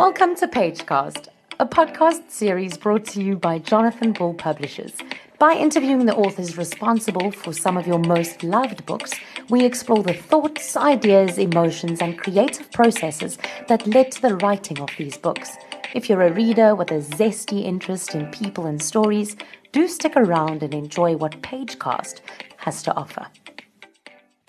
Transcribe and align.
Welcome 0.00 0.34
to 0.36 0.48
Pagecast, 0.48 1.28
a 1.58 1.66
podcast 1.66 2.30
series 2.30 2.78
brought 2.78 3.04
to 3.08 3.22
you 3.22 3.36
by 3.36 3.58
Jonathan 3.58 4.12
Ball 4.12 4.32
Publishers. 4.32 4.94
By 5.38 5.52
interviewing 5.52 6.06
the 6.06 6.16
authors 6.16 6.56
responsible 6.56 7.30
for 7.30 7.52
some 7.52 7.76
of 7.76 7.86
your 7.86 7.98
most 7.98 8.42
loved 8.42 8.86
books, 8.86 9.12
we 9.50 9.62
explore 9.62 10.02
the 10.02 10.14
thoughts, 10.14 10.74
ideas, 10.74 11.36
emotions, 11.36 12.00
and 12.00 12.18
creative 12.18 12.72
processes 12.72 13.36
that 13.68 13.86
led 13.86 14.10
to 14.12 14.22
the 14.22 14.36
writing 14.36 14.80
of 14.80 14.88
these 14.96 15.18
books. 15.18 15.58
If 15.94 16.08
you're 16.08 16.22
a 16.22 16.32
reader 16.32 16.74
with 16.74 16.90
a 16.92 17.00
zesty 17.00 17.64
interest 17.64 18.14
in 18.14 18.30
people 18.30 18.64
and 18.64 18.82
stories, 18.82 19.36
do 19.72 19.86
stick 19.86 20.16
around 20.16 20.62
and 20.62 20.72
enjoy 20.72 21.14
what 21.16 21.42
Pagecast 21.42 22.22
has 22.56 22.82
to 22.84 22.96
offer. 22.96 23.26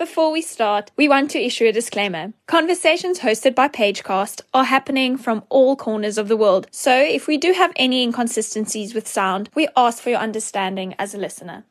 Before 0.01 0.31
we 0.31 0.41
start, 0.41 0.89
we 0.97 1.07
want 1.07 1.29
to 1.29 1.39
issue 1.39 1.67
a 1.67 1.71
disclaimer. 1.71 2.33
Conversations 2.47 3.19
hosted 3.19 3.53
by 3.53 3.67
Pagecast 3.67 4.41
are 4.51 4.63
happening 4.63 5.15
from 5.15 5.43
all 5.49 5.75
corners 5.75 6.17
of 6.17 6.27
the 6.27 6.35
world, 6.35 6.65
so 6.71 6.91
if 6.99 7.27
we 7.27 7.37
do 7.37 7.53
have 7.53 7.71
any 7.75 8.01
inconsistencies 8.01 8.95
with 8.95 9.07
sound, 9.07 9.51
we 9.53 9.67
ask 9.77 10.01
for 10.01 10.09
your 10.09 10.17
understanding 10.17 10.95
as 10.97 11.13
a 11.13 11.19
listener. 11.19 11.65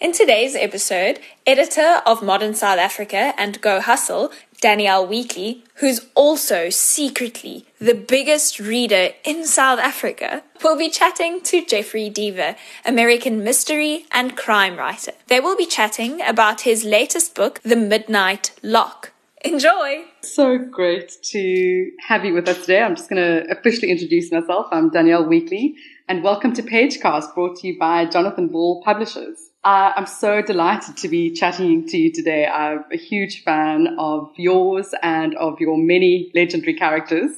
In 0.00 0.12
today's 0.12 0.54
episode, 0.54 1.18
editor 1.44 2.00
of 2.06 2.22
Modern 2.22 2.54
South 2.54 2.78
Africa 2.78 3.34
and 3.36 3.60
Go 3.60 3.80
Hustle, 3.80 4.30
Danielle 4.60 5.06
Wheatley, 5.06 5.64
who's 5.76 6.06
also 6.14 6.68
secretly 6.68 7.64
the 7.80 7.94
biggest 7.94 8.60
reader 8.60 9.10
in 9.24 9.46
South 9.46 9.78
Africa, 9.78 10.42
will 10.62 10.76
be 10.76 10.90
chatting 10.90 11.40
to 11.42 11.64
Jeffery 11.64 12.10
Deaver, 12.10 12.56
American 12.84 13.42
mystery 13.42 14.04
and 14.12 14.36
crime 14.36 14.76
writer. 14.76 15.12
They 15.28 15.40
will 15.40 15.56
be 15.56 15.64
chatting 15.64 16.20
about 16.20 16.60
his 16.62 16.84
latest 16.84 17.34
book, 17.34 17.60
The 17.62 17.76
Midnight 17.76 18.52
Lock. 18.62 19.12
Enjoy! 19.42 20.04
So 20.20 20.58
great 20.58 21.16
to 21.22 21.90
have 22.06 22.26
you 22.26 22.34
with 22.34 22.46
us 22.46 22.60
today. 22.60 22.82
I'm 22.82 22.94
just 22.96 23.08
going 23.08 23.22
to 23.22 23.50
officially 23.50 23.90
introduce 23.90 24.30
myself. 24.30 24.66
I'm 24.70 24.90
Danielle 24.90 25.26
Wheatley, 25.26 25.76
and 26.06 26.22
welcome 26.22 26.52
to 26.52 26.62
Pagecast, 26.62 27.34
brought 27.34 27.56
to 27.60 27.68
you 27.68 27.78
by 27.78 28.04
Jonathan 28.04 28.48
Ball 28.48 28.82
Publishers. 28.84 29.49
Uh, 29.62 29.92
I'm 29.94 30.06
so 30.06 30.40
delighted 30.40 30.96
to 30.98 31.08
be 31.08 31.32
chatting 31.32 31.86
to 31.88 31.98
you 31.98 32.10
today. 32.10 32.46
I'm 32.46 32.84
a 32.90 32.96
huge 32.96 33.42
fan 33.42 33.94
of 33.98 34.30
yours 34.36 34.94
and 35.02 35.34
of 35.34 35.60
your 35.60 35.76
many 35.76 36.32
legendary 36.34 36.72
characters, 36.72 37.32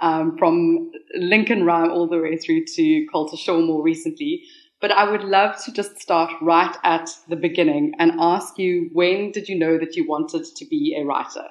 um, 0.00 0.36
from 0.38 0.90
Lincoln 1.14 1.64
Rhyme 1.64 1.92
all 1.92 2.08
the 2.08 2.18
way 2.18 2.36
through 2.36 2.64
to 2.64 3.06
Colter 3.12 3.36
Shaw 3.36 3.60
more 3.60 3.80
recently. 3.80 4.42
But 4.80 4.90
I 4.90 5.08
would 5.08 5.22
love 5.22 5.62
to 5.66 5.72
just 5.72 6.00
start 6.00 6.32
right 6.42 6.76
at 6.82 7.10
the 7.28 7.36
beginning 7.36 7.94
and 8.00 8.12
ask 8.18 8.58
you, 8.58 8.90
when 8.92 9.30
did 9.30 9.48
you 9.48 9.56
know 9.56 9.78
that 9.78 9.94
you 9.94 10.04
wanted 10.04 10.46
to 10.46 10.64
be 10.64 10.96
a 10.98 11.04
writer? 11.04 11.44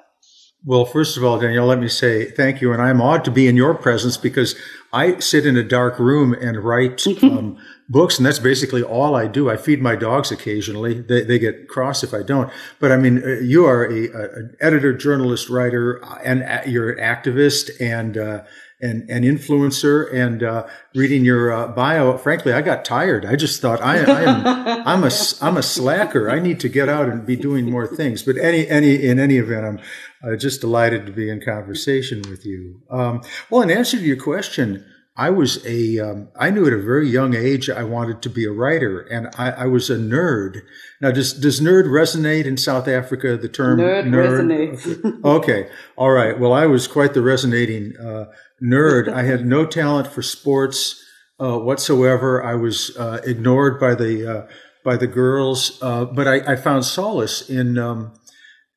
Well, 0.64 0.84
first 0.84 1.16
of 1.16 1.24
all, 1.24 1.38
Danielle, 1.38 1.66
let 1.66 1.78
me 1.78 1.88
say 1.88 2.30
thank 2.30 2.60
you. 2.60 2.72
And 2.72 2.82
I'm 2.82 3.00
awed 3.00 3.24
to 3.26 3.30
be 3.30 3.46
in 3.46 3.56
your 3.56 3.74
presence 3.74 4.16
because 4.16 4.56
I 4.92 5.18
sit 5.20 5.46
in 5.46 5.56
a 5.56 5.62
dark 5.62 5.98
room 5.98 6.32
and 6.32 6.64
write 6.64 7.06
um, 7.22 7.58
books, 7.88 8.18
and 8.18 8.26
that's 8.26 8.40
basically 8.40 8.82
all 8.82 9.14
I 9.14 9.28
do. 9.28 9.48
I 9.48 9.56
feed 9.56 9.80
my 9.80 9.94
dogs 9.94 10.32
occasionally. 10.32 11.00
They, 11.00 11.22
they 11.22 11.38
get 11.38 11.68
cross 11.68 12.02
if 12.02 12.12
I 12.12 12.22
don't. 12.22 12.50
But 12.80 12.90
I 12.90 12.96
mean, 12.96 13.22
uh, 13.22 13.40
you 13.40 13.66
are 13.66 13.84
a, 13.84 14.08
a 14.08 14.22
an 14.34 14.56
editor, 14.60 14.92
journalist, 14.92 15.48
writer, 15.48 16.02
and 16.24 16.44
you're 16.70 16.90
an 16.90 16.98
activist 16.98 17.70
and 17.80 18.18
uh, 18.18 18.42
and 18.80 19.08
an 19.10 19.22
influencer. 19.22 20.12
And 20.12 20.42
uh, 20.42 20.66
reading 20.94 21.24
your 21.24 21.52
uh, 21.52 21.68
bio, 21.68 22.16
frankly, 22.18 22.52
I 22.52 22.62
got 22.62 22.84
tired. 22.84 23.24
I 23.24 23.36
just 23.36 23.60
thought 23.60 23.80
I, 23.80 23.98
I 23.98 24.22
am 24.22 24.46
I'm 24.86 25.04
a 25.04 25.10
I'm 25.40 25.56
a 25.56 25.62
slacker. 25.62 26.30
I 26.30 26.38
need 26.38 26.60
to 26.60 26.68
get 26.68 26.88
out 26.88 27.08
and 27.08 27.26
be 27.26 27.36
doing 27.36 27.70
more 27.70 27.86
things. 27.86 28.22
But 28.22 28.36
any 28.36 28.66
any 28.68 29.02
in 29.04 29.18
any 29.18 29.36
event, 29.36 29.66
I'm 29.66 29.80
uh, 30.22 30.36
just 30.36 30.60
delighted 30.60 31.06
to 31.06 31.12
be 31.12 31.30
in 31.30 31.40
conversation 31.40 32.22
with 32.28 32.44
you. 32.44 32.82
Um, 32.90 33.22
well, 33.50 33.62
in 33.62 33.70
answer 33.70 33.96
to 33.96 34.04
your 34.04 34.20
question, 34.20 34.84
I 35.18 35.30
was 35.30 35.66
a, 35.66 35.98
um, 35.98 36.28
I 36.36 36.50
knew 36.50 36.64
at 36.64 36.72
a 36.72 36.80
very 36.80 37.08
young 37.08 37.34
age 37.34 37.68
I 37.68 37.82
wanted 37.82 38.22
to 38.22 38.30
be 38.30 38.44
a 38.44 38.52
writer, 38.52 39.00
and 39.00 39.26
I, 39.36 39.50
I, 39.50 39.66
was 39.66 39.90
a 39.90 39.96
nerd. 39.96 40.62
Now, 41.00 41.10
does 41.10 41.32
does 41.32 41.60
nerd 41.60 41.86
resonate 41.86 42.44
in 42.44 42.56
South 42.56 42.86
Africa? 42.86 43.36
The 43.36 43.48
term 43.48 43.80
nerd, 43.80 44.04
nerd? 44.04 44.78
resonates. 44.78 45.24
okay, 45.24 45.68
all 45.96 46.12
right. 46.12 46.38
Well, 46.38 46.52
I 46.52 46.66
was 46.66 46.86
quite 46.86 47.14
the 47.14 47.22
resonating 47.22 47.96
uh, 47.96 48.26
nerd. 48.62 49.08
I 49.12 49.22
had 49.22 49.46
no 49.46 49.66
talent 49.66 50.08
for 50.08 50.22
sports 50.22 51.04
uh, 51.40 51.58
whatsoever. 51.58 52.44
I 52.44 52.54
was 52.54 52.96
uh, 52.96 53.20
ignored 53.24 53.78
by 53.78 53.94
the 53.94 54.38
uh, 54.38 54.46
by 54.84 54.96
the 54.96 55.06
girls, 55.06 55.78
uh, 55.82 56.06
but 56.06 56.26
I, 56.26 56.52
I, 56.52 56.56
found 56.56 56.84
solace 56.84 57.48
in. 57.48 57.78
Um, 57.78 58.14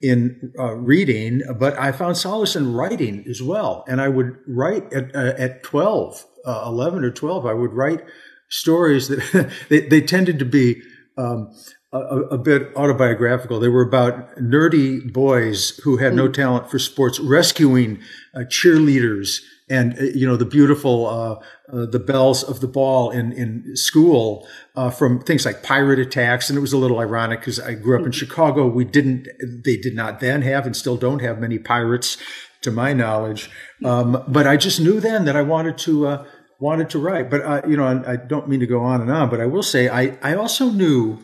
in 0.02 0.52
uh, 0.58 0.75
reading, 0.75 1.44
but 1.59 1.78
I 1.78 1.91
found 1.91 2.18
solace 2.18 2.56
in 2.56 2.74
writing 2.74 3.24
as 3.30 3.41
well. 3.41 3.86
And 3.88 4.02
I 4.02 4.09
would 4.09 4.36
write 4.47 4.91
at, 4.91 5.16
uh, 5.16 5.34
at 5.38 5.64
12, 5.64 6.25
uh, 6.46 6.64
11 6.66 7.03
or 7.03 7.12
12, 7.12 7.46
I 7.46 7.53
would 7.53 7.74
write 7.74 8.02
stories 8.50 9.08
that 9.09 9.52
they, 9.70 9.81
they, 9.81 10.02
tended 10.02 10.40
to 10.40 10.46
be 10.46 10.81
um, 11.18 11.53
a, 11.94 12.00
a, 12.00 12.38
bit 12.38 12.70
autobiographical. 12.75 13.59
They 13.59 13.68
were 13.68 13.84
about 13.84 14.36
nerdy 14.38 15.12
boys 15.12 15.78
who 15.84 15.97
had 15.97 16.14
no 16.14 16.28
mm. 16.28 16.34
talent 16.34 16.72
for 16.72 16.80
sports 16.80 17.20
rescuing 17.20 18.00
uh, 18.34 18.40
cheerleaders 18.40 19.41
and 19.72 19.98
uh, 19.98 20.04
you 20.04 20.28
know 20.28 20.36
the 20.36 20.46
beautiful 20.46 21.08
uh, 21.08 21.36
uh, 21.74 21.86
the 21.86 22.00
bells 22.00 22.44
of 22.44 22.59
the 22.59 22.68
ball 22.68 23.09
in 23.09 23.32
in 23.32 23.76
school 23.76 24.48
uh, 24.76 24.90
from 24.90 25.22
things 25.22 25.46
like 25.46 25.64
pirate 25.64 25.98
attacks. 25.98 26.50
And 26.50 26.58
it 26.58 26.62
was 26.62 26.74
a 26.74 26.78
little 26.78 27.00
ironic 27.00 27.40
because 27.40 27.59
I 27.59 27.74
grew 27.74 27.96
up 27.96 28.02
in 28.02 28.12
mm-hmm. 28.12 28.12
Chicago. 28.12 28.68
We 28.68 28.84
didn't 28.84 29.28
they 29.64 29.78
did 29.78 29.96
not 29.96 30.20
then 30.20 30.42
have 30.42 30.66
and 30.66 30.76
still 30.76 30.98
don't 30.98 31.22
have 31.22 31.40
many 31.40 31.58
pirates 31.58 32.18
to 32.62 32.72
my 32.72 32.94
knowledge. 32.94 33.50
Um, 33.84 34.24
but 34.28 34.46
I 34.46 34.58
just 34.58 34.80
knew 34.80 35.00
then 35.00 35.26
that 35.26 35.36
I 35.36 35.42
wanted 35.42 35.78
to 35.80 36.08
uh, 36.08 36.26
wanted 36.59 36.90
to 36.92 37.00
write. 37.00 37.32
But 37.32 37.42
uh, 37.42 37.62
you 37.66 37.78
know 37.78 37.86
I, 37.86 38.14
I, 38.14 38.16
don't 38.18 38.50
mean 38.50 38.59
to 38.59 38.68
go 38.68 38.82
on 38.82 39.02
and 39.02 39.09
on 39.09 39.30
but 39.30 39.40
I 39.40 39.46
will 39.46 39.64
say 39.64 39.88
I 39.88 40.18
I 40.22 40.36
also 40.36 40.70
knew 40.70 41.20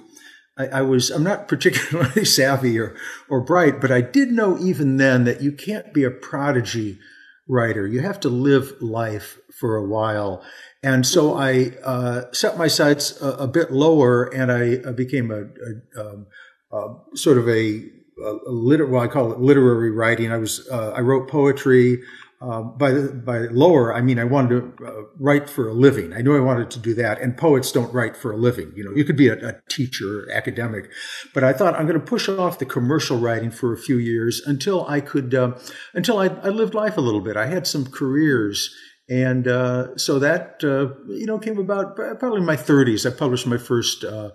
I, 0.58 0.68
I 0.68 0.82
was 0.82 1.10
I'm 1.12 1.24
not 1.24 1.50
particularly 1.50 2.24
savvy 2.40 2.80
or 2.80 2.96
or 3.30 3.42
bright 3.42 3.82
but 3.82 3.92
I 3.92 4.00
did 4.00 4.30
know 4.32 4.58
even 4.58 4.96
then 4.96 5.26
that 5.26 5.42
you 5.42 5.52
can't 5.52 5.94
be 5.94 6.06
a 6.06 6.10
prodigy 6.10 7.00
writer. 7.48 7.88
You 7.88 8.02
have 8.02 8.20
to 8.22 8.30
live 8.30 8.74
life 8.82 9.38
for 9.60 9.76
a 9.76 9.84
while. 9.84 10.44
And 10.84 11.06
so. 11.06 11.38
I 11.38 11.72
uh, 11.84 12.24
set 12.34 12.58
my 12.58 12.68
sights 12.68 13.22
a, 13.22 13.30
a, 13.32 13.48
bit 13.48 13.72
lower 13.72 14.26
and 14.34 14.52
I, 14.52 14.82
I 14.88 14.92
became 14.92 15.32
a, 15.32 15.44
a, 15.44 16.02
um, 16.02 16.28
a, 16.72 17.16
sort 17.16 17.38
of 17.38 17.48
a, 17.48 17.84
a 18.24 18.52
liter- 18.52 18.88
well, 18.88 19.04
I 19.04 19.08
call 19.08 19.32
it 19.32 19.40
literary 19.40 19.92
writing. 19.92 20.32
I 20.32 20.38
was, 20.38 20.68
uh, 20.70 20.92
I 20.92 21.02
wrote 21.02 21.30
poetry. 21.30 22.02
Um, 22.40 22.78
by 22.78 22.94
by 22.94 23.40
lower, 23.50 23.92
I 23.92 24.02
mean 24.02 24.20
I 24.20 24.24
wanted 24.24 24.78
to 24.78 24.86
uh, 24.86 24.92
write 25.18 25.50
for 25.50 25.68
a 25.68 25.74
living. 25.74 26.14
I 26.14 26.22
knew 26.22 26.38
I 26.38 26.40
wanted 26.40 26.70
to 26.70 26.80
do 26.80 26.94
that, 26.94 27.20
and 27.20 27.36
poets 27.36 27.72
don't 27.72 27.92
write 27.92 28.16
for 28.16 28.32
a 28.32 28.38
living. 28.38 28.74
You 28.76 28.84
know, 28.84 28.92
you 28.92 29.04
could 29.06 29.18
be 29.18 29.28
a, 29.28 29.34
a 29.34 29.56
teacher, 29.70 30.30
academic, 30.32 30.92
but 31.34 31.44
I 31.44 31.52
thought 31.52 31.74
I'm 31.74 31.88
going 31.88 32.00
to 32.00 32.06
push 32.06 32.30
off 32.30 32.60
the 32.60 32.66
commercial 32.66 33.18
writing 33.18 33.50
for 33.50 33.74
a 33.74 33.78
few 33.78 33.98
years 33.98 34.40
until 34.46 34.86
I 34.88 35.02
could, 35.02 35.34
uh, 35.34 35.58
until 35.96 36.20
I, 36.20 36.28
I, 36.28 36.50
lived 36.50 36.76
life 36.76 36.96
a 36.96 37.02
little 37.02 37.22
bit. 37.22 37.38
I 37.38 37.48
had 37.48 37.66
some 37.66 37.88
careers, 37.88 38.70
and 39.10 39.48
uh, 39.48 39.98
so 39.98 40.20
that 40.20 40.64
uh, 40.64 40.94
you 41.08 41.26
know 41.26 41.40
came 41.40 41.58
about 41.58 41.96
probably 41.96 42.38
in 42.38 42.46
my 42.46 42.56
30s. 42.56 43.12
I 43.12 43.18
published 43.18 43.48
my 43.48 43.58
first 43.58 44.04
uh, 44.04 44.30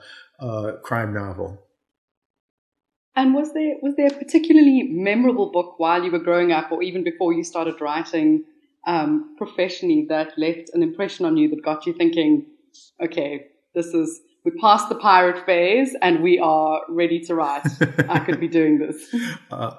crime 0.83 1.15
novel. 1.15 1.63
And 3.15 3.35
was 3.35 3.53
there 3.53 3.75
was 3.83 3.95
there 3.97 4.07
a 4.07 4.15
particularly 4.15 4.85
memorable 4.91 5.51
book 5.51 5.79
while 5.79 6.03
you 6.03 6.11
were 6.11 6.19
growing 6.19 6.53
up, 6.53 6.73
or 6.73 6.83
even 6.83 7.05
before 7.05 7.33
you 7.33 7.45
started 7.45 7.81
writing 7.81 8.45
um, 8.87 9.35
professionally, 9.37 10.07
that 10.09 10.33
left 10.39 10.71
an 10.73 10.83
impression 10.83 11.27
on 11.27 11.37
you 11.37 11.49
that 11.51 11.63
got 11.63 11.87
you 11.87 11.93
thinking, 11.93 12.47
okay, 13.03 13.47
this 13.75 13.87
is 13.87 14.21
we 14.45 14.51
passed 14.53 14.89
the 14.89 14.97
pirate 14.97 15.45
phase 15.47 15.95
and 16.03 16.23
we 16.23 16.39
are 16.39 16.81
ready 16.89 17.21
to 17.21 17.35
write. 17.35 17.67
I 18.09 18.19
could 18.21 18.41
be 18.41 18.49
doing 18.49 18.79
this. 18.79 19.15
Uh, 19.51 19.77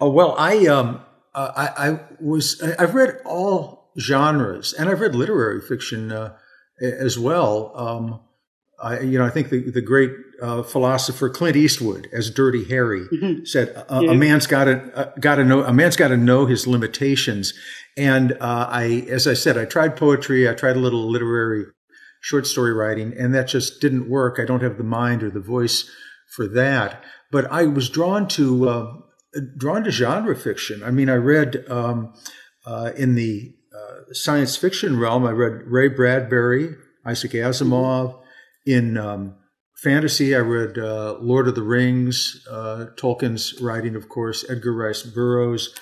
oh, 0.00 0.10
well, 0.10 0.34
I 0.36 0.66
um 0.66 1.00
uh, 1.34 1.52
I, 1.56 1.88
I, 1.88 2.00
was 2.20 2.60
I've 2.80 2.96
read 2.96 3.20
all 3.24 3.92
genres 3.96 4.72
and 4.72 4.88
I've 4.88 5.00
read 5.00 5.14
literary 5.14 5.60
fiction 5.60 6.10
uh, 6.10 6.34
as 6.80 7.16
well. 7.16 7.72
Um, 7.76 8.20
I, 8.82 9.00
you 9.00 9.18
know, 9.18 9.24
I 9.24 9.30
think 9.30 9.50
the, 9.50 9.70
the 9.70 9.80
great 9.80 10.10
uh, 10.42 10.62
philosopher 10.62 11.28
Clint 11.28 11.56
Eastwood, 11.56 12.08
as 12.12 12.30
Dirty 12.30 12.64
Harry, 12.64 13.06
mm-hmm. 13.12 13.44
said, 13.44 13.68
a, 13.88 14.02
yeah. 14.02 14.10
a 14.10 14.14
man's 14.14 14.46
got 14.46 14.64
to 14.64 15.12
got 15.20 15.36
to 15.36 15.44
know 15.44 15.64
a 15.64 15.72
man's 15.72 15.96
got 15.96 16.08
to 16.08 16.16
know 16.16 16.46
his 16.46 16.66
limitations. 16.66 17.54
And 17.96 18.32
uh, 18.32 18.68
I, 18.70 19.06
as 19.08 19.26
I 19.26 19.34
said, 19.34 19.58
I 19.58 19.64
tried 19.64 19.96
poetry, 19.96 20.48
I 20.48 20.54
tried 20.54 20.76
a 20.76 20.80
little 20.80 21.10
literary 21.10 21.64
short 22.20 22.46
story 22.46 22.72
writing, 22.72 23.12
and 23.18 23.34
that 23.34 23.48
just 23.48 23.80
didn't 23.80 24.08
work. 24.08 24.38
I 24.38 24.44
don't 24.44 24.62
have 24.62 24.78
the 24.78 24.84
mind 24.84 25.22
or 25.22 25.30
the 25.30 25.40
voice 25.40 25.90
for 26.34 26.46
that. 26.48 27.02
But 27.30 27.50
I 27.50 27.66
was 27.66 27.88
drawn 27.88 28.28
to 28.28 28.68
uh, 28.68 28.92
drawn 29.56 29.84
to 29.84 29.90
genre 29.90 30.36
fiction. 30.36 30.82
I 30.82 30.90
mean, 30.90 31.10
I 31.10 31.16
read 31.16 31.64
um, 31.68 32.14
uh, 32.66 32.92
in 32.96 33.14
the 33.14 33.54
uh, 33.74 34.12
science 34.12 34.56
fiction 34.56 34.98
realm. 34.98 35.26
I 35.26 35.30
read 35.30 35.66
Ray 35.66 35.88
Bradbury, 35.88 36.76
Isaac 37.04 37.32
Asimov. 37.32 38.12
Mm-hmm 38.12 38.24
in 38.68 38.98
um, 38.98 39.34
fantasy, 39.78 40.34
I 40.34 40.40
read 40.40 40.78
uh, 40.78 41.16
Lord 41.20 41.48
of 41.48 41.54
the 41.54 41.62
Rings, 41.62 42.44
uh, 42.50 42.86
Tolkien's 42.96 43.60
writing, 43.60 43.94
of 43.94 44.08
course, 44.08 44.44
Edgar 44.50 44.74
Rice 44.74 45.02
Burroughs. 45.02 45.74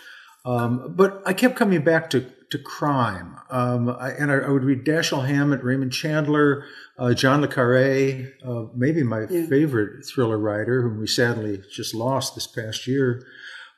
Um, 0.44 0.94
but 0.94 1.22
I 1.26 1.32
kept 1.32 1.56
coming 1.56 1.82
back 1.82 2.10
to 2.10 2.30
to 2.50 2.58
crime, 2.58 3.36
um, 3.50 3.88
I, 3.88 4.10
and 4.10 4.30
I, 4.30 4.36
I, 4.36 4.48
would 4.48 4.62
read 4.62 4.84
Dashiell 4.84 5.26
Hammett, 5.26 5.64
Raymond 5.64 5.92
Chandler, 5.92 6.64
uh, 6.96 7.12
John 7.12 7.40
le 7.40 7.48
Carre, 7.48 8.32
uh, 8.46 8.66
maybe 8.72 9.02
my 9.02 9.26
yeah. 9.28 9.46
favorite 9.46 10.06
thriller 10.06 10.38
writer, 10.38 10.82
whom 10.82 11.00
we 11.00 11.08
sadly 11.08 11.60
just 11.72 11.92
lost 11.92 12.36
this 12.36 12.46
past 12.46 12.86
year. 12.86 13.26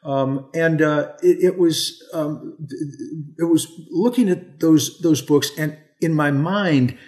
Um, 0.04 0.50
and 0.54 0.82
uh, 0.82 1.12
it, 1.22 1.44
it, 1.44 1.58
was 1.58 2.06
um, 2.12 2.58
it 3.38 3.44
was 3.44 3.68
looking 3.90 4.28
at 4.28 4.60
those 4.60 4.98
those 5.00 5.22
books, 5.22 5.50
and 5.56 5.78
in 6.02 6.12
my 6.12 6.30
mind, 6.30 6.98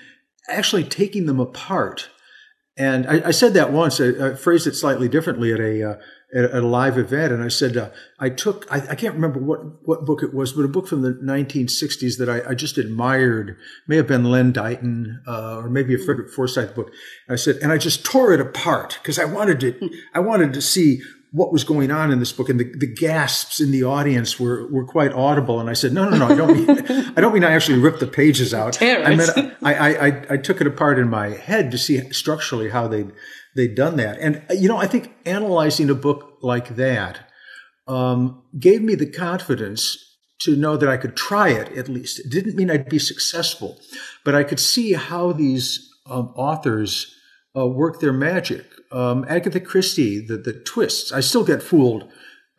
actually 0.48 0.84
taking 0.84 1.26
them 1.26 1.40
apart. 1.40 2.08
And 2.80 3.06
I, 3.06 3.28
I 3.28 3.30
said 3.30 3.52
that 3.54 3.74
once. 3.74 4.00
I, 4.00 4.30
I, 4.30 4.34
phrased 4.34 4.66
it 4.66 4.74
slightly 4.74 5.06
differently 5.06 5.52
at 5.52 5.60
a 5.60 5.82
uh, 5.82 5.94
at, 6.34 6.54
a 6.54 6.62
live 6.62 6.96
event, 6.96 7.30
and 7.30 7.44
I 7.44 7.48
said 7.48 7.76
uh, 7.76 7.90
I 8.18 8.30
took 8.30 8.66
I, 8.72 8.76
I, 8.92 8.94
can't 8.94 9.14
remember 9.14 9.38
what 9.38 9.86
what 9.86 10.06
book 10.06 10.22
it 10.22 10.32
was, 10.32 10.54
but 10.54 10.64
a 10.64 10.68
book 10.68 10.88
from 10.88 11.02
the 11.02 11.12
1960s 11.12 12.16
that 12.16 12.30
I, 12.30 12.54
just 12.54 12.78
admired. 12.78 13.58
May 13.86 13.96
have 13.96 14.06
been 14.06 14.24
Len 14.24 14.50
Deighton, 14.50 15.20
uh, 15.28 15.58
or 15.58 15.68
maybe 15.68 15.94
a 15.94 15.98
Frederick 15.98 16.30
Forsyth 16.30 16.74
book. 16.74 16.90
I 17.28 17.36
said, 17.36 17.56
and 17.56 17.70
I 17.70 17.76
just 17.76 18.02
tore 18.02 18.32
it 18.32 18.40
apart 18.40 18.98
because 19.02 19.18
I 19.18 19.26
wanted 19.26 19.60
to 19.60 19.90
I 20.14 20.20
wanted 20.20 20.54
to 20.54 20.62
see 20.62 21.02
what 21.32 21.52
was 21.52 21.62
going 21.62 21.90
on 21.92 22.10
in 22.10 22.18
this 22.18 22.32
book, 22.32 22.48
and 22.48 22.58
the, 22.58 22.64
the 22.64 22.92
gasps 22.92 23.60
in 23.60 23.70
the 23.70 23.84
audience 23.84 24.40
were, 24.40 24.66
were 24.72 24.84
quite 24.84 25.12
audible. 25.12 25.60
And 25.60 25.70
I 25.70 25.74
said, 25.74 25.92
no, 25.92 26.08
no, 26.08 26.16
no, 26.16 26.26
I 26.26 26.34
don't 26.34 26.52
mean, 26.52 27.12
I 27.16 27.20
don't 27.20 27.32
mean 27.32 27.44
I 27.44 27.52
actually 27.52 27.78
ripped 27.78 28.00
the 28.00 28.06
pages 28.06 28.52
out. 28.52 28.80
I 28.82 29.14
meant 29.14 29.30
I, 29.62 29.74
I, 29.74 30.06
I, 30.06 30.22
I, 30.30 30.36
took 30.36 30.60
it 30.60 30.66
apart 30.66 30.98
in 30.98 31.08
my 31.08 31.28
head 31.28 31.70
to 31.70 31.78
see 31.78 32.00
structurally 32.12 32.70
how 32.70 32.88
they 32.88 33.06
they'd 33.54 33.76
done 33.76 33.96
that. 33.96 34.18
And 34.18 34.42
you 34.50 34.68
know, 34.68 34.76
I 34.76 34.86
think 34.86 35.14
analyzing 35.24 35.88
a 35.88 35.94
book 35.94 36.38
like 36.42 36.76
that 36.76 37.20
um, 37.86 38.42
gave 38.58 38.82
me 38.82 38.96
the 38.96 39.10
confidence 39.10 39.98
to 40.40 40.56
know 40.56 40.76
that 40.76 40.88
I 40.88 40.96
could 40.96 41.16
try 41.16 41.50
it 41.50 41.76
at 41.76 41.88
least. 41.88 42.18
It 42.18 42.30
didn't 42.30 42.56
mean 42.56 42.70
I'd 42.70 42.88
be 42.88 42.98
successful, 42.98 43.78
but 44.24 44.34
I 44.34 44.42
could 44.42 44.60
see 44.60 44.94
how 44.94 45.32
these 45.32 45.88
um, 46.06 46.32
authors 46.34 47.14
uh, 47.56 47.66
work 47.66 48.00
their 48.00 48.12
magic 48.12 48.66
um, 48.90 49.25
Agatha 49.28 49.60
Christie, 49.60 50.25
the, 50.25 50.37
the 50.37 50.52
twists. 50.52 51.12
I 51.12 51.20
still 51.20 51.44
get 51.44 51.62
fooled 51.62 52.10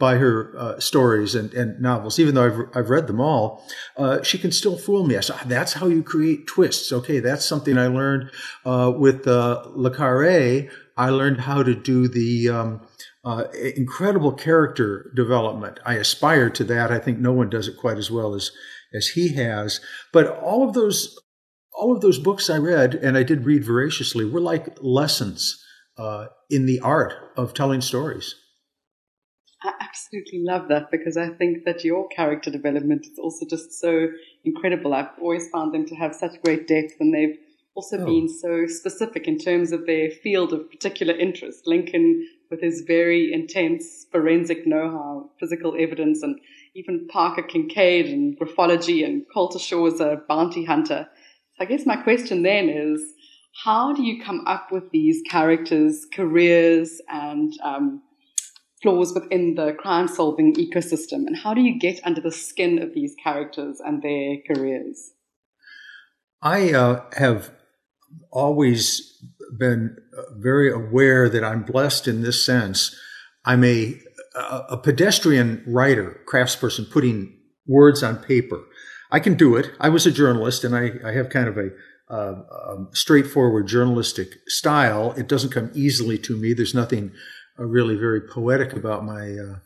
by 0.01 0.15
her 0.15 0.55
uh, 0.57 0.79
stories 0.79 1.35
and, 1.35 1.53
and, 1.53 1.79
novels, 1.79 2.17
even 2.17 2.33
though 2.33 2.45
I've, 2.45 2.75
I've 2.75 2.89
read 2.89 3.05
them 3.05 3.21
all. 3.21 3.63
Uh, 3.95 4.23
she 4.23 4.39
can 4.39 4.51
still 4.51 4.75
fool 4.75 5.05
me. 5.05 5.15
I 5.15 5.19
said, 5.19 5.37
that's 5.45 5.73
how 5.73 5.85
you 5.85 6.01
create 6.01 6.47
twists. 6.47 6.91
Okay, 6.91 7.19
that's 7.19 7.45
something 7.45 7.77
I 7.77 7.85
learned 7.85 8.31
uh, 8.65 8.91
with 8.95 9.27
uh, 9.27 9.63
Le 9.75 9.95
Carre. 9.95 10.67
I 10.97 11.09
learned 11.09 11.41
how 11.41 11.61
to 11.61 11.75
do 11.75 12.07
the 12.07 12.49
um, 12.49 12.87
uh, 13.23 13.43
incredible 13.75 14.31
character 14.31 15.11
development. 15.15 15.79
I 15.85 15.95
aspire 15.95 16.49
to 16.49 16.63
that. 16.63 16.91
I 16.91 16.97
think 16.97 17.19
no 17.19 17.31
one 17.31 17.51
does 17.51 17.67
it 17.67 17.77
quite 17.77 17.99
as 17.99 18.09
well 18.09 18.33
as 18.33 18.51
as 18.93 19.09
he 19.09 19.35
has. 19.35 19.79
But 20.11 20.27
all 20.27 20.67
of 20.67 20.73
those 20.73 21.17
all 21.73 21.93
of 21.93 22.01
those 22.01 22.19
books 22.19 22.49
I 22.49 22.57
read, 22.57 22.95
and 22.95 23.17
I 23.17 23.23
did 23.23 23.45
read 23.45 23.63
voraciously, 23.63 24.25
were 24.25 24.41
like 24.41 24.77
lessons 24.81 25.63
uh, 26.01 26.27
in 26.49 26.65
the 26.65 26.79
art 26.79 27.13
of 27.37 27.53
telling 27.53 27.81
stories. 27.81 28.35
I 29.63 29.73
absolutely 29.79 30.41
love 30.43 30.67
that 30.69 30.89
because 30.89 31.15
I 31.15 31.29
think 31.29 31.65
that 31.65 31.83
your 31.83 32.07
character 32.07 32.49
development 32.49 33.05
is 33.05 33.19
also 33.19 33.45
just 33.47 33.79
so 33.79 34.07
incredible. 34.43 34.95
I've 34.95 35.11
always 35.21 35.47
found 35.49 35.73
them 35.73 35.85
to 35.85 35.95
have 35.95 36.15
such 36.15 36.41
great 36.43 36.67
depth 36.67 36.95
and 36.99 37.13
they've 37.13 37.37
also 37.75 37.99
oh. 37.99 38.05
been 38.05 38.27
so 38.27 38.65
specific 38.65 39.27
in 39.27 39.37
terms 39.37 39.71
of 39.71 39.85
their 39.85 40.09
field 40.09 40.53
of 40.53 40.69
particular 40.71 41.13
interest. 41.13 41.67
Lincoln, 41.67 42.27
with 42.49 42.61
his 42.61 42.81
very 42.87 43.31
intense 43.31 44.07
forensic 44.11 44.65
know 44.65 44.89
how, 44.89 45.29
physical 45.39 45.75
evidence, 45.79 46.23
and 46.23 46.39
even 46.75 47.07
Parker 47.07 47.43
Kincaid 47.43 48.07
and 48.07 48.37
graphology, 48.37 49.05
and 49.05 49.23
Colter 49.33 49.59
Shaw 49.59 49.85
as 49.85 49.99
a 50.01 50.21
bounty 50.27 50.65
hunter. 50.65 51.07
So 51.53 51.63
I 51.63 51.65
guess 51.65 51.85
my 51.85 51.95
question 51.95 52.43
then 52.43 52.67
is 52.67 53.01
how 53.63 53.93
do 53.93 54.03
you 54.03 54.23
come 54.23 54.43
up 54.47 54.71
with 54.71 54.91
these 54.91 55.21
characters' 55.29 56.05
careers 56.13 57.01
and 57.09 57.53
um, 57.63 58.01
flaws 58.81 59.13
within 59.13 59.55
the 59.55 59.73
crime 59.73 60.07
solving 60.07 60.55
ecosystem? 60.55 61.27
And 61.27 61.37
how 61.37 61.53
do 61.53 61.61
you 61.61 61.77
get 61.77 61.99
under 62.03 62.21
the 62.21 62.31
skin 62.31 62.81
of 62.81 62.93
these 62.93 63.13
characters 63.21 63.79
and 63.83 64.01
their 64.01 64.37
careers? 64.47 65.11
I 66.41 66.73
uh, 66.73 67.03
have 67.17 67.51
always 68.31 69.21
been 69.57 69.97
very 70.37 70.71
aware 70.71 71.29
that 71.29 71.43
I'm 71.43 71.63
blessed 71.63 72.07
in 72.07 72.21
this 72.21 72.45
sense. 72.45 72.95
I'm 73.45 73.63
a, 73.63 73.99
a 74.35 74.77
pedestrian 74.77 75.63
writer, 75.67 76.21
craftsperson, 76.31 76.89
putting 76.89 77.37
words 77.67 78.01
on 78.01 78.17
paper. 78.17 78.63
I 79.11 79.19
can 79.19 79.35
do 79.35 79.55
it. 79.55 79.71
I 79.79 79.89
was 79.89 80.05
a 80.05 80.11
journalist 80.11 80.63
and 80.63 80.75
I, 80.75 80.93
I 81.05 81.11
have 81.11 81.29
kind 81.29 81.47
of 81.47 81.57
a 81.57 81.69
uh, 82.11 82.35
um, 82.67 82.89
straightforward 82.93 83.67
journalistic 83.67 84.33
style. 84.47 85.13
It 85.13 85.27
doesn't 85.27 85.51
come 85.51 85.71
easily 85.73 86.17
to 86.19 86.35
me. 86.35 86.53
There's 86.53 86.75
nothing 86.75 87.13
uh, 87.57 87.63
really 87.63 87.95
very 87.95 88.21
poetic 88.21 88.73
about 88.73 89.05
my 89.05 89.37
uh, 89.37 89.59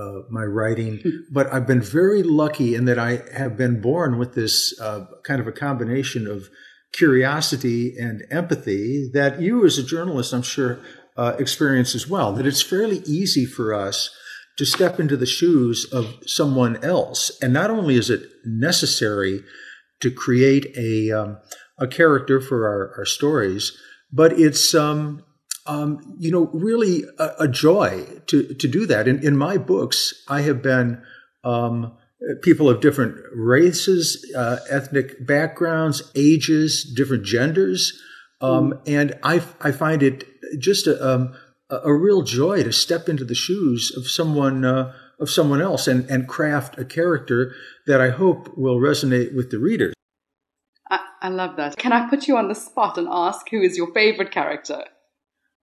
uh 0.00 0.22
my 0.30 0.44
writing, 0.44 1.02
but 1.30 1.52
I've 1.52 1.66
been 1.66 1.82
very 1.82 2.22
lucky 2.22 2.74
in 2.74 2.86
that 2.86 2.98
I 2.98 3.22
have 3.36 3.56
been 3.56 3.80
born 3.80 4.18
with 4.18 4.34
this 4.34 4.78
uh, 4.80 5.04
kind 5.24 5.40
of 5.40 5.46
a 5.46 5.52
combination 5.52 6.26
of 6.26 6.48
curiosity 6.92 7.96
and 7.98 8.24
empathy 8.30 9.10
that 9.12 9.40
you, 9.40 9.64
as 9.64 9.78
a 9.78 9.84
journalist, 9.84 10.32
I'm 10.32 10.42
sure, 10.42 10.80
uh, 11.16 11.36
experience 11.38 11.94
as 11.94 12.08
well. 12.08 12.32
That 12.32 12.46
it's 12.46 12.62
fairly 12.62 12.98
easy 13.00 13.44
for 13.44 13.74
us 13.74 14.10
to 14.56 14.64
step 14.64 15.00
into 15.00 15.16
the 15.16 15.26
shoes 15.26 15.84
of 15.92 16.16
someone 16.26 16.82
else, 16.82 17.36
and 17.42 17.52
not 17.52 17.70
only 17.70 17.96
is 17.96 18.08
it 18.08 18.22
necessary 18.44 19.42
to 20.00 20.10
create 20.10 20.66
a 20.76 21.10
um, 21.10 21.38
a 21.78 21.86
character 21.86 22.40
for 22.40 22.66
our, 22.66 22.94
our 22.98 23.04
stories, 23.04 23.76
but 24.12 24.38
it's 24.38 24.74
um, 24.74 25.24
um, 25.66 26.16
you 26.18 26.30
know 26.30 26.50
really 26.52 27.04
a, 27.18 27.30
a, 27.40 27.48
joy 27.48 28.04
to 28.26 28.54
to 28.54 28.68
do 28.68 28.86
that. 28.86 29.08
In 29.08 29.24
in 29.24 29.36
my 29.36 29.56
books, 29.56 30.14
I 30.28 30.42
have 30.42 30.62
been 30.62 31.02
um, 31.42 31.96
people 32.42 32.68
of 32.68 32.80
different 32.80 33.16
races, 33.34 34.24
uh, 34.36 34.58
ethnic 34.70 35.26
backgrounds, 35.26 36.10
ages, 36.14 36.84
different 36.84 37.24
genders, 37.24 38.00
mm. 38.42 38.80
and 38.86 39.18
I 39.22 39.42
I 39.60 39.72
find 39.72 40.02
it 40.02 40.24
just 40.58 40.86
um, 40.86 41.34
a, 41.70 41.76
a 41.84 41.94
real 41.94 42.22
joy 42.22 42.62
to 42.62 42.72
step 42.72 43.08
into 43.08 43.24
the 43.24 43.34
shoes 43.34 43.92
of 43.96 44.06
someone. 44.06 44.64
Uh, 44.64 44.92
of 45.20 45.30
someone 45.30 45.62
else 45.62 45.86
and, 45.86 46.10
and 46.10 46.26
craft 46.26 46.76
a 46.76 46.84
character 46.84 47.54
that 47.86 48.00
I 48.00 48.10
hope 48.10 48.58
will 48.58 48.80
resonate 48.80 49.34
with 49.34 49.52
the 49.52 49.58
readers. 49.58 49.94
I 51.24 51.28
love 51.28 51.56
that. 51.56 51.78
Can 51.78 51.90
I 51.90 52.06
put 52.10 52.28
you 52.28 52.36
on 52.36 52.48
the 52.48 52.54
spot 52.54 52.98
and 52.98 53.08
ask 53.10 53.48
who 53.48 53.62
is 53.62 53.78
your 53.78 53.90
favorite 53.94 54.30
character? 54.30 54.84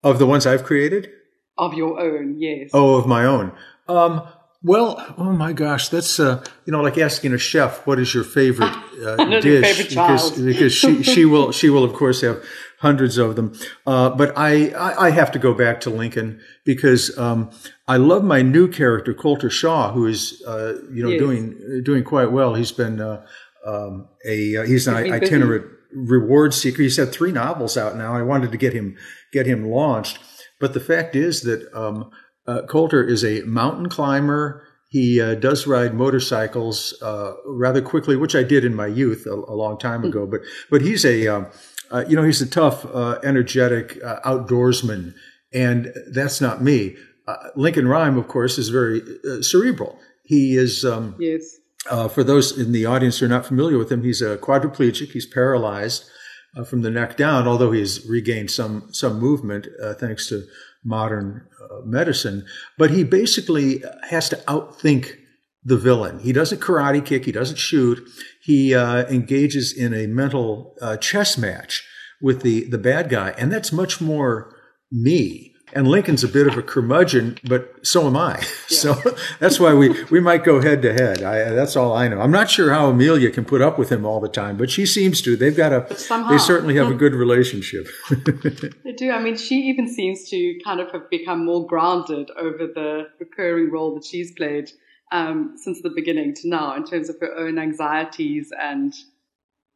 Of 0.01 0.17
the 0.17 0.25
ones 0.25 0.47
I've 0.47 0.63
created? 0.63 1.11
Of 1.55 1.75
your 1.75 1.99
own, 1.99 2.39
yes. 2.39 2.71
Oh, 2.73 2.95
of 2.95 3.05
my 3.05 3.25
own. 3.25 3.51
Um, 3.87 4.27
well, 4.63 5.05
oh 5.19 5.33
my 5.33 5.53
gosh, 5.53 5.89
that's 5.89 6.19
uh, 6.19 6.43
you 6.65 6.73
know 6.73 6.81
like 6.81 6.97
asking 6.97 7.33
a 7.33 7.37
chef 7.37 7.85
what 7.85 7.99
is 7.99 8.11
your 8.11 8.23
favorite 8.23 8.73
uh, 9.05 9.39
dish 9.39 9.63
favorite 9.63 9.89
because 9.89 10.31
because 10.51 10.73
she 10.73 11.03
she 11.03 11.25
will 11.25 11.51
she 11.51 11.69
will 11.69 11.83
of 11.83 11.93
course 11.93 12.21
have 12.21 12.43
hundreds 12.81 13.19
of 13.19 13.35
them. 13.35 13.53
Uh, 13.85 14.09
but 14.09 14.35
I, 14.35 14.69
I, 14.69 15.07
I 15.07 15.09
have 15.11 15.31
to 15.33 15.39
go 15.39 15.53
back 15.53 15.81
to 15.81 15.91
Lincoln 15.91 16.41
because 16.65 17.15
um, 17.17 17.51
I 17.87 17.97
love 17.97 18.23
my 18.23 18.41
new 18.41 18.67
character 18.67 19.13
Colter 19.13 19.51
Shaw, 19.51 19.91
who 19.91 20.07
is 20.07 20.43
uh, 20.47 20.73
you 20.91 21.03
know 21.03 21.09
yes. 21.09 21.19
doing 21.19 21.81
doing 21.83 22.03
quite 22.03 22.31
well. 22.31 22.55
He's 22.55 22.71
been 22.71 22.99
uh, 22.99 23.25
um, 23.65 24.07
a 24.25 24.57
uh, 24.57 24.63
he's 24.63 24.87
an 24.87 24.95
itinerant 24.95 25.65
reward 25.93 26.53
seeker. 26.53 26.81
He's 26.81 26.97
had 26.97 27.11
three 27.11 27.31
novels 27.31 27.77
out 27.77 27.95
now. 27.95 28.15
I 28.15 28.21
wanted 28.21 28.51
to 28.51 28.57
get 28.57 28.73
him 28.73 28.97
get 29.31 29.45
him 29.45 29.69
launched, 29.69 30.19
but 30.59 30.73
the 30.73 30.79
fact 30.79 31.15
is 31.15 31.41
that 31.41 31.67
um, 31.73 32.11
uh, 32.47 32.63
Colter 32.67 33.03
is 33.03 33.23
a 33.23 33.41
mountain 33.41 33.89
climber. 33.89 34.67
He 34.89 35.21
uh, 35.21 35.35
does 35.35 35.67
ride 35.67 35.93
motorcycles 35.93 36.93
uh, 37.01 37.33
rather 37.45 37.81
quickly, 37.81 38.17
which 38.17 38.35
I 38.35 38.43
did 38.43 38.65
in 38.65 38.75
my 38.75 38.87
youth 38.87 39.25
a, 39.25 39.33
a 39.33 39.55
long 39.55 39.77
time 39.77 40.03
ago. 40.03 40.25
But 40.25 40.41
but 40.69 40.81
he's 40.81 41.05
a 41.05 41.27
um, 41.27 41.47
uh, 41.91 42.03
you 42.07 42.15
know 42.15 42.23
he's 42.23 42.41
a 42.41 42.49
tough, 42.49 42.85
uh, 42.85 43.19
energetic 43.23 44.01
outdoorsman, 44.01 45.13
and 45.53 45.93
that's 46.11 46.41
not 46.41 46.61
me. 46.61 46.97
Lincoln 47.55 47.87
Rhyme, 47.87 48.17
of 48.17 48.27
course, 48.27 48.57
is 48.57 48.67
very 48.67 49.01
cerebral. 49.41 49.97
He 50.25 50.57
is 50.57 50.83
um, 50.83 51.15
yes 51.17 51.60
uh, 51.89 52.07
for 52.07 52.23
those 52.23 52.57
in 52.57 52.71
the 52.71 52.85
audience 52.85 53.19
who 53.19 53.25
are 53.25 53.29
not 53.29 53.45
familiar 53.45 53.77
with 53.77 53.91
him, 53.91 54.03
he's 54.03 54.21
a 54.21 54.37
quadriplegic. 54.37 55.11
He's 55.11 55.25
paralyzed 55.25 56.05
uh, 56.55 56.63
from 56.63 56.81
the 56.81 56.91
neck 56.91 57.17
down, 57.17 57.47
although 57.47 57.71
he's 57.71 58.05
regained 58.07 58.51
some 58.51 58.89
some 58.91 59.19
movement 59.19 59.67
uh, 59.81 59.93
thanks 59.93 60.29
to 60.29 60.43
modern 60.83 61.47
uh, 61.61 61.81
medicine. 61.85 62.45
But 62.77 62.91
he 62.91 63.03
basically 63.03 63.83
has 64.09 64.29
to 64.29 64.35
outthink 64.47 65.15
the 65.63 65.77
villain. 65.77 66.19
He 66.19 66.33
doesn't 66.33 66.61
karate 66.61 67.05
kick. 67.05 67.25
He 67.25 67.31
doesn't 67.31 67.57
shoot. 67.57 68.07
He 68.41 68.73
uh, 68.73 69.05
engages 69.05 69.71
in 69.71 69.93
a 69.93 70.07
mental 70.07 70.75
uh, 70.81 70.97
chess 70.97 71.37
match 71.37 71.87
with 72.21 72.41
the 72.41 72.65
the 72.69 72.77
bad 72.77 73.09
guy, 73.09 73.33
and 73.37 73.51
that's 73.51 73.71
much 73.71 74.01
more 74.01 74.55
me. 74.91 75.50
And 75.73 75.87
Lincoln's 75.87 76.23
a 76.23 76.27
bit 76.27 76.47
of 76.47 76.57
a 76.57 76.61
curmudgeon, 76.61 77.37
but 77.43 77.85
so 77.85 78.07
am 78.07 78.17
I. 78.17 78.41
Yeah. 78.71 78.77
So 78.77 79.15
that's 79.39 79.59
why 79.59 79.73
we, 79.73 80.03
we 80.05 80.21
might 80.21 80.45
go 80.45 80.61
head 80.61 80.81
to 80.83 80.93
head. 80.93 81.23
I, 81.23 81.51
that's 81.51 81.75
all 81.75 81.93
I 81.93 82.07
know. 82.07 82.21
I'm 82.21 82.31
not 82.31 82.49
sure 82.49 82.71
how 82.73 82.89
Amelia 82.89 83.29
can 83.29 83.43
put 83.43 83.61
up 83.61 83.77
with 83.77 83.91
him 83.91 84.05
all 84.05 84.21
the 84.21 84.29
time, 84.29 84.55
but 84.55 84.71
she 84.71 84.85
seems 84.85 85.21
to. 85.23 85.35
They've 85.35 85.55
got 85.55 85.73
a, 85.73 85.85
they 86.29 86.37
certainly 86.37 86.77
have 86.77 86.89
a 86.89 86.93
good 87.01 87.13
relationship. 87.13 87.87
they 88.09 88.93
do. 88.93 89.11
I 89.11 89.21
mean, 89.21 89.35
she 89.35 89.55
even 89.67 89.89
seems 89.89 90.29
to 90.29 90.57
kind 90.63 90.79
of 90.79 90.89
have 90.91 91.09
become 91.09 91.45
more 91.45 91.67
grounded 91.67 92.31
over 92.37 92.65
the 92.65 93.09
recurring 93.19 93.71
role 93.71 93.93
that 93.95 94.05
she's 94.05 94.31
played 94.31 94.71
um, 95.11 95.55
since 95.57 95.81
the 95.81 95.89
beginning 95.89 96.33
to 96.35 96.47
now 96.47 96.75
in 96.75 96.85
terms 96.85 97.09
of 97.09 97.19
her 97.19 97.35
own 97.35 97.59
anxieties 97.59 98.51
and 98.59 98.93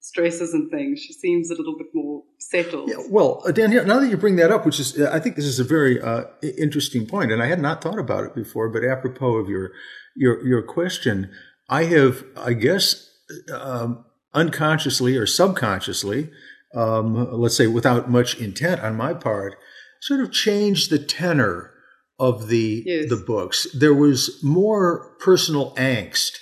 stresses 0.06 0.54
and 0.54 0.70
things. 0.70 1.00
She 1.00 1.14
seems 1.14 1.50
a 1.50 1.56
little 1.56 1.76
bit 1.76 1.88
more 1.92 2.22
settled. 2.38 2.90
Yeah, 2.90 3.04
well, 3.10 3.42
uh, 3.48 3.52
Dan, 3.52 3.72
now 3.72 4.00
that 4.00 4.08
you 4.08 4.18
bring 4.18 4.36
that 4.36 4.52
up, 4.52 4.64
which 4.64 4.80
is, 4.80 5.02
I 5.02 5.20
think 5.20 5.36
this 5.36 5.46
is 5.46 5.60
a 5.60 5.64
very 5.64 6.00
uh, 6.00 6.26
interesting 6.60 7.08
point, 7.08 7.32
and 7.32 7.42
I 7.42 7.48
had 7.48 7.60
not 7.60 7.82
thought 7.82 7.98
about 7.98 8.24
it 8.24 8.36
before, 8.36 8.70
but 8.70 8.84
apropos 8.84 9.38
of 9.38 9.50
your 9.50 9.72
your 10.16 10.46
your 10.46 10.62
question, 10.62 11.32
I 11.70 11.86
have, 11.86 12.24
I 12.38 12.54
guess, 12.54 13.10
um, 13.52 14.06
unconsciously 14.32 15.18
or 15.18 15.26
subconsciously, 15.26 16.30
um, 16.76 17.32
let's 17.32 17.58
say 17.58 17.66
without 17.66 18.08
much 18.08 18.40
intent 18.40 18.82
on 18.82 18.96
my 18.96 19.16
part, 19.16 19.56
sort 20.02 20.20
of 20.20 20.32
changed 20.32 20.92
the 20.92 21.00
tenor 21.00 21.72
of 22.20 22.48
the 22.48 22.84
yes. 22.86 23.10
the 23.10 23.18
books. 23.18 23.66
There 23.74 23.96
was 23.96 24.40
more 24.44 25.16
personal 25.20 25.74
angst 25.78 26.38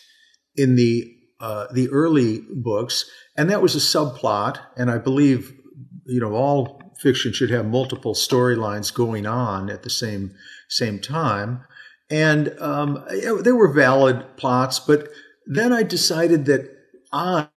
in 0.58 0.76
the 0.76 1.10
uh, 1.44 1.68
the 1.74 1.90
early 1.90 2.42
books, 2.50 3.04
and 3.36 3.50
that 3.50 3.62
was 3.62 3.76
a 3.76 3.80
subplot. 3.80 4.60
And 4.78 4.90
I 4.90 4.98
believe, 4.98 5.52
you 6.06 6.22
know, 6.22 6.34
all 6.34 6.82
fiction 7.02 7.34
should 7.34 7.50
have 7.50 7.66
multiple 7.66 8.14
storylines 8.14 8.94
going 8.94 9.26
on 9.26 9.70
at 9.70 9.84
the 9.84 9.90
same 9.90 10.34
same 10.70 11.00
time. 11.00 11.66
And 12.10 12.58
um, 12.60 13.04
there 13.42 13.58
were 13.58 13.74
valid 13.74 14.38
plots, 14.38 14.80
but 14.80 15.10
then 15.46 15.74
I 15.74 15.84
decided 15.84 16.46
that 16.46 16.62
I, 17.12 17.50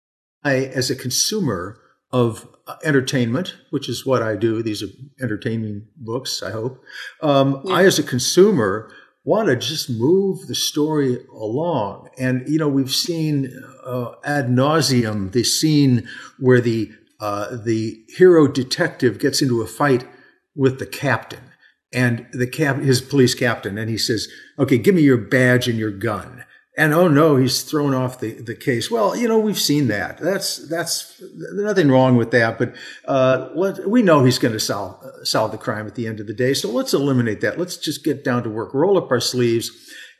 as 0.43 0.89
a 0.89 0.95
consumer 0.95 1.77
of 2.11 2.47
entertainment, 2.83 3.55
which 3.69 3.87
is 3.87 4.05
what 4.05 4.23
I 4.23 4.35
do. 4.35 4.63
These 4.63 4.81
are 4.81 4.87
entertaining 5.21 5.87
books, 5.95 6.41
I 6.41 6.51
hope. 6.51 6.81
Um, 7.21 7.61
yeah. 7.65 7.75
I, 7.75 7.85
as 7.85 7.99
a 7.99 8.03
consumer, 8.03 8.91
want 9.25 9.49
to 9.49 9.55
just 9.55 9.89
move 9.89 10.47
the 10.47 10.55
story 10.55 11.17
along. 11.33 12.09
And, 12.17 12.47
you 12.47 12.59
know, 12.59 12.69
we've 12.69 12.93
seen 12.93 13.51
uh, 13.83 14.11
ad 14.23 14.47
nauseum 14.47 15.31
the 15.31 15.43
scene 15.43 16.07
where 16.39 16.61
the, 16.61 16.91
uh, 17.19 17.57
the 17.57 18.03
hero 18.15 18.47
detective 18.47 19.19
gets 19.19 19.41
into 19.41 19.61
a 19.61 19.67
fight 19.67 20.07
with 20.55 20.79
the 20.79 20.85
captain 20.85 21.51
and 21.91 22.27
the 22.33 22.47
cap, 22.47 22.77
his 22.77 23.01
police 23.01 23.33
captain, 23.33 23.77
and 23.77 23.89
he 23.89 23.97
says, 23.97 24.27
okay, 24.59 24.77
give 24.77 24.93
me 24.93 25.01
your 25.01 25.17
badge 25.17 25.67
and 25.67 25.79
your 25.79 25.91
gun 25.91 26.45
and 26.77 26.93
oh 26.93 27.07
no, 27.07 27.37
he's 27.37 27.61
thrown 27.61 27.93
off 27.93 28.19
the, 28.19 28.33
the 28.33 28.55
case. 28.55 28.91
Well, 28.91 29.15
you 29.15 29.27
know, 29.27 29.39
we've 29.39 29.59
seen 29.59 29.87
that. 29.87 30.17
That's 30.17 30.57
that's 30.67 31.21
nothing 31.53 31.89
wrong 31.89 32.17
with 32.17 32.31
that. 32.31 32.57
But 32.57 32.75
uh, 33.05 33.49
let, 33.55 33.89
we 33.89 34.01
know 34.01 34.25
he's 34.25 34.39
going 34.39 34.53
to 34.53 34.59
solve 34.59 35.03
solve 35.23 35.51
the 35.51 35.57
crime 35.57 35.87
at 35.87 35.95
the 35.95 36.07
end 36.07 36.19
of 36.19 36.27
the 36.27 36.33
day. 36.33 36.53
So 36.53 36.69
let's 36.69 36.93
eliminate 36.93 37.41
that. 37.41 37.57
Let's 37.57 37.77
just 37.77 38.03
get 38.03 38.23
down 38.23 38.43
to 38.43 38.49
work, 38.49 38.73
roll 38.73 38.97
up 38.97 39.09
our 39.09 39.21
sleeves, 39.21 39.71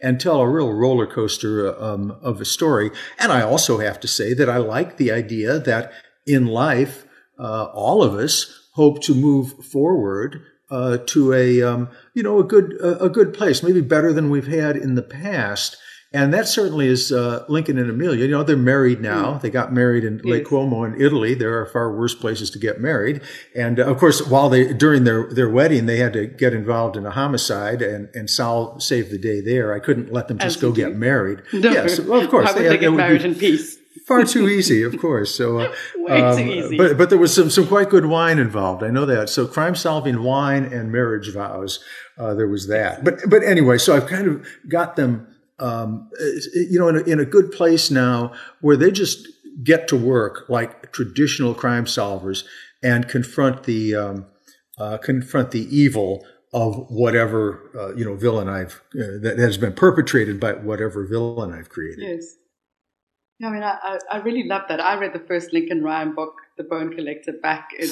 and 0.02 0.20
tell 0.20 0.40
a 0.40 0.50
real 0.50 0.72
roller 0.72 1.08
coaster 1.08 1.82
um, 1.82 2.18
of 2.22 2.40
a 2.40 2.46
story. 2.46 2.92
And 3.20 3.32
I 3.32 3.42
also 3.42 3.80
have 3.80 4.00
to 4.02 4.08
say 4.08 4.34
that 4.34 4.50
I 4.50 4.58
like 4.58 4.98
the 4.98 5.12
idea 5.12 5.60
that 5.60 5.92
in 6.26 6.48
life, 6.48 7.06
uh, 7.38 7.66
all 7.66 8.02
of 8.02 8.14
us 8.14 8.70
hope 8.76 9.02
to 9.04 9.14
move 9.14 9.66
forward 9.66 10.42
uh, 10.72 10.98
to 11.06 11.34
a 11.34 11.62
um, 11.62 11.90
you 12.14 12.24
know 12.24 12.40
a 12.40 12.44
good 12.44 12.78
a 12.82 13.10
good 13.10 13.34
place, 13.34 13.62
maybe 13.62 13.82
better 13.82 14.14
than 14.14 14.30
we've 14.30 14.48
had 14.48 14.78
in 14.78 14.96
the 14.96 15.04
past. 15.04 15.78
And 16.16 16.34
that 16.34 16.48
certainly 16.48 16.88
is 16.88 17.12
uh, 17.12 17.44
Lincoln 17.50 17.78
and 17.78 17.90
Amelia. 17.90 18.24
You 18.24 18.32
know, 18.32 18.42
they're 18.42 18.56
married 18.56 19.02
now. 19.02 19.34
Mm. 19.34 19.42
They 19.42 19.50
got 19.50 19.74
married 19.74 20.06
in. 20.06 20.20
Lake 20.20 20.46
Como 20.46 20.86
in 20.86 21.00
Italy. 21.00 21.34
There 21.34 21.60
are 21.60 21.66
far 21.66 21.92
worse 21.92 22.16
places 22.16 22.50
to 22.52 22.58
get 22.58 22.80
married. 22.80 23.22
And 23.54 23.82
uh, 23.82 23.86
of 23.88 23.98
course, 23.98 24.26
while 24.26 24.48
they 24.48 24.74
during 24.74 25.04
their 25.04 25.28
their 25.30 25.50
wedding, 25.50 25.88
they 25.88 25.98
had 25.98 26.14
to 26.14 26.26
get 26.26 26.54
involved 26.54 26.96
in 26.96 27.06
a 27.06 27.12
homicide, 27.12 27.82
and 27.82 28.08
and 28.16 28.30
Sal 28.30 28.80
saved 28.80 29.12
the 29.12 29.18
day 29.18 29.42
there. 29.42 29.74
I 29.74 29.80
couldn't 29.80 30.14
let 30.14 30.30
them 30.30 30.38
just 30.38 30.56
As 30.56 30.62
go 30.62 30.72
get 30.72 30.94
do. 30.94 30.94
married. 30.94 31.42
No. 31.66 31.72
Yes, 31.72 32.00
well, 32.00 32.22
of 32.22 32.30
course. 32.30 32.48
How 32.48 32.54
would 32.54 32.64
they, 32.64 32.70
they 32.70 32.78
get 32.78 32.94
married 32.94 33.24
in 33.24 33.34
peace? 33.34 33.78
Far 34.08 34.24
too 34.24 34.48
easy, 34.48 34.84
of 34.84 35.00
course. 35.00 35.34
So, 35.34 35.60
uh, 35.60 35.74
way 35.96 36.22
um, 36.22 36.38
too 36.38 36.44
easy. 36.44 36.78
But 36.78 36.98
but 36.98 37.10
there 37.10 37.18
was 37.18 37.34
some 37.34 37.50
some 37.50 37.66
quite 37.66 37.90
good 37.90 38.06
wine 38.06 38.38
involved. 38.38 38.84
I 38.84 38.90
know 38.90 39.06
that. 39.06 39.30
So, 39.30 39.48
crime 39.48 39.74
solving 39.74 40.22
wine 40.22 40.64
and 40.64 40.92
marriage 40.92 41.34
vows. 41.34 41.80
Uh, 42.18 42.36
there 42.36 42.48
was 42.48 42.68
that. 42.68 43.04
But 43.04 43.22
but 43.28 43.42
anyway, 43.44 43.80
so 43.80 43.96
I've 43.96 44.06
kind 44.06 44.28
of 44.28 44.48
got 44.68 44.96
them 44.96 45.35
um, 45.60 46.10
you 46.54 46.80
know, 46.80 46.88
in 46.90 46.98
a, 46.98 47.02
in 47.02 47.20
a 47.20 47.26
good 47.26 47.52
place 47.52 47.90
now 47.90 48.34
where 48.62 48.76
they 48.76 48.92
just 48.92 49.28
get 49.64 49.88
to 49.88 49.96
work 49.96 50.46
like 50.50 50.92
traditional 50.92 51.54
crime 51.54 51.86
solvers 51.86 52.44
and 52.84 53.08
confront 53.08 53.64
the 53.64 53.96
um, 53.96 54.26
uh, 54.78 54.98
confront 54.98 55.52
the 55.52 55.66
evil 55.76 56.26
of 56.54 56.76
whatever 56.90 57.72
uh, 57.78 57.96
you 57.96 58.04
know 58.04 58.16
villain 58.16 58.50
I've 58.50 58.82
uh, 58.94 59.20
that 59.22 59.38
has 59.38 59.58
been 59.58 59.74
perpetrated 59.74 60.40
by 60.40 60.54
whatever 60.54 61.06
villain 61.06 61.54
I've 61.54 61.70
created. 61.70 62.04
Yes. 62.04 62.36
I 63.44 63.50
mean, 63.50 63.64
I, 63.64 64.00
I 64.10 64.18
really 64.20 64.48
love 64.48 64.62
that. 64.70 64.80
I 64.80 64.98
read 64.98 65.12
the 65.12 65.20
first 65.20 65.52
Lincoln 65.52 65.84
Rhyme 65.84 66.16
book, 66.16 66.36
The 66.58 66.64
Bone 66.64 66.96
Collector, 66.96 67.34
back 67.44 67.72
in, 67.78 67.90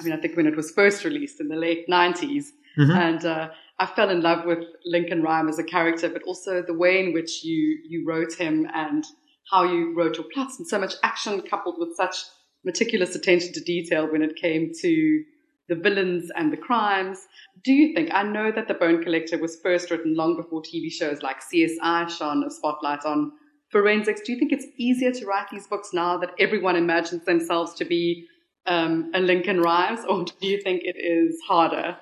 I 0.00 0.02
mean, 0.02 0.14
I 0.14 0.16
think 0.16 0.34
when 0.34 0.46
it 0.46 0.56
was 0.56 0.70
first 0.70 1.04
released 1.04 1.40
in 1.40 1.48
the 1.48 1.56
late 1.56 1.86
90s. 1.88 2.46
Mm-hmm. 2.78 2.90
And 2.90 3.24
uh, 3.26 3.50
I 3.78 3.86
fell 3.86 4.10
in 4.10 4.22
love 4.22 4.44
with 4.44 4.64
Lincoln 4.84 5.22
Rhyme 5.22 5.48
as 5.48 5.58
a 5.58 5.64
character, 5.64 6.08
but 6.08 6.22
also 6.22 6.62
the 6.62 6.74
way 6.74 7.04
in 7.04 7.12
which 7.12 7.44
you, 7.44 7.78
you 7.88 8.04
wrote 8.06 8.34
him 8.34 8.68
and 8.72 9.04
how 9.50 9.64
you 9.64 9.94
wrote 9.94 10.16
your 10.16 10.26
plots 10.32 10.58
and 10.58 10.66
so 10.68 10.78
much 10.78 10.94
action 11.02 11.42
coupled 11.42 11.76
with 11.78 11.96
such 11.96 12.16
meticulous 12.64 13.16
attention 13.16 13.52
to 13.52 13.60
detail 13.60 14.10
when 14.10 14.22
it 14.22 14.36
came 14.36 14.72
to 14.80 15.24
the 15.68 15.74
villains 15.74 16.30
and 16.36 16.52
the 16.52 16.56
crimes. 16.56 17.26
Do 17.64 17.72
you 17.72 17.94
think, 17.94 18.10
I 18.12 18.22
know 18.22 18.52
that 18.52 18.68
The 18.68 18.74
Bone 18.74 19.02
Collector 19.02 19.38
was 19.38 19.60
first 19.62 19.90
written 19.90 20.14
long 20.14 20.36
before 20.36 20.62
TV 20.62 20.90
shows 20.90 21.22
like 21.22 21.40
CSI 21.40 22.08
shone 22.10 22.44
a 22.44 22.50
spotlight 22.50 23.04
on 23.04 23.32
forensics. 23.70 24.20
Do 24.20 24.32
you 24.32 24.38
think 24.38 24.52
it's 24.52 24.66
easier 24.76 25.12
to 25.12 25.26
write 25.26 25.48
these 25.50 25.66
books 25.66 25.90
now 25.92 26.18
that 26.18 26.34
everyone 26.38 26.76
imagines 26.76 27.24
themselves 27.24 27.74
to 27.74 27.84
be 27.84 28.26
um, 28.66 29.10
a 29.14 29.20
Lincoln 29.20 29.60
Rhymes, 29.60 30.00
or 30.08 30.24
do 30.24 30.46
you 30.46 30.60
think 30.60 30.82
it 30.84 30.96
is 30.96 31.40
harder? 31.48 31.96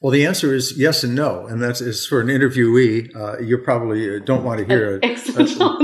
Well, 0.00 0.12
the 0.12 0.26
answer 0.26 0.54
is 0.54 0.78
yes 0.78 1.02
and 1.02 1.16
no, 1.16 1.46
and 1.46 1.60
that's 1.60 1.80
is 1.80 2.06
for 2.06 2.20
an 2.20 2.28
interviewee. 2.28 3.14
Uh, 3.16 3.40
you 3.40 3.58
probably 3.58 4.16
uh, 4.16 4.20
don't 4.20 4.44
want 4.44 4.60
to 4.60 4.64
hear 4.64 4.94
a, 4.94 4.98
a, 4.98 4.98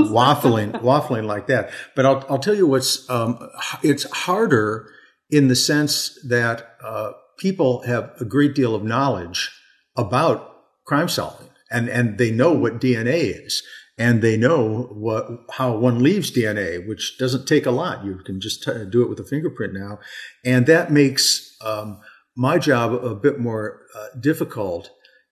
waffling 0.07 0.71
waffling 0.81 1.25
like 1.25 1.47
that. 1.47 1.69
But 1.95 2.05
I'll 2.05 2.25
I'll 2.29 2.39
tell 2.39 2.55
you 2.55 2.65
what's 2.65 3.09
um, 3.09 3.37
it's 3.83 4.09
harder 4.11 4.87
in 5.29 5.49
the 5.49 5.55
sense 5.55 6.17
that 6.29 6.77
uh, 6.81 7.11
people 7.37 7.81
have 7.83 8.11
a 8.19 8.25
great 8.25 8.55
deal 8.55 8.73
of 8.73 8.83
knowledge 8.83 9.51
about 9.97 10.63
crime 10.85 11.09
solving, 11.09 11.49
and 11.69 11.89
and 11.89 12.17
they 12.17 12.31
know 12.31 12.53
what 12.53 12.79
DNA 12.79 13.45
is, 13.45 13.63
and 13.97 14.21
they 14.21 14.37
know 14.37 14.83
what 14.93 15.27
how 15.51 15.75
one 15.75 16.01
leaves 16.01 16.31
DNA, 16.31 16.87
which 16.87 17.17
doesn't 17.17 17.49
take 17.49 17.65
a 17.65 17.71
lot. 17.71 18.05
You 18.05 18.19
can 18.25 18.39
just 18.39 18.63
t- 18.63 18.85
do 18.89 19.01
it 19.01 19.09
with 19.09 19.19
a 19.19 19.25
fingerprint 19.25 19.73
now, 19.73 19.99
and 20.45 20.67
that 20.67 20.89
makes 20.89 21.57
um, 21.59 21.99
my 22.35 22.57
job 22.57 22.93
a 22.93 23.15
bit 23.15 23.39
more 23.39 23.81
uh, 23.95 24.07
difficult 24.19 24.89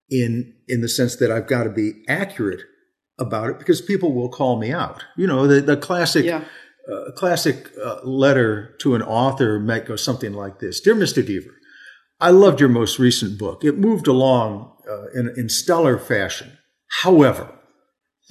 in 0.10 0.54
in 0.68 0.82
the 0.82 0.90
sense 0.90 1.16
that 1.18 1.32
I've 1.32 1.48
got 1.48 1.64
to 1.64 1.70
be 1.70 2.04
accurate 2.08 2.62
about 3.20 3.50
it 3.50 3.60
because 3.60 3.82
people 3.82 4.14
will 4.14 4.30
call 4.30 4.58
me 4.60 4.72
out. 4.72 5.04
You 5.18 5.28
know, 5.28 5.48
the 5.48 5.62
the 5.62 5.78
classic 5.78 6.26
yeah. 6.26 6.44
uh, 6.92 7.12
classic 7.12 7.70
uh, 7.84 8.02
letter 8.04 8.76
to 8.82 8.96
an 8.96 9.02
author 9.02 9.60
might 9.60 9.86
go 9.86 9.96
something 9.96 10.34
like 10.34 10.60
this: 10.60 10.80
"Dear 10.80 10.96
Mr. 10.96 11.24
Deaver, 11.24 11.54
I 12.20 12.30
loved 12.30 12.60
your 12.60 12.70
most 12.70 13.00
recent 13.00 13.38
book. 13.38 13.64
It 13.64 13.78
moved 13.78 14.08
along 14.08 14.72
uh, 14.90 15.08
in 15.14 15.34
in 15.38 15.50
stellar 15.50 15.98
fashion. 15.98 16.58
However." 17.02 17.60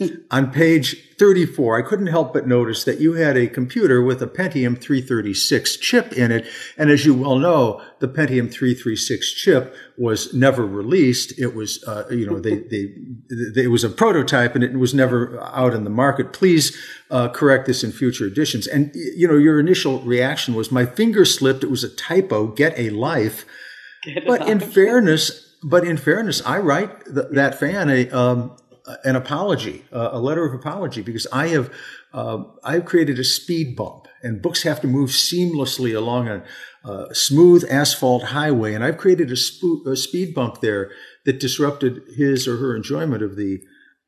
On 0.30 0.50
page 0.50 1.14
34, 1.18 1.78
I 1.78 1.82
couldn't 1.82 2.06
help 2.06 2.32
but 2.32 2.46
notice 2.46 2.84
that 2.84 3.00
you 3.00 3.12
had 3.12 3.36
a 3.36 3.46
computer 3.46 4.02
with 4.02 4.22
a 4.22 4.26
Pentium 4.26 4.80
336 4.80 5.76
chip 5.76 6.12
in 6.12 6.32
it. 6.32 6.46
And 6.78 6.90
as 6.90 7.04
you 7.04 7.14
well 7.14 7.38
know, 7.38 7.82
the 8.00 8.08
Pentium 8.08 8.50
336 8.50 9.32
chip 9.34 9.74
was 9.98 10.32
never 10.32 10.66
released. 10.66 11.38
It 11.38 11.54
was, 11.54 11.84
uh, 11.84 12.04
you 12.10 12.26
know, 12.26 12.40
they, 12.40 12.60
they, 12.60 12.94
they, 13.54 13.64
it 13.64 13.70
was 13.70 13.84
a 13.84 13.90
prototype 13.90 14.54
and 14.54 14.64
it 14.64 14.72
was 14.78 14.94
never 14.94 15.38
out 15.42 15.74
in 15.74 15.84
the 15.84 15.90
market. 15.90 16.32
Please 16.32 16.76
uh, 17.10 17.28
correct 17.28 17.66
this 17.66 17.84
in 17.84 17.92
future 17.92 18.26
editions. 18.26 18.66
And, 18.66 18.90
you 18.94 19.28
know, 19.28 19.36
your 19.36 19.60
initial 19.60 20.00
reaction 20.00 20.54
was, 20.54 20.72
my 20.72 20.86
finger 20.86 21.24
slipped. 21.24 21.62
It 21.62 21.70
was 21.70 21.84
a 21.84 21.94
typo. 21.94 22.46
Get 22.48 22.78
a 22.78 22.90
life. 22.90 23.44
Get 24.02 24.26
but 24.26 24.48
in 24.48 24.58
fairness, 24.58 25.54
but 25.62 25.84
in 25.84 25.96
fairness, 25.98 26.42
I 26.44 26.58
write 26.58 27.04
th- 27.04 27.26
that 27.32 27.60
fan 27.60 27.88
a, 27.88 28.10
um, 28.10 28.56
an 29.04 29.16
apology, 29.16 29.84
uh, 29.92 30.10
a 30.12 30.18
letter 30.18 30.44
of 30.44 30.54
apology, 30.54 31.02
because 31.02 31.26
I 31.32 31.48
have 31.48 31.72
uh, 32.12 32.44
I've 32.64 32.84
created 32.84 33.18
a 33.18 33.24
speed 33.24 33.76
bump, 33.76 34.06
and 34.22 34.42
books 34.42 34.62
have 34.64 34.80
to 34.82 34.86
move 34.86 35.10
seamlessly 35.10 35.96
along 35.96 36.28
a 36.28 36.44
smooth 37.14 37.64
asphalt 37.70 38.24
highway, 38.24 38.74
and 38.74 38.84
I've 38.84 38.98
created 38.98 39.30
a, 39.30 39.34
spo- 39.34 39.86
a, 39.86 39.96
speed 39.96 40.34
bump 40.34 40.60
there 40.60 40.90
that 41.24 41.40
disrupted 41.40 42.02
his 42.16 42.46
or 42.46 42.56
her 42.58 42.76
enjoyment 42.76 43.22
of 43.22 43.36
the 43.36 43.60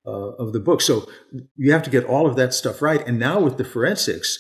uh, 0.07 0.11
of 0.11 0.53
the 0.53 0.61
book. 0.61 0.83
So 0.83 1.09
you 1.57 1.73
have 1.73 1.83
to 1.85 1.91
get 1.91 2.05
all 2.05 2.27
of 2.27 2.37
that 2.37 2.53
stuff 2.53 2.83
right. 2.83 3.07
And 3.07 3.19
now 3.19 3.41
with 3.41 3.57
the 3.57 3.65
forensics, 3.65 4.39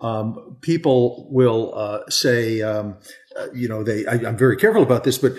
um, 0.00 0.58
people 0.60 1.28
will 1.30 1.72
uh, 1.74 2.00
say, 2.10 2.60
um, 2.60 2.98
uh, 3.38 3.46
you 3.54 3.66
know, 3.66 3.82
they. 3.82 4.04
I, 4.04 4.16
am 4.16 4.36
very 4.36 4.56
careful 4.56 4.82
about 4.82 5.04
this, 5.04 5.16
but 5.16 5.32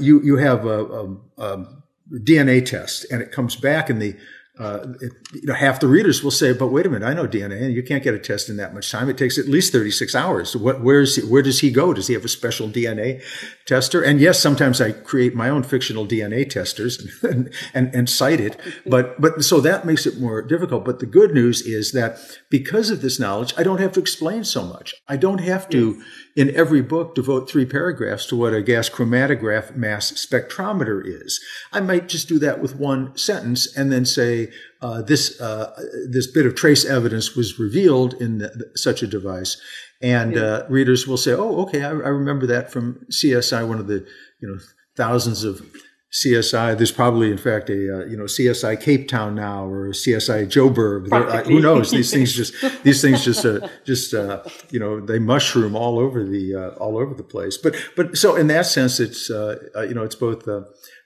you 0.00 0.20
you 0.22 0.36
have 0.38 0.66
a, 0.66 1.16
a, 1.38 1.79
DNA 2.12 2.64
test, 2.64 3.06
and 3.10 3.22
it 3.22 3.32
comes 3.32 3.56
back, 3.56 3.90
and 3.90 4.00
the 4.00 4.16
uh, 4.60 4.92
it, 5.00 5.12
you 5.32 5.46
know, 5.46 5.54
half 5.54 5.80
the 5.80 5.86
readers 5.86 6.22
will 6.22 6.30
say, 6.30 6.52
"But 6.52 6.66
wait 6.66 6.84
a 6.84 6.90
minute, 6.90 7.06
I 7.06 7.14
know 7.14 7.26
DNA, 7.26 7.62
and 7.62 7.72
you 7.72 7.82
can't 7.82 8.04
get 8.04 8.12
a 8.12 8.18
test 8.18 8.50
in 8.50 8.58
that 8.58 8.74
much 8.74 8.90
time. 8.90 9.08
It 9.08 9.16
takes 9.16 9.38
at 9.38 9.46
least 9.46 9.72
36 9.72 10.14
hours. 10.14 10.54
What, 10.54 10.82
where 10.82 11.00
is 11.00 11.16
he, 11.16 11.22
where 11.22 11.40
does 11.40 11.60
he 11.60 11.70
go? 11.70 11.94
Does 11.94 12.08
he 12.08 12.14
have 12.14 12.26
a 12.26 12.28
special 12.28 12.68
DNA 12.68 13.22
tester?" 13.64 14.02
And 14.02 14.20
yes, 14.20 14.38
sometimes 14.38 14.78
I 14.78 14.92
create 14.92 15.34
my 15.34 15.48
own 15.48 15.62
fictional 15.62 16.06
DNA 16.06 16.48
testers 16.48 17.00
and, 17.22 17.50
and, 17.72 17.94
and 17.94 18.10
cite 18.10 18.40
it, 18.40 18.60
but 18.84 19.18
but 19.18 19.42
so 19.44 19.60
that 19.60 19.86
makes 19.86 20.04
it 20.04 20.20
more 20.20 20.42
difficult. 20.42 20.84
But 20.84 20.98
the 20.98 21.06
good 21.06 21.32
news 21.32 21.62
is 21.62 21.92
that 21.92 22.18
because 22.50 22.90
of 22.90 23.00
this 23.00 23.18
knowledge, 23.18 23.54
I 23.56 23.62
don't 23.62 23.80
have 23.80 23.92
to 23.92 24.00
explain 24.00 24.44
so 24.44 24.62
much. 24.62 24.94
I 25.08 25.16
don't 25.16 25.40
have 25.40 25.70
to. 25.70 26.02
In 26.36 26.54
every 26.54 26.80
book 26.80 27.14
devote 27.14 27.50
three 27.50 27.66
paragraphs 27.66 28.26
to 28.26 28.36
what 28.36 28.54
a 28.54 28.62
gas 28.62 28.88
chromatograph 28.88 29.74
mass 29.74 30.12
spectrometer 30.12 31.02
is. 31.04 31.40
I 31.72 31.80
might 31.80 32.08
just 32.08 32.28
do 32.28 32.38
that 32.38 32.60
with 32.60 32.76
one 32.76 33.16
sentence 33.16 33.76
and 33.76 33.90
then 33.90 34.04
say, 34.04 34.50
uh, 34.80 35.02
this, 35.02 35.40
uh, 35.40 35.74
this 36.08 36.28
bit 36.28 36.46
of 36.46 36.54
trace 36.54 36.84
evidence 36.84 37.34
was 37.34 37.58
revealed 37.58 38.14
in 38.14 38.38
the, 38.38 38.70
such 38.76 39.02
a 39.02 39.08
device. 39.08 39.60
And 40.00 40.38
uh, 40.38 40.66
readers 40.68 41.06
will 41.06 41.16
say, 41.16 41.32
oh, 41.32 41.62
okay, 41.62 41.82
I, 41.82 41.90
I 41.90 42.10
remember 42.10 42.46
that 42.46 42.70
from 42.70 43.04
CSI, 43.10 43.66
one 43.66 43.80
of 43.80 43.88
the, 43.88 44.06
you 44.40 44.48
know, 44.48 44.58
thousands 44.96 45.44
of 45.44 45.66
CSI. 46.12 46.76
There's 46.76 46.90
probably, 46.90 47.30
in 47.30 47.38
fact, 47.38 47.70
a 47.70 47.74
uh, 48.02 48.04
you 48.06 48.16
know 48.16 48.24
CSI 48.24 48.80
Cape 48.80 49.08
Town 49.08 49.36
now 49.36 49.66
or 49.66 49.90
CSI 49.90 50.46
Joburg. 50.46 51.12
Uh, 51.12 51.44
who 51.44 51.60
knows? 51.60 51.92
These 51.92 52.10
things 52.10 52.34
just 52.34 52.52
these 52.82 53.00
things 53.00 53.24
just 53.24 53.44
uh, 53.44 53.68
just 53.84 54.12
uh, 54.12 54.42
you 54.70 54.80
know 54.80 55.00
they 55.00 55.20
mushroom 55.20 55.76
all 55.76 56.00
over 56.00 56.24
the 56.24 56.54
uh, 56.54 56.70
all 56.82 56.98
over 56.98 57.14
the 57.14 57.22
place. 57.22 57.56
But 57.56 57.76
but 57.96 58.16
so 58.16 58.34
in 58.34 58.48
that 58.48 58.66
sense, 58.66 58.98
it's 58.98 59.30
uh, 59.30 59.56
you 59.88 59.94
know 59.94 60.02
it's 60.02 60.16
both 60.16 60.48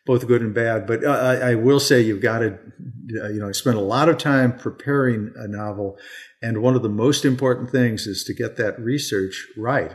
both 0.06 0.26
good 0.26 0.40
and 0.40 0.54
bad. 0.54 0.86
But 0.86 1.06
I, 1.06 1.50
I, 1.50 1.54
will 1.54 1.80
say 1.80 2.00
you've 2.00 2.22
got 2.22 2.40
to 2.40 2.58
you 3.06 3.38
know 3.38 3.52
spend 3.52 3.76
a 3.76 3.82
lot 3.82 4.08
of 4.08 4.16
time 4.16 4.56
preparing 4.56 5.32
a 5.36 5.46
novel, 5.46 5.98
and 6.40 6.62
one 6.62 6.76
of 6.76 6.82
the 6.82 6.88
most 6.88 7.26
important 7.26 7.70
things 7.70 8.06
is 8.06 8.24
to 8.24 8.34
get 8.34 8.56
that 8.56 8.78
research 8.80 9.46
right. 9.56 9.92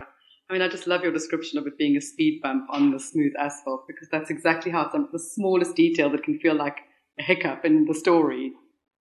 I 0.49 0.53
mean, 0.53 0.61
I 0.63 0.67
just 0.67 0.87
love 0.87 1.03
your 1.03 1.11
description 1.11 1.59
of 1.59 1.67
it 1.67 1.77
being 1.77 1.95
a 1.95 2.01
speed 2.01 2.41
bump 2.41 2.65
on 2.71 2.91
the 2.91 2.99
smooth 2.99 3.33
asphalt 3.37 3.85
because 3.87 4.09
that's 4.09 4.31
exactly 4.31 4.71
how 4.71 4.81
it's 4.81 5.11
the 5.11 5.19
smallest 5.19 5.75
detail 5.75 6.09
that 6.09 6.23
can 6.23 6.39
feel 6.39 6.55
like 6.55 6.79
a 7.19 7.23
hiccup 7.23 7.65
in 7.65 7.85
the 7.85 7.93
story 7.93 8.53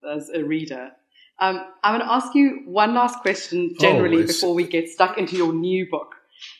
as 0.07 0.29
a 0.29 0.43
reader. 0.43 0.91
Um, 1.39 1.65
I'm 1.83 1.97
going 1.97 2.07
to 2.07 2.13
ask 2.13 2.35
you 2.35 2.61
one 2.65 2.93
last 2.93 3.19
question 3.21 3.75
generally 3.79 4.23
oh, 4.23 4.27
before 4.27 4.53
we 4.53 4.67
get 4.67 4.89
stuck 4.89 5.17
into 5.17 5.37
your 5.37 5.53
new 5.53 5.89
book. 5.89 6.13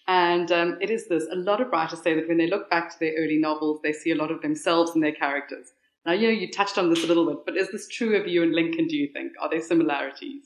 And 0.07 0.51
um, 0.51 0.77
it 0.81 0.89
is 0.89 1.07
this 1.07 1.25
a 1.31 1.35
lot 1.35 1.61
of 1.61 1.69
writers 1.69 2.01
say 2.01 2.15
that 2.15 2.27
when 2.27 2.37
they 2.37 2.47
look 2.47 2.69
back 2.69 2.89
to 2.91 2.99
their 2.99 3.13
early 3.17 3.37
novels, 3.37 3.81
they 3.83 3.93
see 3.93 4.11
a 4.11 4.15
lot 4.15 4.31
of 4.31 4.41
themselves 4.41 4.95
in 4.95 5.01
their 5.01 5.13
characters. 5.13 5.67
Now, 6.05 6.13
you 6.13 6.27
know, 6.27 6.33
you 6.33 6.49
touched 6.49 6.77
on 6.77 6.89
this 6.89 7.03
a 7.03 7.07
little 7.07 7.27
bit, 7.27 7.45
but 7.45 7.57
is 7.57 7.69
this 7.71 7.87
true 7.87 8.15
of 8.19 8.27
you 8.27 8.41
and 8.41 8.53
Lincoln, 8.53 8.87
do 8.87 8.95
you 8.95 9.09
think? 9.13 9.33
Are 9.39 9.49
there 9.49 9.61
similarities? 9.61 10.45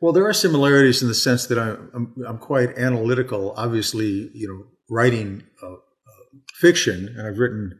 Well, 0.00 0.12
there 0.12 0.28
are 0.28 0.34
similarities 0.34 1.00
in 1.02 1.08
the 1.08 1.14
sense 1.14 1.46
that 1.46 1.58
I'm, 1.58 1.90
I'm, 1.94 2.14
I'm 2.26 2.38
quite 2.38 2.76
analytical. 2.76 3.54
Obviously, 3.56 4.30
you 4.34 4.48
know, 4.48 4.66
writing 4.90 5.42
uh, 5.62 5.72
uh, 5.72 5.76
fiction, 6.54 7.14
and 7.16 7.26
I've 7.26 7.38
written, 7.38 7.78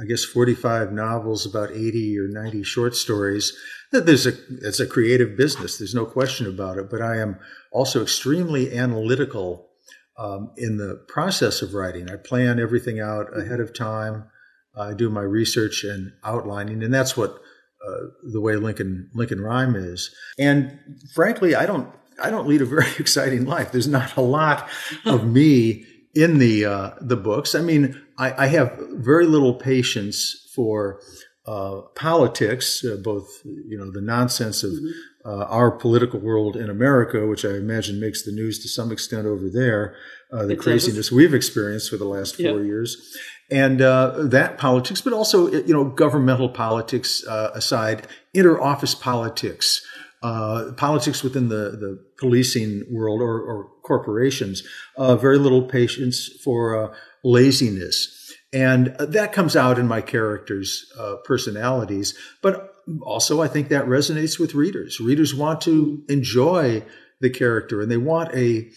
I 0.00 0.04
guess, 0.04 0.24
45 0.24 0.92
novels, 0.92 1.44
about 1.44 1.70
80 1.70 2.18
or 2.18 2.28
90 2.28 2.62
short 2.62 2.96
stories. 2.96 3.52
That 3.92 4.06
there's 4.06 4.26
a, 4.26 4.32
it's 4.62 4.80
a 4.80 4.86
creative 4.86 5.36
business. 5.36 5.78
There's 5.78 5.94
no 5.94 6.06
question 6.06 6.46
about 6.46 6.78
it. 6.78 6.88
But 6.90 7.02
I 7.02 7.18
am 7.18 7.38
also 7.72 8.02
extremely 8.02 8.76
analytical 8.76 9.68
um, 10.16 10.52
in 10.56 10.78
the 10.78 11.04
process 11.08 11.60
of 11.60 11.74
writing. 11.74 12.10
I 12.10 12.16
plan 12.16 12.58
everything 12.58 13.00
out 13.00 13.36
ahead 13.36 13.60
of 13.60 13.74
time. 13.74 14.30
I 14.78 14.94
do 14.94 15.10
my 15.10 15.22
research 15.22 15.84
and 15.84 16.12
outlining, 16.24 16.82
and 16.82 16.94
that's 16.94 17.16
what 17.16 17.40
uh, 17.86 18.06
the 18.22 18.40
way 18.40 18.56
Lincoln 18.56 19.10
Lincoln 19.14 19.40
Rhyme 19.40 19.74
is. 19.74 20.14
And 20.38 20.78
frankly, 21.14 21.54
I 21.54 21.66
don't 21.66 21.92
I 22.22 22.30
don't 22.30 22.46
lead 22.46 22.62
a 22.62 22.66
very 22.66 22.90
exciting 22.98 23.46
life. 23.46 23.72
There's 23.72 23.88
not 23.88 24.16
a 24.16 24.22
lot 24.22 24.68
of 25.04 25.26
me 25.26 25.86
in 26.14 26.38
the 26.38 26.64
uh, 26.64 26.90
the 27.00 27.16
books. 27.16 27.54
I 27.54 27.60
mean, 27.60 28.00
I, 28.18 28.44
I, 28.44 28.46
have 28.48 28.76
very 28.92 29.26
little 29.26 29.54
patience 29.54 30.50
for 30.54 31.00
uh, 31.46 31.82
politics, 31.94 32.84
uh, 32.84 32.96
both 33.02 33.28
you 33.44 33.78
know 33.78 33.90
the 33.90 34.02
nonsense 34.02 34.62
of 34.62 34.72
mm-hmm. 34.72 34.88
Uh, 35.22 35.44
our 35.50 35.70
political 35.70 36.18
world 36.18 36.56
in 36.56 36.70
America, 36.70 37.26
which 37.26 37.44
I 37.44 37.50
imagine 37.50 38.00
makes 38.00 38.22
the 38.22 38.32
news 38.32 38.58
to 38.60 38.68
some 38.68 38.90
extent 38.90 39.26
over 39.26 39.50
there, 39.50 39.94
uh, 40.32 40.46
the 40.46 40.54
it 40.54 40.58
craziness 40.58 41.08
does. 41.08 41.12
we've 41.12 41.34
experienced 41.34 41.90
for 41.90 41.98
the 41.98 42.06
last 42.06 42.36
four 42.36 42.56
yep. 42.58 42.64
years, 42.64 43.14
and 43.50 43.82
uh, 43.82 44.14
that 44.18 44.58
politics, 44.58 45.00
but 45.00 45.12
also 45.12 45.50
you 45.50 45.74
know 45.74 45.84
governmental 45.84 46.48
politics 46.48 47.26
uh, 47.26 47.50
aside, 47.54 48.06
inter-office 48.32 48.94
politics, 48.94 49.84
uh, 50.22 50.72
politics 50.76 51.22
within 51.22 51.48
the 51.48 51.76
the 51.78 52.04
policing 52.18 52.84
world 52.90 53.20
or, 53.20 53.40
or 53.40 53.70
corporations. 53.82 54.62
Uh, 54.96 55.16
very 55.16 55.38
little 55.38 55.62
patience 55.62 56.28
for 56.44 56.76
uh, 56.76 56.94
laziness, 57.24 58.32
and 58.52 58.94
that 58.98 59.32
comes 59.32 59.56
out 59.56 59.78
in 59.78 59.88
my 59.88 60.00
characters' 60.00 60.90
uh, 60.98 61.16
personalities. 61.24 62.16
But 62.42 62.74
also, 63.02 63.42
I 63.42 63.48
think 63.48 63.68
that 63.68 63.86
resonates 63.86 64.38
with 64.38 64.54
readers. 64.54 65.00
Readers 65.00 65.34
want 65.34 65.60
to 65.62 66.04
enjoy 66.08 66.84
the 67.20 67.30
character, 67.30 67.80
and 67.80 67.90
they 67.90 67.96
want 67.96 68.32
a 68.34 68.70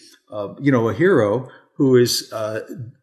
you 0.60 0.72
know 0.72 0.88
a 0.88 0.94
hero 0.94 1.48
who 1.76 1.96
is 1.96 2.32
uh, 2.32 2.60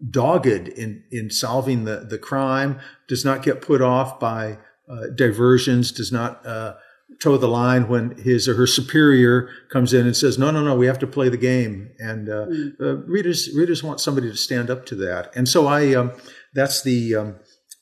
dogged 0.10 0.68
in, 0.70 1.04
in 1.12 1.30
solving 1.30 1.86
the, 1.86 2.06
the 2.10 2.18
crime, 2.18 2.80
does 3.08 3.26
not 3.26 3.44
get 3.44 3.62
put 3.62 3.82
off 3.82 4.20
by 4.20 4.58
uh, 4.90 5.08
diversions, 5.16 5.92
does 5.92 6.12
not 6.12 6.46
uh, 6.46 6.76
toe 7.20 7.38
the 7.38 7.48
line 7.48 7.88
when 7.88 8.18
his 8.18 8.48
or 8.48 8.56
her 8.56 8.68
superior 8.68 9.50
comes 9.70 9.94
in 9.94 10.06
and 10.06 10.16
says, 10.16 10.38
"No, 10.38 10.52
no, 10.52 10.64
no, 10.64 10.76
we 10.76 10.88
have 10.88 11.00
to 11.00 11.08
play 11.08 11.30
the 11.30 11.38
game." 11.38 11.92
And 12.00 12.28
mm. 12.28 13.04
readers 13.08 13.50
readers 13.56 13.84
want 13.84 14.00
somebody 14.00 14.30
to 14.30 14.38
stand 14.38 14.70
up 14.70 14.86
to 14.88 14.96
that, 14.96 15.36
and 15.36 15.48
so 15.48 15.68
I 15.68 15.94
um, 15.94 16.12
that's 16.54 16.82
the 16.84 17.16
um, 17.16 17.36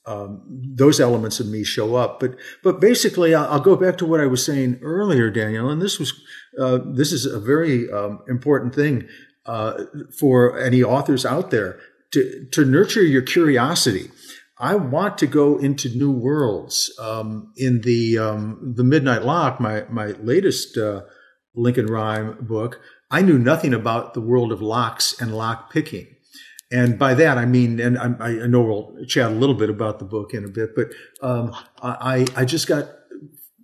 um, 0.05 0.41
those 0.75 0.99
elements 0.99 1.39
of 1.39 1.47
me 1.47 1.63
show 1.63 1.95
up. 1.95 2.19
But 2.19 2.35
but 2.63 2.81
basically, 2.81 3.35
I'll, 3.35 3.47
I'll, 3.53 3.59
go 3.59 3.75
back 3.75 3.97
to 3.99 4.05
what 4.05 4.19
I 4.19 4.25
was 4.25 4.43
saying 4.43 4.79
earlier, 4.81 5.29
Daniel, 5.29 5.69
and 5.69 5.81
this 5.81 5.99
was 5.99 6.13
uh, 6.59 6.79
this 6.83 7.11
is 7.11 7.25
a 7.25 7.39
very 7.39 7.91
um, 7.91 8.21
important 8.27 8.73
thing 8.73 9.07
uh, 9.49 9.85
for 10.19 10.59
any 10.59 10.83
authors 10.83 11.25
out 11.25 11.49
there 11.49 11.79
to, 12.11 12.45
to 12.51 12.63
nurture 12.63 13.01
your 13.01 13.23
curiosity. 13.23 14.11
I 14.59 14.75
want 14.75 15.17
to 15.19 15.27
go 15.27 15.57
into 15.57 15.89
new 15.89 16.11
worlds. 16.11 16.93
Um, 16.99 17.51
in 17.57 17.81
the 17.81 18.19
um, 18.19 18.73
the 18.77 18.83
Midnight 18.83 19.23
Lock, 19.23 19.59
my 19.59 19.85
my 19.89 20.07
latest 20.21 20.77
uh, 20.77 21.01
Lincoln 21.55 21.87
Rhyme 21.87 22.37
book, 22.41 22.79
I 23.09 23.21
knew 23.23 23.39
nothing 23.39 23.73
about 23.73 24.13
the 24.13 24.21
world 24.21 24.51
of 24.51 24.61
locks 24.61 25.19
and 25.19 25.35
lock 25.35 25.73
picking. 25.73 26.07
And 26.71 26.99
by 26.99 27.15
that 27.15 27.39
I 27.39 27.45
mean, 27.45 27.79
and 27.79 27.97
I, 27.97 28.43
I 28.43 28.47
know 28.47 28.61
we'll 28.61 29.05
chat 29.07 29.31
a 29.31 29.33
little 29.33 29.55
bit 29.55 29.71
about 29.71 29.97
the 29.97 30.05
book 30.05 30.35
in 30.35 30.45
a 30.45 30.49
bit, 30.49 30.75
but 30.75 30.89
um, 31.23 31.55
I 31.81 32.27
I 32.35 32.45
just 32.45 32.67
got 32.67 32.85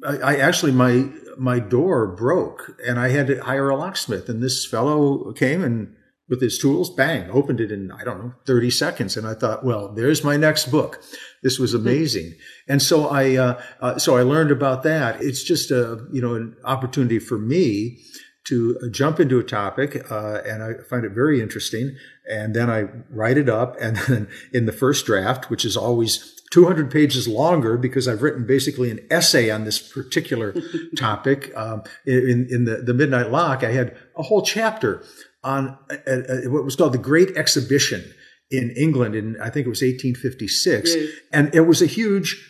I, 0.04 0.18
I 0.18 0.36
actually 0.38 0.72
my 0.72 1.10
my 1.38 1.60
door 1.60 2.08
broke 2.08 2.78
and 2.86 3.00
I 3.00 3.10
had 3.10 3.28
to 3.28 3.44
hire 3.44 3.70
a 3.70 3.76
locksmith. 3.76 4.30
And 4.30 4.42
this 4.42 4.66
fellow 4.66 5.32
came 5.34 5.64
and 5.64 5.96
with 6.28 6.42
his 6.42 6.58
tools, 6.58 6.90
bang, 6.90 7.30
opened 7.30 7.62
it 7.62 7.72
in, 7.72 7.92
I 7.92 8.04
don't 8.04 8.20
know, 8.20 8.34
30 8.48 8.72
seconds. 8.72 9.16
And 9.16 9.28
I 9.28 9.36
thought, 9.36 9.64
well, 9.64 9.94
there's 9.94 10.24
my 10.24 10.38
next 10.38 10.72
book. 10.72 11.04
This 11.44 11.60
was 11.60 11.74
amazing. 11.74 12.34
and 12.68 12.82
so 12.82 13.08
I, 13.08 13.36
uh, 13.36 13.62
uh, 13.80 14.00
so 14.00 14.18
I 14.18 14.24
learned 14.24 14.52
about 14.52 14.82
that. 14.84 15.22
It's 15.22 15.44
just 15.44 15.70
a, 15.70 16.04
you 16.12 16.22
know, 16.22 16.34
an 16.34 16.56
opportunity 16.64 17.20
for 17.20 17.38
me 17.38 18.00
to 18.48 18.78
jump 18.92 19.20
into 19.20 19.40
a 19.40 19.44
topic, 19.44 20.12
uh, 20.12 20.42
and 20.46 20.62
I 20.62 20.74
find 20.88 21.04
it 21.04 21.14
very 21.14 21.42
interesting. 21.42 21.96
And 22.30 22.56
then 22.56 22.70
I 22.70 22.86
write 23.10 23.38
it 23.38 23.50
up. 23.50 23.76
And 23.80 23.98
then 24.08 24.28
in 24.52 24.66
the 24.66 24.72
first 24.72 25.06
draft, 25.06 25.50
which 25.50 25.66
is 25.66 25.78
always 25.78 26.35
200 26.56 26.90
pages 26.90 27.28
longer 27.28 27.78
because 27.78 28.08
I've 28.08 28.22
written 28.22 28.46
basically 28.48 28.90
an 28.90 29.06
essay 29.12 29.50
on 29.50 29.66
this 29.66 29.78
particular 29.78 30.56
topic. 30.98 31.52
Um, 31.54 31.84
in, 32.06 32.48
in 32.50 32.64
the, 32.64 32.78
the 32.78 32.94
Midnight 32.94 33.30
Lock, 33.30 33.62
I 33.62 33.72
had 33.72 33.98
a 34.16 34.24
whole 34.24 34.42
chapter 34.42 35.04
on 35.44 35.78
a, 35.90 36.46
a, 36.46 36.50
what 36.50 36.64
was 36.64 36.78
called 36.78 36.94
the 36.94 36.98
Great 36.98 37.36
Exhibition 37.36 38.10
in 38.50 38.70
England 38.72 39.16
in, 39.16 39.36
I 39.42 39.50
think 39.50 39.66
it 39.66 39.70
was 39.70 39.82
1856. 39.82 40.96
Yes. 40.96 41.10
And 41.34 41.54
it 41.54 41.68
was 41.68 41.82
a 41.82 41.88
huge 41.88 42.42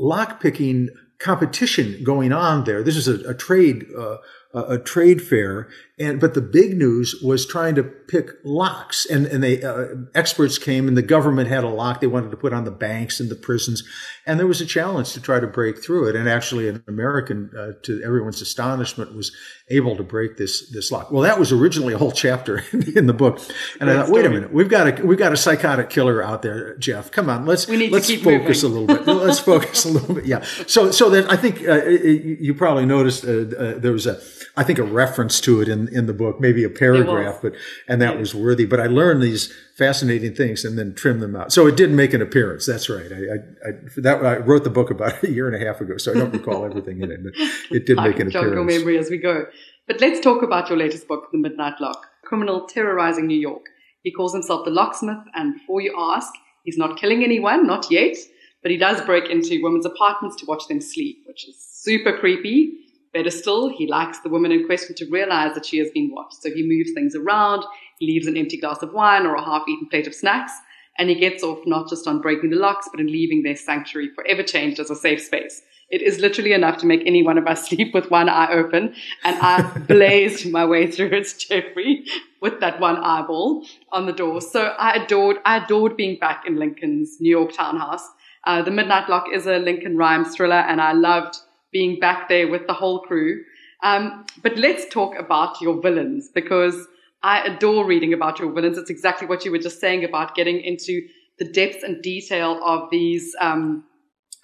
lock 0.00 0.40
picking 0.40 0.88
competition 1.20 2.02
going 2.02 2.32
on 2.32 2.64
there. 2.64 2.82
This 2.82 2.96
is 2.96 3.06
a, 3.06 3.30
a 3.30 3.34
trade 3.34 3.86
uh, 3.96 4.16
a 4.52 4.78
trade 4.78 5.22
fair, 5.22 5.68
and 5.98 6.20
but 6.20 6.34
the 6.34 6.40
big 6.40 6.76
news 6.76 7.14
was 7.22 7.46
trying 7.46 7.76
to 7.76 7.84
pick 7.84 8.30
locks, 8.44 9.06
and 9.06 9.26
and 9.26 9.42
they 9.42 9.62
uh, 9.62 9.86
experts 10.14 10.58
came, 10.58 10.88
and 10.88 10.96
the 10.96 11.02
government 11.02 11.48
had 11.48 11.62
a 11.62 11.68
lock 11.68 12.00
they 12.00 12.08
wanted 12.08 12.32
to 12.32 12.36
put 12.36 12.52
on 12.52 12.64
the 12.64 12.72
banks 12.72 13.20
and 13.20 13.30
the 13.30 13.36
prisons, 13.36 13.84
and 14.26 14.40
there 14.40 14.46
was 14.46 14.60
a 14.60 14.66
challenge 14.66 15.12
to 15.12 15.20
try 15.20 15.38
to 15.38 15.46
break 15.46 15.82
through 15.82 16.08
it, 16.08 16.16
and 16.16 16.28
actually 16.28 16.68
an 16.68 16.82
American, 16.88 17.50
uh, 17.56 17.72
to 17.84 18.02
everyone's 18.04 18.42
astonishment, 18.42 19.14
was 19.14 19.30
able 19.70 19.96
to 19.96 20.02
break 20.02 20.36
this 20.36 20.68
this 20.72 20.90
lock. 20.90 21.12
Well, 21.12 21.22
that 21.22 21.38
was 21.38 21.52
originally 21.52 21.94
a 21.94 21.98
whole 21.98 22.12
chapter 22.12 22.64
in 22.96 23.06
the 23.06 23.14
book, 23.14 23.38
and 23.38 23.88
Great 23.88 23.90
I 23.90 23.94
thought, 23.94 24.06
story. 24.06 24.22
wait 24.22 24.26
a 24.26 24.30
minute, 24.30 24.52
we've 24.52 24.68
got 24.68 24.98
a 24.98 25.06
we've 25.06 25.18
got 25.18 25.32
a 25.32 25.36
psychotic 25.36 25.90
killer 25.90 26.22
out 26.22 26.42
there, 26.42 26.76
Jeff. 26.78 27.12
Come 27.12 27.28
on, 27.30 27.46
let's 27.46 27.68
let's 27.68 28.12
focus 28.16 28.64
moving. 28.64 28.78
a 28.78 28.80
little 28.80 29.04
bit. 29.04 29.06
let's 29.06 29.38
focus 29.38 29.84
a 29.84 29.88
little 29.90 30.16
bit. 30.16 30.26
Yeah. 30.26 30.42
So 30.66 30.90
so 30.90 31.08
that 31.10 31.30
I 31.30 31.36
think 31.36 31.66
uh, 31.68 31.84
you 31.86 32.52
probably 32.54 32.84
noticed 32.84 33.24
uh, 33.24 33.28
uh, 33.30 33.78
there 33.78 33.92
was 33.92 34.06
a 34.08 34.20
I 34.56 34.62
think 34.62 34.78
a 34.78 34.84
reference 34.84 35.40
to 35.42 35.60
it 35.60 35.68
in, 35.68 35.83
in 35.88 36.06
the 36.06 36.12
book, 36.12 36.40
maybe 36.40 36.64
a 36.64 36.70
paragraph, 36.70 37.40
but, 37.42 37.54
and 37.88 38.00
that 38.02 38.18
was 38.18 38.34
worthy. 38.34 38.66
But 38.66 38.80
I 38.80 38.86
learned 38.86 39.22
these 39.22 39.52
fascinating 39.76 40.34
things 40.34 40.64
and 40.64 40.78
then 40.78 40.94
trimmed 40.94 41.22
them 41.22 41.36
out. 41.36 41.52
So 41.52 41.66
it 41.66 41.76
did 41.76 41.90
make 41.90 42.12
an 42.14 42.22
appearance. 42.22 42.66
That's 42.66 42.88
right. 42.88 43.10
I, 43.10 43.16
I, 43.16 43.68
I 43.68 43.72
that, 43.98 44.24
I 44.24 44.36
wrote 44.38 44.64
the 44.64 44.70
book 44.70 44.90
about 44.90 45.22
a 45.24 45.30
year 45.30 45.46
and 45.48 45.60
a 45.60 45.64
half 45.64 45.80
ago, 45.80 45.96
so 45.96 46.12
I 46.12 46.14
don't 46.14 46.32
recall 46.32 46.64
everything 46.64 47.02
in 47.02 47.10
it, 47.10 47.20
but 47.22 47.32
it 47.70 47.86
did 47.86 47.96
make 47.96 48.18
an 48.18 48.28
appearance. 48.28 48.54
your 48.54 48.64
memory 48.64 48.98
as 48.98 49.10
we 49.10 49.18
go. 49.18 49.46
But 49.86 50.00
let's 50.00 50.20
talk 50.20 50.42
about 50.42 50.68
your 50.68 50.78
latest 50.78 51.08
book, 51.08 51.28
The 51.30 51.38
Midnight 51.38 51.80
Lock, 51.80 52.06
Criminal 52.24 52.66
Terrorizing 52.66 53.26
New 53.26 53.38
York. 53.38 53.66
He 54.02 54.12
calls 54.12 54.32
himself 54.32 54.64
the 54.64 54.70
locksmith, 54.70 55.24
and 55.34 55.54
before 55.54 55.80
you 55.80 55.94
ask, 55.98 56.32
he's 56.64 56.78
not 56.78 56.98
killing 56.98 57.22
anyone, 57.24 57.66
not 57.66 57.90
yet, 57.90 58.16
but 58.62 58.70
he 58.70 58.78
does 58.78 59.00
break 59.02 59.28
into 59.28 59.62
women's 59.62 59.86
apartments 59.86 60.36
to 60.36 60.46
watch 60.46 60.68
them 60.68 60.80
sleep, 60.80 61.18
which 61.26 61.48
is 61.48 61.56
super 61.58 62.16
creepy. 62.16 62.72
Better 63.14 63.30
still, 63.30 63.68
he 63.68 63.86
likes 63.86 64.18
the 64.18 64.28
woman 64.28 64.50
in 64.50 64.66
question 64.66 64.96
to 64.96 65.06
realize 65.06 65.54
that 65.54 65.64
she 65.64 65.78
has 65.78 65.88
been 65.92 66.10
watched. 66.12 66.42
So 66.42 66.50
he 66.50 66.66
moves 66.66 66.92
things 66.92 67.14
around, 67.14 67.64
he 67.98 68.06
leaves 68.08 68.26
an 68.26 68.36
empty 68.36 68.58
glass 68.58 68.82
of 68.82 68.92
wine 68.92 69.24
or 69.24 69.36
a 69.36 69.44
half 69.44 69.62
eaten 69.68 69.86
plate 69.88 70.08
of 70.08 70.14
snacks, 70.14 70.52
and 70.98 71.08
he 71.08 71.14
gets 71.14 71.44
off 71.44 71.60
not 71.64 71.88
just 71.88 72.08
on 72.08 72.20
breaking 72.20 72.50
the 72.50 72.56
locks, 72.56 72.88
but 72.90 73.00
in 73.00 73.06
leaving 73.06 73.44
their 73.44 73.56
sanctuary 73.56 74.10
forever 74.14 74.42
changed 74.42 74.80
as 74.80 74.90
a 74.90 74.96
safe 74.96 75.22
space. 75.22 75.62
It 75.90 76.02
is 76.02 76.18
literally 76.18 76.52
enough 76.52 76.78
to 76.78 76.86
make 76.86 77.02
any 77.06 77.22
one 77.22 77.38
of 77.38 77.46
us 77.46 77.68
sleep 77.68 77.94
with 77.94 78.10
one 78.10 78.28
eye 78.28 78.52
open. 78.52 78.94
And 79.22 79.36
I 79.40 79.62
blazed 79.88 80.50
my 80.50 80.64
way 80.64 80.90
through 80.90 81.10
it, 81.12 81.32
Jeffery, 81.38 82.04
with 82.40 82.58
that 82.58 82.80
one 82.80 82.96
eyeball 82.96 83.64
on 83.92 84.06
the 84.06 84.12
door. 84.12 84.40
So 84.40 84.74
I 84.78 85.04
adored, 85.04 85.36
I 85.44 85.58
adored 85.58 85.96
being 85.96 86.18
back 86.18 86.44
in 86.46 86.58
Lincoln's 86.58 87.20
New 87.20 87.30
York 87.30 87.52
townhouse. 87.52 88.08
Uh, 88.44 88.62
the 88.62 88.72
Midnight 88.72 89.08
Lock 89.08 89.26
is 89.32 89.46
a 89.46 89.58
Lincoln 89.58 89.96
Rhymes 89.96 90.34
thriller, 90.34 90.56
and 90.56 90.80
I 90.80 90.92
loved 90.92 91.38
being 91.74 91.98
back 92.00 92.30
there 92.30 92.48
with 92.48 92.66
the 92.66 92.72
whole 92.72 93.00
crew. 93.00 93.44
Um, 93.82 94.24
but 94.42 94.56
let's 94.56 94.86
talk 94.88 95.18
about 95.18 95.60
your 95.60 95.82
villains 95.82 96.30
because 96.32 96.86
I 97.22 97.42
adore 97.42 97.84
reading 97.84 98.14
about 98.14 98.38
your 98.38 98.50
villains. 98.52 98.78
It's 98.78 98.88
exactly 98.88 99.26
what 99.26 99.44
you 99.44 99.50
were 99.50 99.58
just 99.58 99.80
saying 99.80 100.04
about 100.04 100.34
getting 100.34 100.60
into 100.60 101.06
the 101.38 101.44
depth 101.44 101.82
and 101.82 102.00
detail 102.00 102.60
of 102.64 102.88
these 102.90 103.34
um, 103.40 103.84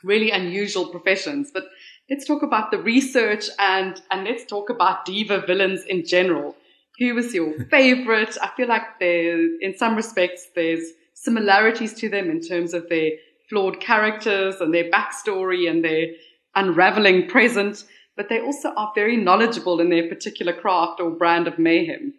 really 0.02 0.30
unusual 0.30 0.88
professions. 0.88 1.50
But 1.54 1.64
let's 2.10 2.26
talk 2.26 2.42
about 2.42 2.70
the 2.70 2.78
research 2.78 3.48
and 3.58 4.02
and 4.10 4.24
let's 4.24 4.44
talk 4.44 4.68
about 4.68 5.06
Deaver 5.06 5.46
villains 5.46 5.84
in 5.84 6.04
general. 6.04 6.56
Who 6.98 7.14
was 7.14 7.32
your 7.32 7.64
favorite? 7.70 8.36
I 8.42 8.48
feel 8.56 8.68
like 8.68 8.98
there, 8.98 9.38
in 9.60 9.76
some 9.78 9.94
respects, 9.94 10.48
there's 10.54 10.84
similarities 11.14 11.94
to 11.94 12.08
them 12.08 12.28
in 12.28 12.40
terms 12.40 12.74
of 12.74 12.88
their 12.88 13.12
flawed 13.48 13.80
characters 13.80 14.60
and 14.60 14.72
their 14.72 14.90
backstory 14.90 15.70
and 15.70 15.84
their 15.84 16.06
unraveling 16.54 17.28
present, 17.28 17.84
but 18.16 18.28
they 18.28 18.40
also 18.40 18.70
are 18.76 18.92
very 18.94 19.16
knowledgeable 19.16 19.80
in 19.80 19.90
their 19.90 20.08
particular 20.08 20.52
craft 20.52 21.00
or 21.00 21.10
brand 21.10 21.46
of 21.46 21.58
mayhem. 21.58 22.14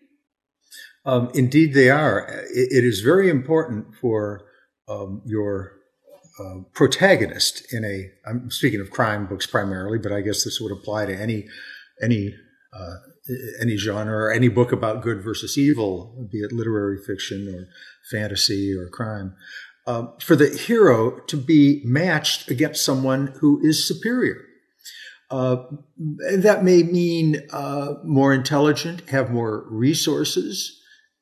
Um, 1.06 1.32
indeed, 1.34 1.74
they 1.74 1.90
are. 1.90 2.28
it, 2.54 2.70
it 2.72 2.84
is 2.84 3.02
very 3.02 3.30
important 3.30 3.96
for 3.96 4.44
um, 4.88 5.22
your 5.26 5.74
uh, 6.40 6.62
protagonist 6.74 7.74
in 7.74 7.84
a. 7.84 8.10
I'm 8.30 8.52
speaking 8.52 8.82
of 8.82 8.92
crime 8.92 9.28
books 9.28 9.46
primarily, 9.48 9.98
but 9.98 10.12
I 10.12 10.22
guess 10.22 10.44
this 10.44 10.60
would 10.62 10.72
apply 10.72 11.08
to 11.08 11.16
any 11.16 11.48
any 12.02 12.36
uh, 12.74 12.96
any 13.62 13.78
genre 13.78 14.16
or 14.16 14.32
any 14.32 14.48
book 14.48 14.72
about 14.72 15.02
good 15.02 15.24
versus 15.24 15.58
evil, 15.58 16.28
be 16.32 16.40
it 16.40 16.52
literary 16.52 16.98
fiction 17.06 17.48
or 17.54 17.68
fantasy 18.10 18.74
or 18.76 18.90
crime 18.90 19.36
uh, 19.88 20.08
for 20.22 20.36
the 20.36 20.50
hero 20.50 21.20
to 21.28 21.38
be 21.38 21.82
matched 21.84 22.50
against 22.50 22.86
someone 22.86 23.28
who 23.40 23.60
is 23.64 23.88
superior. 23.88 24.38
Uh, 25.30 25.64
that 26.38 26.64
may 26.64 26.84
mean 26.84 27.42
uh, 27.52 27.94
more 28.04 28.34
intelligent, 28.34 29.10
have 29.10 29.32
more 29.32 29.66
resources, 29.70 30.78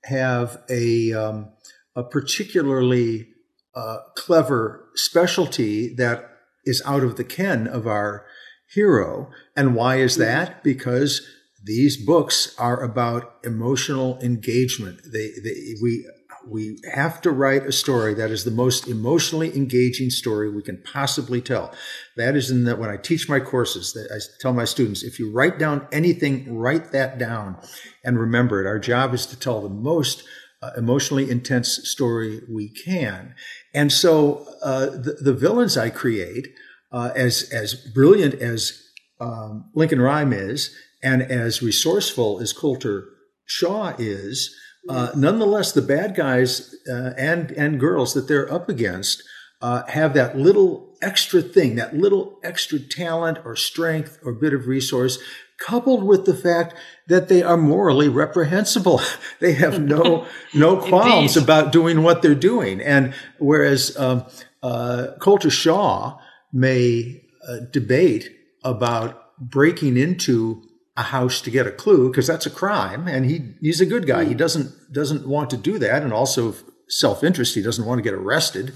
have 0.06 0.58
a, 0.69 1.13
um, 1.13 1.52
a 1.95 2.04
particularly 2.04 3.28
uh, 3.76 3.98
clever 4.15 4.89
specialty 4.95 5.93
that 5.95 6.26
is 6.65 6.82
out 6.86 7.04
of 7.04 7.17
the 7.17 7.24
ken 7.24 7.67
of 7.67 7.86
our 7.86 8.26
hero. 8.74 9.30
And 9.56 9.76
why 9.76 9.98
is 9.98 10.15
that? 10.17 10.63
Because 10.63 11.22
these 11.63 12.04
books 12.04 12.56
are 12.58 12.82
about 12.82 13.36
emotional 13.43 14.19
engagement. 14.22 15.02
They, 15.04 15.30
they, 15.43 15.76
we 15.82 16.10
we 16.50 16.78
have 16.94 17.22
to 17.22 17.32
write 17.32 17.66
a 17.66 17.72
story 17.72 18.14
that 18.16 18.32
is 18.32 18.44
the 18.44 18.52
most 18.52 18.88
emotionally 18.88 19.56
engaging 19.56 20.10
story 20.10 20.50
we 20.50 20.62
can 20.62 20.82
possibly 20.84 21.42
tell. 21.42 21.74
That 22.18 22.36
is 22.36 22.50
in 22.50 22.64
that 22.66 22.80
when 22.80 22.90
I 22.90 22.98
teach 22.98 23.30
my 23.30 23.40
courses, 23.40 23.94
that 23.94 24.10
I 24.14 24.20
tell 24.40 24.54
my 24.54 24.66
students, 24.66 25.04
if 25.04 25.20
you 25.20 25.32
write 25.32 25.60
down 25.60 25.88
anything, 25.92 26.58
write 26.58 26.92
that 26.92 27.18
down 27.18 27.58
and 28.04 28.20
remember 28.20 28.62
it. 28.62 28.68
Our 28.68 28.80
job 28.80 29.14
is 29.14 29.26
to 29.28 29.40
tell 29.40 29.62
the 29.62 29.70
most 29.70 30.24
uh, 30.62 30.72
emotionally 30.76 31.30
intense 31.30 31.90
story 31.90 32.42
we 32.50 32.70
can. 32.70 33.34
And 33.74 33.92
so 33.92 34.46
uh, 34.62 34.88
the, 34.88 35.18
the, 35.22 35.34
villains 35.34 35.78
I 35.78 35.90
create, 35.90 36.48
uh, 36.92 37.12
as 37.16 37.50
as 37.54 37.76
brilliant 37.76 38.36
as 38.36 38.82
um, 39.22 39.70
Lincoln 39.74 40.02
Rhyme 40.02 40.34
is, 40.34 40.76
and 41.02 41.22
as 41.22 41.62
resourceful 41.62 42.42
as 42.42 42.52
Colter 42.52 43.06
Shaw 43.46 43.94
is, 43.98 44.54
uh, 44.88 45.12
nonetheless, 45.15 45.72
the 45.72 45.82
bad 45.82 46.15
guys 46.15 46.76
uh, 46.89 47.13
and 47.18 47.52
and 47.52 47.80
girls 47.80 48.13
that 48.13 48.28
they're 48.28 48.52
up 48.52 48.70
against 48.70 49.24
uh, 49.62 49.84
have 49.88 50.13
that 50.13 50.38
little 50.38 50.96
extra 51.02 51.42
thing, 51.42 51.76
that 51.76 51.96
little 51.96 52.39
extra 52.44 52.80
talent 52.80 53.39
or 53.44 53.56
strength 53.56 54.20
or 54.24 54.34
bit 54.34 54.54
of 54.54 54.68
resource, 54.68 55.18
coupled 55.58 56.04
with 56.04 56.26
the 56.26 56.34
fact 56.34 56.74
that 57.08 57.28
they 57.28 57.44
are 57.44 57.58
morally 57.58 58.08
reprehensible. 58.08 59.02
they 59.39 59.54
have 59.54 59.82
no 59.82 60.26
no 60.54 60.78
qualms 60.89 61.36
about 61.36 61.72
doing 61.72 62.04
what 62.04 62.22
they're 62.22 62.36
doing, 62.36 62.80
and 62.82 63.13
whereas 63.38 63.98
um, 63.98 64.26
uh, 64.63 65.08
Colter 65.20 65.50
Shaw 65.50 66.20
may 66.54 67.22
uh, 67.48 67.58
debate 67.72 68.30
about 68.63 69.38
breaking 69.39 69.98
into 69.98 70.69
a 71.00 71.04
house 71.04 71.40
to 71.40 71.50
get 71.50 71.66
a 71.66 71.72
clue 71.72 72.10
because 72.10 72.28
that's 72.28 72.46
a 72.46 72.50
crime 72.50 73.08
and 73.08 73.26
he 73.26 73.56
he's 73.62 73.80
a 73.80 73.86
good 73.86 74.06
guy. 74.06 74.26
He 74.26 74.34
doesn't 74.34 74.70
doesn't 74.92 75.26
want 75.26 75.50
to 75.52 75.58
do 75.58 75.80
that 75.80 76.04
and 76.04 76.12
also 76.12 76.54
self-interest 76.90 77.56
he 77.56 77.62
doesn't 77.62 77.86
want 77.86 78.00
to 78.00 78.04
get 78.04 78.14
arrested. 78.14 78.74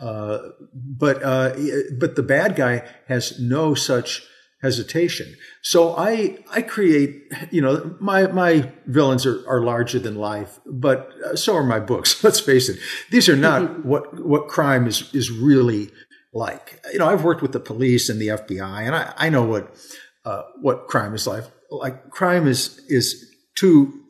Uh, 0.00 0.38
but 0.74 1.22
uh, 1.22 1.54
but 2.00 2.16
the 2.16 2.22
bad 2.22 2.56
guy 2.56 2.82
has 3.08 3.38
no 3.38 3.74
such 3.74 4.22
hesitation. 4.62 5.34
So 5.62 5.94
i 5.98 6.38
i 6.50 6.62
create 6.62 7.10
you 7.50 7.60
know 7.60 7.94
my 8.00 8.26
my 8.28 8.72
villains 8.86 9.26
are, 9.26 9.46
are 9.46 9.60
larger 9.60 9.98
than 9.98 10.14
life 10.14 10.58
but 10.64 11.10
uh, 11.26 11.36
so 11.36 11.54
are 11.56 11.62
my 11.62 11.78
books 11.78 12.24
let's 12.24 12.40
face 12.40 12.70
it. 12.70 12.78
These 13.10 13.28
are 13.28 13.36
not 13.36 13.84
what 13.92 14.24
what 14.24 14.48
crime 14.48 14.86
is 14.86 15.14
is 15.14 15.30
really 15.30 15.90
like. 16.32 16.80
You 16.90 16.98
know 17.00 17.08
i've 17.08 17.24
worked 17.24 17.42
with 17.42 17.52
the 17.52 17.60
police 17.60 18.08
and 18.08 18.18
the 18.18 18.28
fbi 18.28 18.80
and 18.86 18.94
i 18.96 19.12
i 19.18 19.28
know 19.28 19.44
what 19.44 19.76
uh, 20.24 20.42
what 20.60 20.88
crime 20.88 21.14
is 21.14 21.26
like 21.26 21.44
like 21.70 22.10
crime 22.10 22.46
is 22.46 22.78
is 22.88 23.34
two 23.56 24.02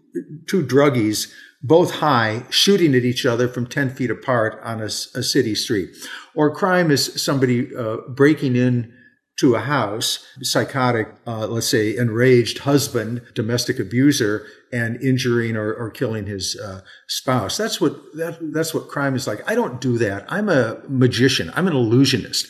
two 0.47 0.65
druggies 0.65 1.33
both 1.63 1.97
high 1.97 2.45
shooting 2.49 2.95
at 2.95 3.05
each 3.05 3.27
other 3.27 3.49
from 3.49 3.67
10 3.67 3.91
feet 3.91 4.11
apart 4.11 4.61
on 4.63 4.81
a, 4.81 4.85
a 4.85 5.23
city 5.23 5.55
street. 5.55 5.91
Or 6.35 6.55
crime 6.55 6.91
is 6.91 7.21
somebody 7.21 7.75
uh, 7.75 7.97
breaking 8.09 8.55
in 8.55 8.93
to 9.39 9.55
a 9.55 9.61
house 9.61 10.27
psychotic 10.41 11.09
uh, 11.27 11.47
let's 11.47 11.69
say 11.69 11.95
enraged 11.97 12.61
husband 12.61 13.21
domestic 13.35 13.79
abuser 13.79 14.47
and 14.73 14.97
injuring 15.03 15.57
or, 15.57 15.75
or 15.75 15.91
killing 15.91 16.27
his 16.27 16.59
uh, 16.59 16.81
spouse. 17.07 17.57
That's 17.57 17.81
what 17.81 17.97
that, 18.15 18.39
that's 18.53 18.73
what 18.73 18.89
crime 18.89 19.15
is 19.15 19.27
like. 19.27 19.49
I 19.51 19.55
don't 19.55 19.81
do 19.81 19.99
that. 19.99 20.25
I'm 20.29 20.49
a 20.49 20.81
magician. 20.89 21.53
I'm 21.55 21.67
an 21.67 21.75
illusionist 21.75 22.47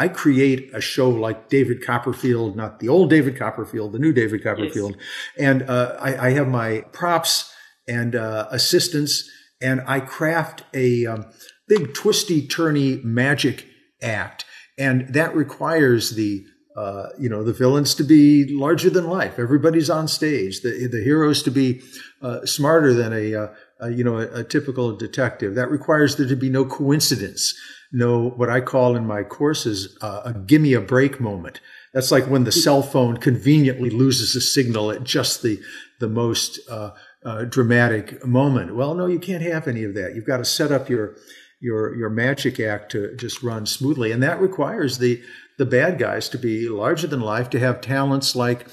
I 0.00 0.08
create 0.08 0.70
a 0.72 0.80
show 0.80 1.10
like 1.10 1.50
David 1.50 1.84
Copperfield, 1.84 2.56
not 2.56 2.80
the 2.80 2.88
old 2.88 3.10
David 3.10 3.38
Copperfield, 3.38 3.92
the 3.92 3.98
new 3.98 4.14
David 4.14 4.42
Copperfield. 4.42 4.96
Yes. 4.96 5.06
And 5.36 5.62
uh, 5.68 5.94
I, 6.00 6.28
I, 6.28 6.30
have 6.30 6.48
my 6.48 6.80
props 6.90 7.52
and 7.86 8.16
uh, 8.16 8.46
assistants, 8.50 9.30
and 9.60 9.82
I 9.86 10.00
craft 10.00 10.64
a 10.72 11.04
um, 11.04 11.26
big 11.68 11.92
twisty 11.92 12.48
turny 12.48 13.04
magic 13.04 13.66
act. 14.00 14.46
And 14.78 15.12
that 15.12 15.36
requires 15.36 16.12
the 16.12 16.46
uh, 16.74 17.08
you 17.18 17.28
know, 17.28 17.44
the 17.44 17.52
villains 17.52 17.94
to 17.96 18.04
be 18.04 18.46
larger 18.56 18.88
than 18.88 19.06
life. 19.06 19.38
Everybody's 19.38 19.90
on 19.90 20.08
stage. 20.08 20.62
The 20.62 20.88
the 20.90 21.04
heroes 21.04 21.42
to 21.42 21.50
be 21.50 21.82
uh, 22.22 22.46
smarter 22.46 22.94
than 22.94 23.12
a, 23.12 23.50
uh, 23.82 23.88
you 23.88 24.04
know 24.04 24.18
a, 24.18 24.40
a, 24.40 24.44
typical 24.44 24.96
detective. 24.96 25.54
That 25.54 25.70
requires 25.70 26.16
there 26.16 26.28
to 26.28 26.36
be 26.36 26.50
no 26.50 26.64
coincidence, 26.64 27.54
no 27.92 28.30
what 28.30 28.50
I 28.50 28.60
call 28.60 28.96
in 28.96 29.06
my 29.06 29.22
courses 29.22 29.96
uh, 30.00 30.22
a 30.24 30.34
gimme 30.34 30.74
a 30.74 30.80
break 30.80 31.20
moment. 31.20 31.60
That's 31.92 32.12
like 32.12 32.26
when 32.26 32.44
the 32.44 32.52
cell 32.52 32.82
phone 32.82 33.16
conveniently 33.16 33.90
loses 33.90 34.36
a 34.36 34.40
signal 34.40 34.90
at 34.90 35.04
just 35.04 35.42
the 35.42 35.60
the 35.98 36.08
most 36.08 36.60
uh, 36.70 36.90
uh, 37.24 37.44
dramatic 37.44 38.24
moment. 38.24 38.74
Well, 38.74 38.94
no, 38.94 39.06
you 39.06 39.18
can't 39.18 39.42
have 39.42 39.68
any 39.68 39.84
of 39.84 39.94
that. 39.94 40.14
You've 40.14 40.26
got 40.26 40.38
to 40.38 40.44
set 40.44 40.72
up 40.72 40.88
your 40.88 41.16
your 41.60 41.94
your 41.94 42.10
magic 42.10 42.58
act 42.60 42.92
to 42.92 43.14
just 43.16 43.42
run 43.42 43.66
smoothly, 43.66 44.12
and 44.12 44.22
that 44.22 44.40
requires 44.40 44.98
the 44.98 45.22
the 45.58 45.66
bad 45.66 45.98
guys 45.98 46.28
to 46.30 46.38
be 46.38 46.68
larger 46.68 47.06
than 47.06 47.20
life, 47.20 47.50
to 47.50 47.58
have 47.58 47.80
talents 47.80 48.34
like 48.34 48.66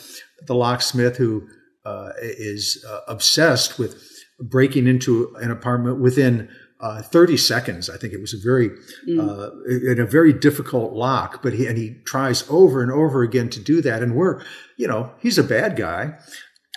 the 0.46 0.56
locksmith 0.56 1.18
who 1.18 1.48
uh, 1.86 2.12
is 2.22 2.86
uh, 2.88 3.02
obsessed 3.08 3.78
with 3.78 4.02
breaking 4.40 4.88
into 4.88 5.36
an 5.38 5.52
apartment 5.52 6.00
within 6.00 6.50
uh, 6.80 7.02
30 7.02 7.38
seconds. 7.38 7.90
I 7.90 7.98
think 7.98 8.14
it 8.14 8.22
was 8.22 8.34
a 8.34 8.38
very, 8.38 8.70
mm. 9.08 9.20
uh, 9.20 9.92
in 9.92 10.00
a 10.00 10.06
very 10.06 10.32
difficult 10.32 10.94
lock, 10.94 11.42
but 11.42 11.54
he, 11.54 11.66
and 11.66 11.78
he 11.78 11.96
tries 12.06 12.48
over 12.50 12.84
and 12.84 12.92
over 12.92 13.24
again 13.24 13.50
to 13.50 13.60
do 13.60 13.82
that. 13.82 14.04
And 14.04 14.16
we're, 14.16 14.44
you 14.78 14.88
know, 14.88 15.12
he's 15.20 15.38
a 15.38 15.44
bad 15.44 15.76
guy, 15.76 16.18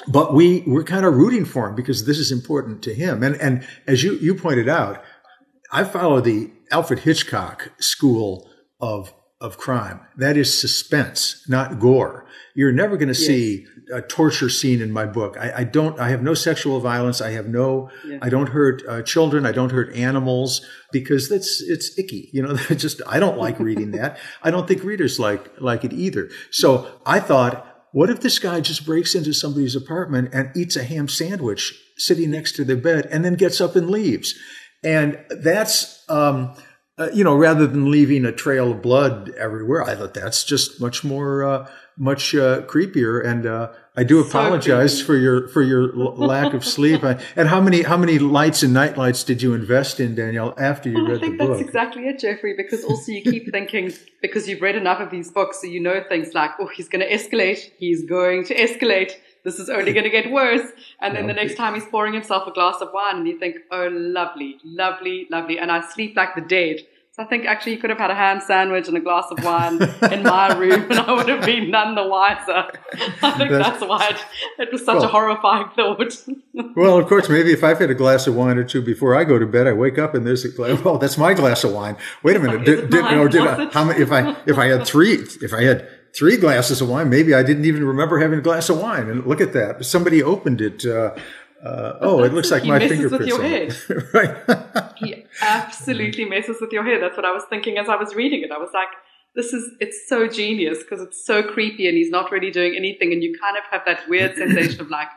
but 0.08 0.32
we, 0.32 0.64
we're 0.66 0.84
kind 0.84 1.04
of 1.04 1.14
rooting 1.14 1.44
for 1.44 1.68
him 1.68 1.74
because 1.74 2.06
this 2.06 2.18
is 2.18 2.32
important 2.32 2.82
to 2.84 2.94
him. 2.94 3.22
And, 3.22 3.36
and 3.36 3.66
as 3.86 4.02
you, 4.02 4.14
you 4.14 4.34
pointed 4.34 4.68
out, 4.68 5.02
I 5.70 5.84
follow 5.84 6.20
the 6.20 6.50
Alfred 6.70 7.00
Hitchcock 7.00 7.70
school 7.78 8.48
of 8.80 9.12
of 9.40 9.56
crime. 9.56 10.00
That 10.16 10.36
is 10.36 10.58
suspense, 10.58 11.44
not 11.48 11.80
gore. 11.80 12.26
You're 12.54 12.72
never 12.72 12.96
going 12.96 13.12
to 13.12 13.18
yes. 13.18 13.26
see 13.26 13.66
a 13.92 14.02
torture 14.02 14.48
scene 14.48 14.80
in 14.80 14.92
my 14.92 15.06
book. 15.06 15.36
I, 15.38 15.58
I, 15.58 15.64
don't. 15.64 15.98
I 15.98 16.10
have 16.10 16.22
no 16.22 16.34
sexual 16.34 16.80
violence. 16.80 17.20
I 17.20 17.30
have 17.30 17.48
no. 17.48 17.90
Yeah. 18.06 18.18
I 18.22 18.28
don't 18.28 18.48
hurt 18.48 18.82
uh, 18.88 19.02
children. 19.02 19.46
I 19.46 19.52
don't 19.52 19.72
hurt 19.72 19.94
animals 19.94 20.64
because 20.92 21.28
that's 21.28 21.62
it's 21.62 21.98
icky. 21.98 22.30
You 22.32 22.42
know, 22.42 22.56
just 22.70 23.00
I 23.06 23.18
don't 23.18 23.38
like 23.38 23.58
reading 23.58 23.92
that. 23.92 24.18
I 24.42 24.50
don't 24.50 24.66
think 24.66 24.84
readers 24.84 25.18
like 25.18 25.60
like 25.60 25.84
it 25.84 25.92
either. 25.92 26.30
So 26.50 26.90
I 27.06 27.20
thought, 27.20 27.66
what 27.92 28.10
if 28.10 28.20
this 28.20 28.38
guy 28.38 28.60
just 28.60 28.86
breaks 28.86 29.14
into 29.14 29.32
somebody's 29.32 29.76
apartment 29.76 30.30
and 30.32 30.50
eats 30.56 30.76
a 30.76 30.84
ham 30.84 31.08
sandwich 31.08 31.74
sitting 31.96 32.30
next 32.30 32.52
to 32.56 32.64
their 32.64 32.76
bed 32.76 33.06
and 33.10 33.24
then 33.24 33.34
gets 33.34 33.60
up 33.60 33.76
and 33.76 33.90
leaves? 33.90 34.34
And 34.82 35.18
that's. 35.30 36.04
Um, 36.08 36.54
uh, 37.00 37.08
you 37.14 37.24
know, 37.24 37.34
rather 37.34 37.66
than 37.66 37.90
leaving 37.90 38.26
a 38.26 38.32
trail 38.32 38.72
of 38.72 38.82
blood 38.82 39.30
everywhere, 39.30 39.82
I 39.82 39.94
thought 39.94 40.12
that's 40.12 40.44
just 40.44 40.82
much 40.82 41.02
more, 41.02 41.42
uh, 41.42 41.66
much 41.96 42.34
uh, 42.34 42.60
creepier. 42.62 43.24
And 43.24 43.46
uh, 43.46 43.72
I 43.96 44.04
do 44.04 44.20
apologize 44.20 44.98
so 44.98 45.06
for 45.06 45.16
your 45.16 45.48
for 45.48 45.62
your 45.62 45.98
l- 45.98 46.14
lack 46.18 46.52
of 46.52 46.62
sleep. 46.62 47.02
and 47.02 47.48
how 47.48 47.58
many 47.58 47.82
how 47.82 47.96
many 47.96 48.18
lights 48.18 48.62
and 48.62 48.74
night 48.74 48.98
lights 48.98 49.24
did 49.24 49.40
you 49.40 49.54
invest 49.54 49.98
in, 49.98 50.14
Danielle, 50.14 50.52
after 50.58 50.90
you 50.90 50.96
well, 50.96 51.12
read 51.12 51.22
the 51.22 51.30
book? 51.30 51.32
I 51.32 51.38
think 51.38 51.50
that's 51.50 51.60
exactly 51.62 52.06
it, 52.06 52.18
Jeffery. 52.18 52.54
Because 52.54 52.84
also 52.84 53.12
you 53.12 53.22
keep 53.22 53.50
thinking 53.52 53.94
because 54.20 54.46
you've 54.46 54.60
read 54.60 54.76
enough 54.76 55.00
of 55.00 55.10
these 55.10 55.30
books, 55.30 55.62
so 55.62 55.68
you 55.68 55.80
know 55.80 56.04
things 56.06 56.34
like, 56.34 56.50
oh, 56.60 56.68
he's 56.68 56.90
going 56.90 57.00
to 57.00 57.10
escalate. 57.10 57.70
He's 57.78 58.04
going 58.04 58.44
to 58.44 58.54
escalate 58.54 59.12
this 59.44 59.58
is 59.58 59.70
only 59.70 59.92
going 59.92 60.04
to 60.04 60.10
get 60.10 60.30
worse. 60.30 60.70
And 61.00 61.16
then 61.16 61.26
the 61.26 61.32
next 61.32 61.56
time 61.56 61.74
he's 61.74 61.86
pouring 61.86 62.12
himself 62.12 62.46
a 62.46 62.52
glass 62.52 62.76
of 62.80 62.90
wine 62.92 63.16
and 63.16 63.26
you 63.26 63.38
think, 63.38 63.56
oh, 63.70 63.88
lovely, 63.90 64.58
lovely, 64.64 65.26
lovely. 65.30 65.58
And 65.58 65.70
I 65.72 65.80
sleep 65.80 66.16
like 66.16 66.34
the 66.34 66.42
dead. 66.42 66.80
I 67.20 67.24
think 67.24 67.44
actually 67.44 67.72
you 67.72 67.78
could 67.78 67.90
have 67.90 67.98
had 67.98 68.10
a 68.10 68.14
ham 68.14 68.40
sandwich 68.40 68.88
and 68.88 68.96
a 68.96 69.00
glass 69.00 69.26
of 69.30 69.44
wine 69.44 69.74
in 70.10 70.22
my 70.22 70.56
room 70.56 70.90
and 70.90 71.00
I 71.00 71.12
would 71.12 71.28
have 71.28 71.44
been 71.44 71.70
none 71.70 71.94
the 71.94 72.06
wiser. 72.06 72.64
I 73.22 73.30
think 73.32 73.50
that's, 73.50 73.68
that's 73.68 73.84
why 73.84 74.08
it, 74.08 74.16
it, 74.58 74.72
was 74.72 74.82
such 74.86 74.96
well, 74.96 75.04
a 75.04 75.08
horrifying 75.08 75.68
thought. 75.76 76.16
well, 76.76 76.96
of 76.96 77.06
course, 77.08 77.28
maybe 77.28 77.52
if 77.52 77.62
I've 77.62 77.78
had 77.78 77.90
a 77.90 77.94
glass 77.94 78.26
of 78.26 78.34
wine 78.34 78.56
or 78.56 78.64
two 78.64 78.80
before 78.80 79.14
I 79.14 79.24
go 79.24 79.38
to 79.38 79.44
bed, 79.44 79.66
I 79.66 79.74
wake 79.74 79.98
up 79.98 80.14
and 80.14 80.26
there's 80.26 80.46
a 80.46 80.48
glass, 80.48 80.82
well, 80.82 80.96
that's 80.96 81.18
my 81.18 81.34
glass 81.34 81.62
of 81.62 81.72
wine. 81.72 81.98
Wait 82.22 82.36
a 82.36 82.38
minute. 82.38 82.64
Did, 82.64 82.88
did, 82.88 83.04
or 83.04 83.28
did 83.28 83.42
I, 83.42 83.66
how 83.66 83.84
many, 83.84 84.00
if 84.00 84.10
I, 84.10 84.34
if 84.46 84.56
I 84.56 84.68
had 84.68 84.86
three, 84.86 85.12
if 85.42 85.52
I 85.52 85.62
had 85.62 85.86
three 86.12 86.36
glasses 86.36 86.80
of 86.80 86.88
wine. 86.88 87.08
Maybe 87.08 87.34
I 87.34 87.42
didn't 87.42 87.64
even 87.64 87.84
remember 87.84 88.18
having 88.18 88.38
a 88.38 88.42
glass 88.42 88.68
of 88.68 88.80
wine. 88.80 89.08
And 89.08 89.24
look 89.26 89.40
at 89.40 89.52
that. 89.52 89.84
Somebody 89.84 90.22
opened 90.22 90.60
it. 90.60 90.84
Uh, 90.84 91.14
uh, 91.64 91.98
oh, 92.00 92.24
it 92.24 92.32
looks 92.32 92.50
like 92.50 92.64
my 92.64 92.78
fingerprints. 92.78 93.18
with 93.18 93.28
your 93.28 93.42
head. 93.42 93.76
right. 94.14 94.92
he 94.96 95.24
absolutely 95.42 96.24
messes 96.24 96.56
with 96.60 96.72
your 96.72 96.84
head. 96.84 97.02
That's 97.02 97.16
what 97.16 97.26
I 97.26 97.32
was 97.32 97.44
thinking 97.50 97.76
as 97.78 97.88
I 97.88 97.96
was 97.96 98.14
reading 98.14 98.42
it. 98.42 98.50
I 98.50 98.58
was 98.58 98.70
like, 98.72 98.88
this 99.34 99.52
is, 99.52 99.70
it's 99.78 100.08
so 100.08 100.26
genius 100.26 100.78
because 100.78 101.00
it's 101.00 101.24
so 101.24 101.42
creepy 101.42 101.86
and 101.86 101.96
he's 101.96 102.10
not 102.10 102.30
really 102.30 102.50
doing 102.50 102.74
anything. 102.76 103.12
And 103.12 103.22
you 103.22 103.36
kind 103.38 103.56
of 103.56 103.64
have 103.70 103.82
that 103.86 104.08
weird 104.08 104.34
sensation 104.36 104.80
of 104.80 104.90
like, 104.90 105.08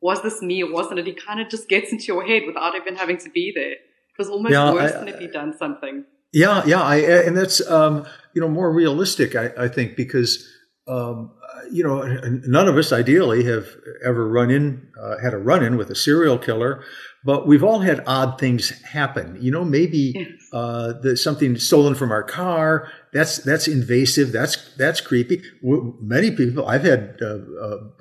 was 0.00 0.22
this 0.22 0.40
me 0.40 0.62
or 0.62 0.72
wasn't 0.72 1.00
it? 1.00 1.06
He 1.06 1.14
kind 1.14 1.40
of 1.40 1.48
just 1.48 1.68
gets 1.68 1.90
into 1.90 2.04
your 2.04 2.24
head 2.24 2.42
without 2.46 2.74
even 2.76 2.94
having 2.94 3.18
to 3.18 3.30
be 3.30 3.52
there. 3.54 3.72
It 3.72 4.18
was 4.18 4.28
almost 4.28 4.52
yeah, 4.52 4.72
worse 4.72 4.92
I, 4.92 4.98
than 4.98 5.08
if 5.08 5.18
he'd 5.18 5.32
done 5.32 5.56
something. 5.58 6.04
Yeah, 6.32 6.62
yeah, 6.66 6.82
I, 6.82 6.96
and 6.96 7.36
that's 7.36 7.66
um, 7.70 8.06
you 8.34 8.42
know 8.42 8.48
more 8.48 8.72
realistic, 8.72 9.34
I, 9.34 9.50
I 9.58 9.68
think, 9.68 9.96
because 9.96 10.46
um, 10.86 11.32
you 11.70 11.82
know 11.84 12.02
none 12.46 12.68
of 12.68 12.76
us 12.76 12.92
ideally 12.92 13.44
have 13.44 13.66
ever 14.04 14.28
run 14.28 14.50
in 14.50 14.88
uh, 15.00 15.18
had 15.18 15.34
a 15.34 15.38
run 15.38 15.62
in 15.62 15.76
with 15.76 15.90
a 15.90 15.94
serial 15.94 16.38
killer, 16.38 16.82
but 17.24 17.46
we've 17.46 17.64
all 17.64 17.80
had 17.80 18.02
odd 18.06 18.38
things 18.38 18.70
happen. 18.82 19.36
You 19.40 19.50
know, 19.50 19.64
maybe 19.64 20.36
uh, 20.52 20.94
there's 21.02 21.22
something 21.22 21.56
stolen 21.58 21.94
from 21.94 22.10
our 22.10 22.22
car. 22.22 22.90
That's 23.12 23.38
that's 23.38 23.68
invasive. 23.68 24.32
That's 24.32 24.74
that's 24.76 25.00
creepy. 25.00 25.42
Many 25.62 26.30
people 26.30 26.66
I've 26.66 26.84
had 26.84 27.18
uh, 27.20 27.38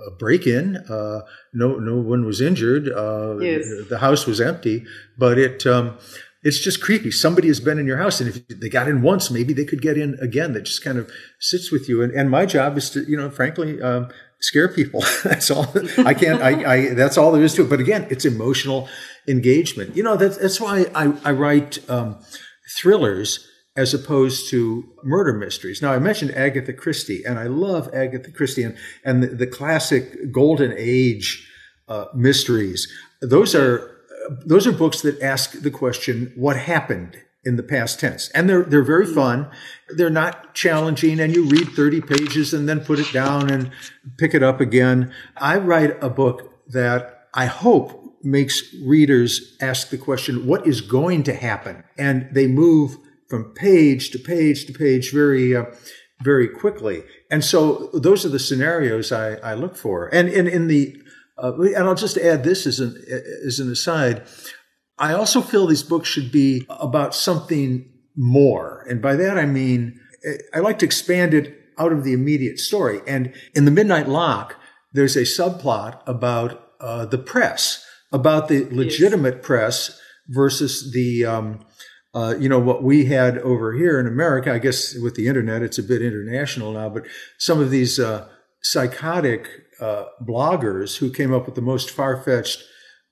a 0.07 0.11
break 0.17 0.47
in. 0.47 0.77
Uh, 0.77 1.21
no 1.53 1.75
no 1.77 1.97
one 1.97 2.25
was 2.25 2.41
injured. 2.41 2.89
Uh, 2.89 3.37
yes. 3.39 3.65
The 3.89 3.97
house 3.99 4.25
was 4.25 4.41
empty, 4.41 4.85
but 5.17 5.37
it. 5.37 5.65
Um, 5.65 5.97
it's 6.43 6.59
just 6.59 6.81
creepy. 6.81 7.11
Somebody 7.11 7.47
has 7.47 7.59
been 7.59 7.79
in 7.79 7.87
your 7.87 7.97
house, 7.97 8.21
and 8.21 8.29
if 8.29 8.47
they 8.47 8.69
got 8.69 8.87
in 8.87 9.01
once, 9.01 9.31
maybe 9.31 9.53
they 9.53 9.65
could 9.65 9.81
get 9.81 9.97
in 9.97 10.17
again. 10.21 10.53
That 10.53 10.63
just 10.63 10.83
kind 10.83 10.97
of 10.97 11.11
sits 11.39 11.71
with 11.71 11.89
you. 11.89 12.01
And, 12.01 12.11
and 12.13 12.29
my 12.29 12.45
job 12.45 12.77
is 12.77 12.89
to, 12.91 13.01
you 13.09 13.17
know, 13.17 13.29
frankly, 13.29 13.81
um, 13.81 14.09
scare 14.39 14.67
people. 14.67 15.03
that's 15.23 15.49
all. 15.49 15.67
I 15.97 16.13
can't. 16.13 16.41
I, 16.41 16.73
I. 16.73 16.93
That's 16.93 17.17
all 17.17 17.31
there 17.31 17.43
is 17.43 17.53
to 17.55 17.63
it. 17.63 17.69
But 17.69 17.79
again, 17.79 18.07
it's 18.09 18.25
emotional 18.25 18.87
engagement. 19.27 19.95
You 19.95 20.03
know, 20.03 20.15
that's 20.15 20.37
that's 20.37 20.61
why 20.61 20.85
I, 20.93 21.13
I 21.23 21.31
write 21.31 21.79
um, 21.89 22.19
thrillers 22.77 23.47
as 23.75 23.93
opposed 23.93 24.49
to 24.49 24.83
murder 25.03 25.33
mysteries. 25.33 25.81
Now, 25.83 25.93
I 25.93 25.99
mentioned 25.99 26.31
Agatha 26.31 26.73
Christie, 26.73 27.23
and 27.23 27.37
I 27.37 27.43
love 27.43 27.89
Agatha 27.93 28.31
Christie 28.31 28.63
and, 28.63 28.75
and 29.05 29.21
the, 29.21 29.27
the 29.27 29.47
classic 29.47 30.31
golden 30.31 30.73
age 30.75 31.47
uh, 31.87 32.05
mysteries. 32.15 32.91
Those 33.21 33.53
are 33.53 33.96
those 34.45 34.67
are 34.67 34.71
books 34.71 35.01
that 35.01 35.21
ask 35.21 35.61
the 35.61 35.71
question, 35.71 36.31
what 36.35 36.57
happened 36.57 37.17
in 37.43 37.55
the 37.55 37.63
past 37.63 37.99
tense? 37.99 38.29
And 38.29 38.49
they're, 38.49 38.63
they're 38.63 38.83
very 38.83 39.05
fun. 39.05 39.49
They're 39.89 40.09
not 40.09 40.53
challenging 40.53 41.19
and 41.19 41.33
you 41.33 41.45
read 41.45 41.69
30 41.69 42.01
pages 42.01 42.53
and 42.53 42.67
then 42.67 42.81
put 42.81 42.99
it 42.99 43.11
down 43.13 43.49
and 43.49 43.71
pick 44.17 44.33
it 44.33 44.43
up 44.43 44.59
again. 44.59 45.13
I 45.37 45.57
write 45.57 46.01
a 46.03 46.09
book 46.09 46.53
that 46.67 47.27
I 47.33 47.45
hope 47.45 48.03
makes 48.23 48.73
readers 48.83 49.55
ask 49.61 49.89
the 49.89 49.97
question, 49.97 50.47
what 50.47 50.67
is 50.67 50.81
going 50.81 51.23
to 51.23 51.33
happen? 51.33 51.83
And 51.97 52.27
they 52.31 52.47
move 52.47 52.97
from 53.29 53.53
page 53.53 54.11
to 54.11 54.19
page 54.19 54.65
to 54.65 54.73
page 54.73 55.11
very, 55.11 55.55
uh, 55.55 55.65
very 56.21 56.47
quickly. 56.47 57.03
And 57.29 57.43
so 57.43 57.89
those 57.93 58.25
are 58.25 58.29
the 58.29 58.39
scenarios 58.39 59.11
I, 59.11 59.35
I 59.35 59.53
look 59.53 59.75
for. 59.75 60.13
And 60.13 60.29
in, 60.29 60.47
in 60.47 60.67
the 60.67 61.01
uh, 61.37 61.53
and 61.59 61.87
I'll 61.87 61.95
just 61.95 62.17
add 62.17 62.43
this 62.43 62.65
as 62.65 62.79
an, 62.79 62.95
as 63.45 63.59
an 63.59 63.71
aside. 63.71 64.23
I 64.97 65.13
also 65.13 65.41
feel 65.41 65.67
these 65.67 65.83
books 65.83 66.09
should 66.09 66.31
be 66.31 66.65
about 66.69 67.13
something 67.13 67.91
more. 68.15 68.83
And 68.89 69.01
by 69.01 69.15
that 69.15 69.37
I 69.37 69.45
mean, 69.45 69.99
I 70.53 70.59
like 70.59 70.79
to 70.79 70.85
expand 70.85 71.33
it 71.33 71.55
out 71.77 71.91
of 71.91 72.03
the 72.03 72.13
immediate 72.13 72.59
story. 72.59 73.01
And 73.07 73.33
in 73.53 73.65
The 73.65 73.71
Midnight 73.71 74.07
Lock, 74.07 74.55
there's 74.93 75.15
a 75.15 75.21
subplot 75.21 76.01
about 76.07 76.71
uh, 76.79 77.05
the 77.05 77.19
press, 77.19 77.85
about 78.11 78.47
the 78.47 78.67
legitimate 78.71 79.35
yes. 79.35 79.45
press 79.45 80.01
versus 80.27 80.91
the, 80.91 81.25
um, 81.25 81.65
uh, 82.15 82.33
you 82.39 82.49
know, 82.49 82.59
what 82.59 82.83
we 82.83 83.05
had 83.05 83.37
over 83.39 83.73
here 83.73 83.99
in 83.99 84.07
America. 84.07 84.51
I 84.51 84.57
guess 84.57 84.95
with 84.95 85.15
the 85.15 85.27
internet, 85.27 85.61
it's 85.61 85.77
a 85.77 85.83
bit 85.83 86.01
international 86.01 86.71
now, 86.71 86.89
but 86.89 87.05
some 87.37 87.59
of 87.59 87.69
these 87.69 87.99
uh, 87.99 88.27
psychotic 88.61 89.47
uh, 89.79 90.05
bloggers 90.21 90.97
who 90.97 91.11
came 91.11 91.33
up 91.33 91.45
with 91.45 91.55
the 91.55 91.61
most 91.61 91.89
far-fetched 91.89 92.63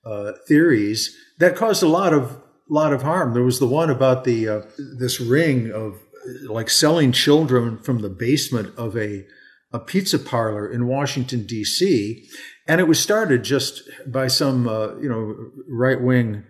uh, 0.05 0.33
theories 0.47 1.15
that 1.39 1.55
caused 1.55 1.83
a 1.83 1.87
lot 1.87 2.13
of 2.13 2.41
lot 2.69 2.93
of 2.93 3.03
harm. 3.03 3.33
There 3.33 3.43
was 3.43 3.59
the 3.59 3.67
one 3.67 3.89
about 3.89 4.23
the 4.23 4.47
uh, 4.47 4.61
this 4.97 5.19
ring 5.19 5.71
of 5.71 5.99
like 6.47 6.69
selling 6.69 7.11
children 7.11 7.77
from 7.79 7.99
the 7.99 8.09
basement 8.09 8.75
of 8.77 8.97
a 8.97 9.25
a 9.71 9.79
pizza 9.79 10.17
parlor 10.17 10.71
in 10.71 10.87
Washington 10.87 11.45
D.C. 11.45 12.27
and 12.67 12.79
it 12.79 12.87
was 12.87 12.99
started 12.99 13.43
just 13.43 13.81
by 14.07 14.27
some 14.27 14.67
uh, 14.67 14.95
you 14.97 15.09
know 15.09 15.35
right 15.67 16.01
wing 16.01 16.43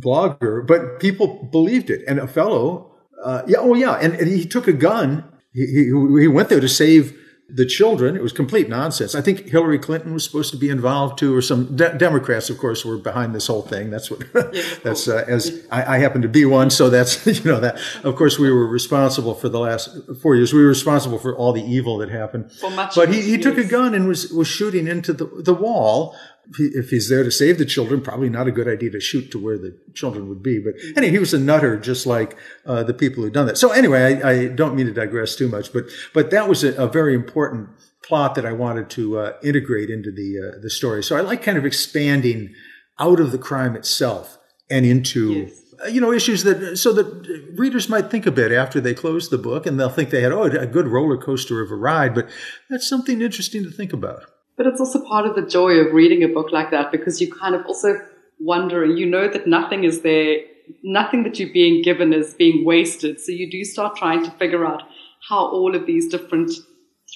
blogger, 0.00 0.66
but 0.66 0.98
people 0.98 1.48
believed 1.52 1.90
it. 1.90 2.02
And 2.08 2.18
a 2.18 2.26
fellow, 2.26 2.96
uh, 3.22 3.42
yeah, 3.46 3.58
oh 3.60 3.74
yeah, 3.74 3.94
and, 3.94 4.14
and 4.14 4.28
he 4.28 4.44
took 4.44 4.66
a 4.66 4.72
gun 4.72 5.30
he, 5.52 5.66
he, 5.66 5.84
he 6.20 6.28
went 6.28 6.48
there 6.48 6.60
to 6.60 6.68
save 6.68 7.16
the 7.52 7.66
children. 7.66 8.16
It 8.16 8.22
was 8.22 8.32
complete 8.32 8.68
nonsense. 8.68 9.14
I 9.14 9.20
think 9.20 9.48
Hillary 9.48 9.78
Clinton 9.78 10.12
was 10.12 10.24
supposed 10.24 10.50
to 10.52 10.56
be 10.56 10.68
involved 10.68 11.18
too, 11.18 11.34
or 11.34 11.42
some 11.42 11.76
de- 11.76 11.96
Democrats, 11.96 12.50
of 12.50 12.58
course, 12.58 12.84
were 12.84 12.98
behind 12.98 13.34
this 13.34 13.46
whole 13.46 13.62
thing. 13.62 13.90
That's 13.90 14.10
what. 14.10 14.20
that's 14.82 15.08
uh, 15.08 15.24
as 15.26 15.66
I, 15.70 15.96
I, 15.96 15.98
happen 15.98 16.22
to 16.22 16.28
be 16.28 16.44
one, 16.44 16.70
so 16.70 16.90
that's 16.90 17.26
you 17.44 17.44
know 17.44 17.60
that. 17.60 17.80
Of 18.04 18.16
course, 18.16 18.38
we 18.38 18.50
were 18.50 18.66
responsible 18.66 19.34
for 19.34 19.48
the 19.48 19.58
last 19.58 19.90
four 20.20 20.36
years. 20.36 20.52
We 20.52 20.62
were 20.62 20.68
responsible 20.68 21.18
for 21.18 21.36
all 21.36 21.52
the 21.52 21.64
evil 21.64 21.98
that 21.98 22.10
happened. 22.10 22.50
but 22.94 23.12
he, 23.12 23.22
he 23.22 23.38
took 23.38 23.58
a 23.58 23.64
gun 23.64 23.94
and 23.94 24.08
was 24.08 24.30
was 24.30 24.48
shooting 24.48 24.86
into 24.86 25.12
the 25.12 25.26
the 25.26 25.54
wall 25.54 26.16
if 26.58 26.90
he's 26.90 27.08
there 27.08 27.22
to 27.22 27.30
save 27.30 27.58
the 27.58 27.64
children, 27.64 28.00
probably 28.00 28.28
not 28.28 28.48
a 28.48 28.52
good 28.52 28.68
idea 28.68 28.90
to 28.90 29.00
shoot 29.00 29.30
to 29.30 29.38
where 29.38 29.58
the 29.58 29.76
children 29.94 30.28
would 30.28 30.42
be. 30.42 30.58
But 30.58 30.74
anyway, 30.96 31.12
he 31.12 31.18
was 31.18 31.34
a 31.34 31.38
nutter, 31.38 31.78
just 31.78 32.06
like 32.06 32.36
uh, 32.66 32.82
the 32.82 32.94
people 32.94 33.22
who'd 33.22 33.32
done 33.32 33.46
that. 33.46 33.58
So 33.58 33.70
anyway, 33.70 34.20
I, 34.22 34.30
I, 34.30 34.46
don't 34.48 34.74
mean 34.74 34.86
to 34.86 34.92
digress 34.92 35.36
too 35.36 35.48
much, 35.48 35.72
but 35.72 35.84
but 36.12 36.30
that 36.30 36.48
was 36.48 36.64
a, 36.64 36.74
a 36.74 36.88
very 36.88 37.14
important 37.14 37.68
plot 38.02 38.34
that 38.34 38.46
I 38.46 38.52
wanted 38.52 38.90
to 38.90 39.18
uh, 39.18 39.32
integrate 39.42 39.90
into 39.90 40.10
the 40.10 40.56
uh, 40.56 40.58
the 40.60 40.70
story. 40.70 41.02
So 41.02 41.16
I 41.16 41.20
like 41.20 41.42
kind 41.42 41.58
of 41.58 41.64
expanding 41.64 42.54
out 42.98 43.20
of 43.20 43.32
the 43.32 43.38
crime 43.38 43.76
itself 43.76 44.38
and 44.68 44.84
into. 44.84 45.32
Yes. 45.32 45.52
Uh, 45.82 45.88
you 45.88 45.98
know, 45.98 46.12
issues 46.12 46.42
that, 46.44 46.76
so 46.76 46.92
that 46.92 47.54
readers 47.56 47.88
might 47.88 48.10
think 48.10 48.26
a 48.26 48.30
bit 48.30 48.52
after 48.52 48.82
they 48.82 48.92
close 48.92 49.30
the 49.30 49.38
book 49.38 49.64
and 49.64 49.80
they'll 49.80 49.88
think 49.88 50.10
they 50.10 50.20
had, 50.20 50.30
oh, 50.30 50.42
a 50.42 50.66
good 50.66 50.86
roller 50.86 51.16
coaster 51.16 51.62
of 51.62 51.70
a 51.70 51.74
ride, 51.74 52.14
but 52.14 52.28
that's 52.68 52.86
something 52.86 53.22
interesting 53.22 53.64
to 53.64 53.70
think 53.70 53.94
about. 53.94 54.26
But 54.60 54.66
it's 54.66 54.80
also 54.80 55.02
part 55.02 55.24
of 55.24 55.36
the 55.36 55.46
joy 55.46 55.76
of 55.76 55.94
reading 55.94 56.22
a 56.22 56.28
book 56.28 56.52
like 56.52 56.70
that 56.70 56.92
because 56.92 57.18
you 57.18 57.32
kind 57.32 57.54
of 57.54 57.64
also 57.64 57.98
wonder 58.38 58.84
you 58.84 59.06
know 59.06 59.26
that 59.26 59.46
nothing 59.46 59.84
is 59.84 60.02
there, 60.02 60.40
nothing 60.82 61.22
that 61.22 61.38
you're 61.38 61.50
being 61.50 61.80
given 61.80 62.12
is 62.12 62.34
being 62.34 62.62
wasted. 62.62 63.22
So 63.22 63.32
you 63.32 63.50
do 63.50 63.64
start 63.64 63.96
trying 63.96 64.22
to 64.22 64.30
figure 64.32 64.66
out 64.66 64.82
how 65.26 65.46
all 65.46 65.74
of 65.74 65.86
these 65.86 66.08
different 66.08 66.52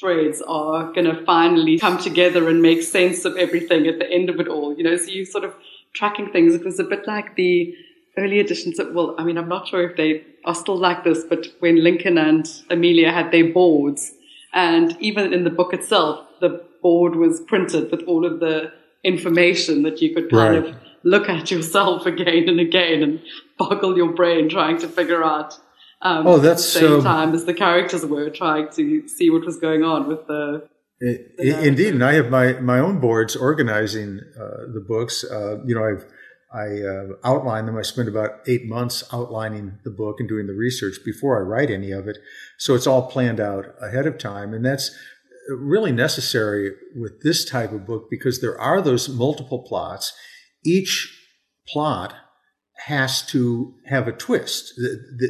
threads 0.01 0.41
are 0.49 0.91
going 0.95 1.05
to 1.05 1.23
finally 1.27 1.79
come 1.79 1.99
together 1.99 2.49
and 2.49 2.63
make 2.63 2.83
sense 2.83 3.27
of 3.27 3.37
everything 3.37 3.87
at 3.89 3.99
the 3.99 4.11
end 4.11 4.31
of 4.31 4.41
it 4.41 4.49
all. 4.49 4.75
You 4.75 4.85
know, 4.85 4.97
so 4.97 5.11
you 5.11 5.27
sort 5.27 5.45
of 5.45 5.55
tracking 5.93 6.33
things. 6.33 6.55
It 6.55 6.65
was 6.65 6.79
a 6.79 6.85
bit 6.85 7.07
like 7.07 7.37
the 7.37 7.75
early 8.17 8.41
editions 8.41 8.79
of, 8.79 8.95
well, 8.95 9.17
I 9.19 9.25
mean, 9.25 9.37
I'm 9.37 9.51
not 9.51 9.69
sure 9.69 9.87
if 9.87 9.99
they 9.99 10.25
are 10.47 10.55
still 10.55 10.79
like 10.79 11.05
this, 11.05 11.25
but 11.25 11.49
when 11.59 11.85
Lincoln 11.85 12.17
and 12.17 12.51
Amelia 12.71 13.13
had 13.13 13.33
their 13.33 13.53
boards, 13.53 14.13
and 14.55 14.97
even 14.99 15.35
in 15.35 15.45
the 15.45 15.51
book 15.51 15.75
itself, 15.75 16.27
the 16.41 16.65
board 16.85 17.17
was 17.17 17.41
printed 17.41 17.91
with 17.91 18.03
all 18.07 18.25
of 18.25 18.39
the 18.39 18.71
information 19.03 19.83
that 19.83 20.01
you 20.03 20.15
could 20.15 20.31
kind 20.31 20.65
right. 20.65 20.75
of 20.75 20.77
look 21.03 21.29
at 21.29 21.51
yourself 21.51 22.07
again 22.13 22.49
and 22.49 22.61
again 22.61 23.03
and 23.03 23.21
boggle 23.59 23.97
your 23.97 24.13
brain 24.13 24.49
trying 24.49 24.79
to 24.79 24.89
figure 24.89 25.25
out. 25.25 25.59
Um, 26.03 26.27
oh, 26.27 26.39
that's 26.39 26.77
at 26.77 26.83
the 26.83 26.89
same 26.89 27.03
time 27.03 27.35
as 27.35 27.47
the 27.47 27.55
characters 27.55 28.05
were 28.05 28.29
trying 28.29 28.69
to 28.73 29.09
see 29.09 29.31
what 29.31 29.45
was 29.45 29.59
going 29.59 29.83
on 29.83 30.07
with 30.07 30.27
the. 30.27 30.69
It, 31.01 31.37
the 31.39 31.67
indeed, 31.67 31.95
and 31.95 32.05
I 32.05 32.13
have 32.15 32.29
my 32.31 32.53
my 32.73 32.79
own 32.79 33.01
boards 33.01 33.35
organizing 33.35 34.21
uh, 34.39 34.73
the 34.75 34.85
books. 34.87 35.25
Uh, 35.25 35.65
you 35.65 35.75
know, 35.75 35.85
I've 35.85 36.05
I 36.55 36.67
uh, 36.83 37.07
outline 37.25 37.67
them. 37.67 37.77
I 37.77 37.83
spend 37.83 38.09
about 38.09 38.31
eight 38.47 38.67
months 38.67 39.03
outlining 39.13 39.79
the 39.83 39.91
book 39.91 40.21
and 40.21 40.29
doing 40.29 40.47
the 40.47 40.53
research 40.53 40.99
before 41.05 41.39
I 41.39 41.43
write 41.43 41.71
any 41.71 41.91
of 41.91 42.07
it. 42.07 42.19
So 42.59 42.75
it's 42.75 42.87
all 42.87 43.11
planned 43.11 43.41
out 43.41 43.75
ahead 43.81 44.07
of 44.07 44.19
time, 44.19 44.55
and 44.55 44.65
that's 44.65 44.95
really 45.49 45.93
necessary 45.93 46.73
with 46.97 47.23
this 47.23 47.45
type 47.45 47.73
of 47.73 47.87
book 47.87 48.07
because 48.11 48.41
there 48.41 48.59
are 48.61 48.81
those 48.81 49.09
multiple 49.09 49.63
plots. 49.63 50.13
Each 50.65 51.13
plot 51.69 52.15
has 52.87 53.25
to 53.27 53.75
have 53.87 54.09
a 54.09 54.13
twist. 54.13 54.73
The, 54.77 55.01
the, 55.17 55.27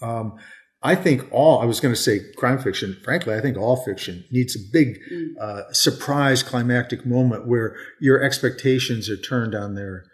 the, 0.00 0.06
um, 0.06 0.38
I 0.82 0.94
think 0.94 1.26
all, 1.32 1.60
I 1.60 1.64
was 1.64 1.80
going 1.80 1.94
to 1.94 2.00
say 2.00 2.20
crime 2.36 2.58
fiction, 2.58 2.98
frankly, 3.02 3.34
I 3.34 3.40
think 3.40 3.56
all 3.56 3.76
fiction 3.76 4.24
needs 4.30 4.54
a 4.54 4.58
big 4.70 4.98
mm. 5.10 5.28
uh, 5.40 5.72
surprise 5.72 6.42
climactic 6.42 7.06
moment 7.06 7.48
where 7.48 7.74
your 8.00 8.22
expectations 8.22 9.08
are 9.08 9.16
turned 9.16 9.54
on 9.54 9.74
their 9.74 10.04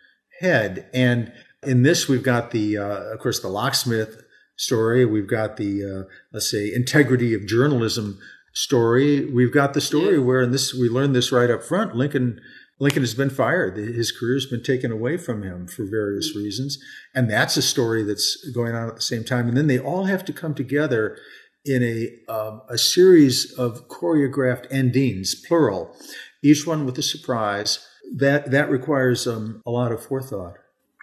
head. 0.41 0.89
And 0.95 1.33
in 1.65 1.83
this, 1.83 2.09
we've 2.09 2.23
got 2.23 2.53
the, 2.53 2.79
uh, 2.79 3.13
of 3.13 3.19
course, 3.19 3.41
the 3.41 3.49
locksmith 3.49 4.23
story. 4.57 5.05
We've 5.05 5.29
got 5.29 5.57
the, 5.57 5.85
uh, 5.85 6.09
let's 6.33 6.51
say, 6.51 6.73
integrity 6.73 7.35
of 7.35 7.47
journalism 7.47 8.21
story. 8.53 9.31
We've 9.33 9.53
got 9.53 9.75
the 9.75 9.81
story 9.81 10.17
yeah. 10.17 10.23
where, 10.23 10.41
and 10.41 10.53
this 10.53 10.75
we 10.75 10.89
learned 10.89 11.15
this 11.15 11.33
right 11.33 11.51
up 11.51 11.63
front. 11.63 11.95
Lincoln 11.95 12.41
Lincoln 12.79 13.03
has 13.03 13.15
been 13.15 13.31
fired. 13.31 13.77
His 13.77 14.11
career's 14.11 14.47
been 14.47 14.63
taken 14.63 14.91
away 14.91 15.19
from 15.19 15.43
him 15.43 15.69
for 15.69 15.85
various 15.85 16.35
reasons, 16.35 16.79
and 17.15 17.31
that's 17.31 17.59
a 17.59 17.63
story 17.63 18.03
that's 18.03 18.43
going 18.55 18.75
on 18.75 18.89
at 18.89 18.97
the 18.97 19.03
same 19.03 19.23
time. 19.23 19.49
And 19.49 19.57
then 19.57 19.67
they 19.67 19.79
all 19.79 20.05
have 20.05 20.25
to 20.25 20.33
come 20.33 20.55
together 20.55 21.19
in 21.65 21.83
a 21.83 22.33
um, 22.33 22.63
a 22.69 22.79
series 22.79 23.53
of 23.53 23.87
choreographed 23.89 24.67
endings, 24.71 25.35
plural, 25.47 25.95
each 26.43 26.67
one 26.67 26.87
with 26.87 26.99
a 26.99 27.03
surprise. 27.03 27.87
That 28.17 28.51
that 28.51 28.71
requires 28.71 29.27
um, 29.27 29.63
a 29.67 29.71
lot 29.71 29.93
of 29.93 30.03
forethought. 30.03 30.55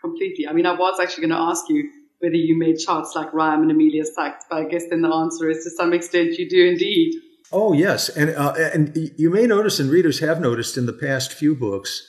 Completely. 0.02 0.48
I 0.48 0.54
mean, 0.54 0.66
I 0.66 0.74
was 0.74 1.00
actually 1.00 1.28
going 1.28 1.40
to 1.40 1.44
ask 1.50 1.70
you 1.70 1.90
whether 2.20 2.36
you 2.36 2.58
made 2.58 2.78
charts 2.80 3.14
like 3.16 3.32
Rhyme 3.34 3.62
and 3.62 3.72
Amelia 3.72 4.04
Sachs, 4.04 4.46
but 4.50 4.58
I 4.58 4.64
guess 4.66 4.84
then 4.90 5.02
the 5.02 5.10
answer 5.10 5.50
is 5.50 5.64
to 5.64 5.70
some 5.70 5.94
extent 5.94 6.38
you 6.38 6.50
do 6.50 6.68
indeed. 6.68 7.14
Oh 7.52 7.74
yes, 7.74 8.10
and 8.10 8.32
uh, 8.32 8.54
and 8.58 8.92
you 9.18 9.30
may 9.30 9.48
notice, 9.48 9.80
and 9.80 9.90
readers 9.90 10.20
have 10.20 10.42
noticed 10.42 10.78
in 10.78 10.86
the 10.86 10.94
past 10.94 11.32
few 11.32 11.56
books 11.56 12.06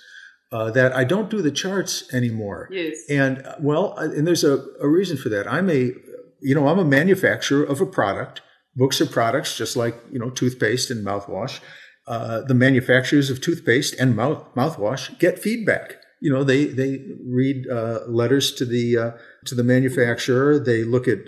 uh, 0.51 0.71
that 0.73 0.93
I 0.93 1.05
don't 1.05 1.31
do 1.31 1.43
the 1.43 1.53
charts 1.53 2.13
anymore. 2.13 2.69
Yes, 2.73 2.97
and 3.09 3.47
uh, 3.47 3.55
well, 3.61 3.95
uh, 3.99 4.05
and 4.05 4.27
there's 4.27 4.45
a, 4.45 4.65
a 4.81 4.89
reason 4.89 5.17
for 5.17 5.29
that. 5.29 5.51
I'm 5.51 5.71
a, 5.71 5.93
you 6.41 6.55
know, 6.55 6.67
I'm 6.67 6.79
a 6.79 6.85
manufacturer 6.85 7.63
of 7.63 7.81
a 7.81 7.87
product. 7.87 8.41
Books 8.75 9.01
are 9.01 9.07
products, 9.07 9.57
just 9.57 9.77
like 9.77 9.97
you 10.11 10.19
know, 10.19 10.31
toothpaste 10.31 10.91
and 10.91 11.07
mouthwash. 11.07 11.61
Uh, 12.07 12.41
the 12.41 12.55
manufacturers 12.55 13.31
of 13.31 13.41
toothpaste 13.41 13.95
and 14.01 14.17
mouth 14.17 14.45
mouthwash 14.57 15.17
get 15.21 15.39
feedback. 15.39 15.97
You 16.21 16.33
know, 16.33 16.43
they 16.43 16.65
they 16.65 17.05
read 17.25 17.69
uh, 17.71 18.01
letters 18.09 18.53
to 18.55 18.65
the 18.65 19.15
to 19.47 19.55
the 19.55 19.63
manufacturer. 19.63 20.59
They 20.59 20.83
look 20.83 21.07
at 21.07 21.19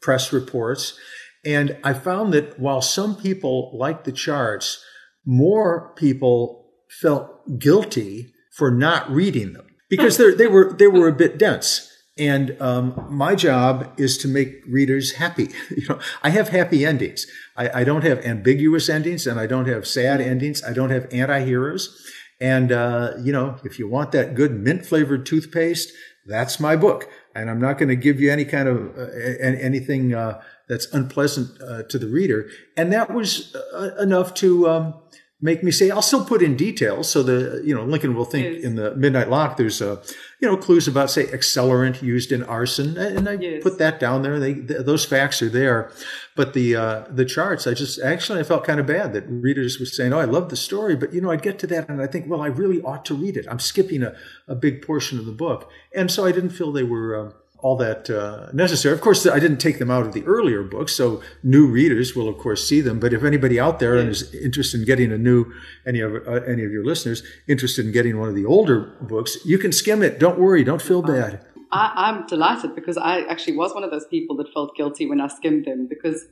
press 0.00 0.32
reports 0.32 0.98
and 1.46 1.78
I 1.84 1.92
found 1.92 2.34
that 2.34 2.58
while 2.58 2.82
some 2.82 3.16
people 3.16 3.70
liked 3.72 4.04
the 4.04 4.12
charts, 4.12 4.84
more 5.24 5.92
people 5.96 6.66
felt 7.00 7.58
guilty 7.58 8.32
for 8.52 8.70
not 8.70 9.08
reading 9.10 9.52
them 9.52 9.66
because 9.88 10.16
they 10.16 10.46
were 10.48 10.72
they 10.72 10.88
were 10.88 11.08
a 11.08 11.12
bit 11.12 11.38
dense. 11.38 11.92
And 12.18 12.56
um, 12.62 13.06
my 13.10 13.34
job 13.34 13.92
is 13.98 14.16
to 14.18 14.28
make 14.28 14.62
readers 14.66 15.12
happy. 15.12 15.48
You 15.70 15.86
know, 15.88 16.00
I 16.22 16.30
have 16.30 16.48
happy 16.48 16.84
endings. 16.84 17.26
I, 17.56 17.80
I, 17.80 17.84
don't 17.84 18.04
have 18.04 18.24
ambiguous 18.24 18.88
endings, 18.88 19.26
and 19.26 19.38
I 19.38 19.46
don't 19.46 19.68
have 19.68 19.86
sad 19.86 20.22
endings. 20.22 20.64
I 20.64 20.72
don't 20.72 20.88
have 20.88 21.06
anti-heroes. 21.12 21.94
And 22.40 22.72
uh, 22.72 23.12
you 23.22 23.32
know, 23.32 23.58
if 23.64 23.78
you 23.78 23.86
want 23.88 24.12
that 24.12 24.34
good 24.34 24.52
mint 24.52 24.86
flavored 24.86 25.26
toothpaste, 25.26 25.92
that's 26.26 26.58
my 26.58 26.74
book. 26.74 27.08
And 27.34 27.50
I'm 27.50 27.60
not 27.60 27.76
going 27.76 27.90
to 27.90 27.96
give 27.96 28.18
you 28.18 28.32
any 28.32 28.46
kind 28.46 28.68
of 28.68 28.96
uh, 28.96 29.10
anything 29.38 30.14
uh, 30.14 30.40
that's 30.68 30.92
unpleasant 30.92 31.60
uh, 31.62 31.82
to 31.84 31.98
the 31.98 32.08
reader. 32.08 32.48
And 32.76 32.92
that 32.92 33.12
was 33.12 33.54
uh, 33.54 33.94
enough 34.00 34.34
to 34.34 34.68
um, 34.68 34.94
make 35.40 35.62
me 35.62 35.70
say, 35.70 35.90
I'll 35.90 36.02
still 36.02 36.24
put 36.24 36.42
in 36.42 36.56
details. 36.56 37.10
So 37.10 37.22
the, 37.22 37.62
you 37.64 37.74
know, 37.74 37.84
Lincoln 37.84 38.14
will 38.14 38.24
think 38.24 38.56
yes. 38.56 38.64
in 38.64 38.74
the 38.74 38.94
Midnight 38.96 39.28
Lock, 39.28 39.58
there's, 39.58 39.82
uh, 39.82 40.02
you 40.40 40.48
know, 40.48 40.56
clues 40.56 40.88
about, 40.88 41.10
say, 41.10 41.26
accelerant 41.26 42.02
used 42.02 42.32
in 42.32 42.42
arson. 42.42 42.96
And 42.96 43.28
I 43.28 43.34
yes. 43.34 43.62
put 43.62 43.78
that 43.78 44.00
down 44.00 44.22
there. 44.22 44.40
They, 44.40 44.54
th- 44.54 44.86
those 44.86 45.04
facts 45.04 45.42
are 45.42 45.48
there. 45.48 45.92
But 46.34 46.54
the, 46.54 46.74
uh, 46.74 47.04
the 47.10 47.24
charts, 47.24 47.66
I 47.66 47.74
just, 47.74 48.00
actually, 48.00 48.40
I 48.40 48.42
felt 48.44 48.64
kind 48.64 48.80
of 48.80 48.86
bad 48.86 49.12
that 49.12 49.24
readers 49.28 49.78
were 49.78 49.86
saying, 49.86 50.12
oh, 50.12 50.18
I 50.18 50.24
love 50.24 50.48
the 50.48 50.56
story. 50.56 50.96
But, 50.96 51.12
you 51.12 51.20
know, 51.20 51.30
I'd 51.30 51.42
get 51.42 51.58
to 51.60 51.66
that 51.68 51.88
and 51.88 52.00
I 52.00 52.06
think, 52.06 52.28
well, 52.28 52.40
I 52.40 52.48
really 52.48 52.80
ought 52.80 53.04
to 53.04 53.14
read 53.14 53.36
it. 53.36 53.46
I'm 53.48 53.60
skipping 53.60 54.02
a, 54.02 54.16
a 54.48 54.54
big 54.54 54.82
portion 54.82 55.18
of 55.18 55.26
the 55.26 55.32
book. 55.32 55.70
And 55.94 56.10
so 56.10 56.24
I 56.24 56.32
didn't 56.32 56.50
feel 56.50 56.72
they 56.72 56.82
were, 56.82 57.28
uh, 57.28 57.32
all 57.58 57.76
that 57.76 58.10
uh, 58.10 58.48
necessary. 58.52 58.94
Of 58.94 59.00
course, 59.00 59.26
I 59.26 59.38
didn't 59.38 59.58
take 59.58 59.78
them 59.78 59.90
out 59.90 60.06
of 60.06 60.12
the 60.12 60.24
earlier 60.24 60.62
books, 60.62 60.92
so 60.92 61.22
new 61.42 61.66
readers 61.66 62.14
will, 62.14 62.28
of 62.28 62.38
course, 62.38 62.66
see 62.66 62.80
them. 62.80 63.00
But 63.00 63.12
if 63.12 63.24
anybody 63.24 63.58
out 63.58 63.78
there 63.78 63.96
is 63.96 64.32
interested 64.34 64.80
in 64.80 64.86
getting 64.86 65.12
a 65.12 65.18
new, 65.18 65.52
any 65.86 66.00
of 66.00 66.14
uh, 66.26 66.42
any 66.46 66.64
of 66.64 66.72
your 66.72 66.84
listeners 66.84 67.22
interested 67.48 67.86
in 67.86 67.92
getting 67.92 68.18
one 68.18 68.28
of 68.28 68.34
the 68.34 68.44
older 68.44 68.96
books, 69.00 69.38
you 69.44 69.58
can 69.58 69.72
skim 69.72 70.02
it. 70.02 70.18
Don't 70.18 70.38
worry. 70.38 70.64
Don't 70.64 70.82
feel 70.82 71.02
bad. 71.02 71.44
I, 71.72 72.10
am 72.10 72.26
delighted 72.26 72.74
because 72.74 72.96
I 72.96 73.20
actually 73.22 73.56
was 73.56 73.74
one 73.74 73.84
of 73.84 73.90
those 73.90 74.06
people 74.06 74.36
that 74.36 74.52
felt 74.52 74.76
guilty 74.76 75.06
when 75.06 75.20
I 75.20 75.28
skimmed 75.28 75.66
them 75.66 75.88
because 75.88 76.24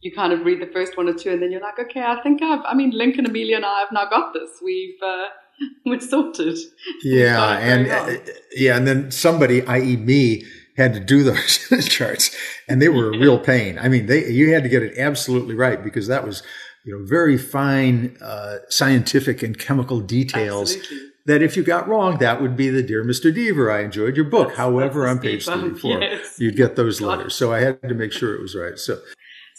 you 0.00 0.12
kind 0.12 0.32
of 0.32 0.44
read 0.44 0.60
the 0.60 0.72
first 0.72 0.96
one 0.96 1.08
or 1.08 1.14
two 1.14 1.30
and 1.30 1.42
then 1.42 1.52
you're 1.52 1.60
like, 1.60 1.78
okay, 1.78 2.02
I 2.02 2.20
think 2.22 2.42
I've, 2.42 2.64
I 2.64 2.74
mean, 2.74 2.90
Lincoln, 2.90 3.26
Amelia, 3.26 3.56
and 3.56 3.64
I 3.64 3.80
have 3.80 3.92
now 3.92 4.08
got 4.08 4.32
this. 4.32 4.50
We've, 4.62 5.00
uh, 5.04 5.26
we're 5.86 6.00
sorted. 6.00 6.58
Yeah, 7.02 7.58
and 7.58 7.90
uh, 7.90 8.32
yeah, 8.52 8.76
and 8.76 8.86
then 8.86 9.10
somebody, 9.10 9.62
i.e., 9.66 9.96
me, 9.96 10.44
had 10.76 10.94
to 10.94 11.00
do 11.00 11.22
those 11.22 11.58
charts, 11.88 12.34
and 12.68 12.80
they 12.80 12.88
were 12.88 13.12
a 13.12 13.18
real 13.18 13.38
pain. 13.52 13.78
I 13.78 13.88
mean, 13.88 14.06
they 14.06 14.28
you 14.28 14.52
had 14.52 14.62
to 14.62 14.68
get 14.68 14.82
it 14.82 14.98
absolutely 14.98 15.54
right 15.54 15.82
because 15.82 16.06
that 16.08 16.26
was 16.26 16.42
you 16.84 16.96
know 16.96 17.04
very 17.04 17.38
fine 17.38 18.16
uh, 18.20 18.58
scientific 18.68 19.42
and 19.42 19.58
chemical 19.58 20.00
details. 20.00 20.76
Absolutely. 20.76 21.08
That 21.24 21.40
if 21.40 21.56
you 21.56 21.62
got 21.62 21.86
wrong, 21.86 22.18
that 22.18 22.42
would 22.42 22.56
be 22.56 22.68
the 22.68 22.82
dear 22.82 23.04
Mr. 23.04 23.32
Deaver. 23.32 23.72
I 23.72 23.84
enjoyed 23.84 24.16
your 24.16 24.24
book. 24.24 24.48
That's, 24.48 24.58
However, 24.58 25.02
that's 25.02 25.18
on 25.18 25.22
page 25.22 25.46
thirty-four, 25.46 26.00
yes. 26.00 26.40
you'd 26.40 26.56
get 26.56 26.74
those 26.74 27.00
letters. 27.00 27.36
So 27.36 27.52
I 27.52 27.60
had 27.60 27.80
to 27.82 27.94
make 27.94 28.10
sure 28.10 28.34
it 28.34 28.42
was 28.42 28.56
right. 28.56 28.76
So 28.76 28.98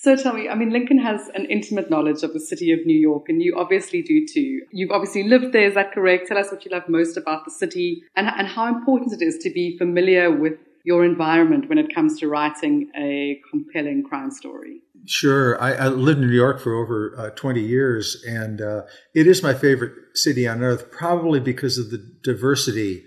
So 0.04 0.18
tell 0.18 0.34
me, 0.34 0.50
I 0.50 0.56
mean, 0.56 0.70
Lincoln 0.70 1.00
has 1.00 1.30
an 1.34 1.46
intimate 1.46 1.90
knowledge 1.90 2.24
of 2.24 2.34
the 2.34 2.40
city 2.42 2.74
of 2.74 2.86
New 2.86 3.00
York, 3.00 3.30
and 3.30 3.42
you 3.42 3.56
obviously 3.58 4.02
do 4.02 4.28
too. 4.28 4.60
You've 4.70 4.92
obviously 4.92 5.24
lived 5.24 5.54
there, 5.54 5.66
is 5.66 5.76
that 5.76 5.94
correct? 5.94 6.28
Tell 6.28 6.38
us 6.38 6.52
what 6.52 6.66
you 6.66 6.72
love 6.72 6.90
most 6.90 7.16
about 7.16 7.46
the 7.46 7.52
city 7.52 8.04
and, 8.18 8.28
and 8.28 8.46
how 8.46 8.68
important 8.68 9.14
it 9.14 9.24
is 9.24 9.38
to 9.38 9.50
be 9.50 9.78
familiar 9.78 10.30
with 10.30 10.56
your 10.84 11.06
environment 11.06 11.70
when 11.70 11.78
it 11.78 11.96
comes 11.96 12.20
to 12.20 12.28
writing 12.28 12.92
a 12.98 13.40
compelling 13.50 14.04
crime 14.04 14.30
story. 14.30 14.82
Sure. 15.06 15.62
I, 15.62 15.72
I 15.72 15.88
lived 15.88 16.20
in 16.20 16.28
New 16.28 16.36
York 16.36 16.60
for 16.60 16.74
over 16.74 17.16
uh, 17.18 17.30
20 17.30 17.62
years, 17.62 18.22
and 18.28 18.60
uh, 18.60 18.82
it 19.16 19.26
is 19.26 19.42
my 19.42 19.54
favorite 19.54 19.94
city 20.16 20.46
on 20.46 20.62
earth, 20.62 20.92
probably 20.92 21.40
because 21.40 21.78
of 21.78 21.92
the 21.92 22.06
diversity. 22.24 23.06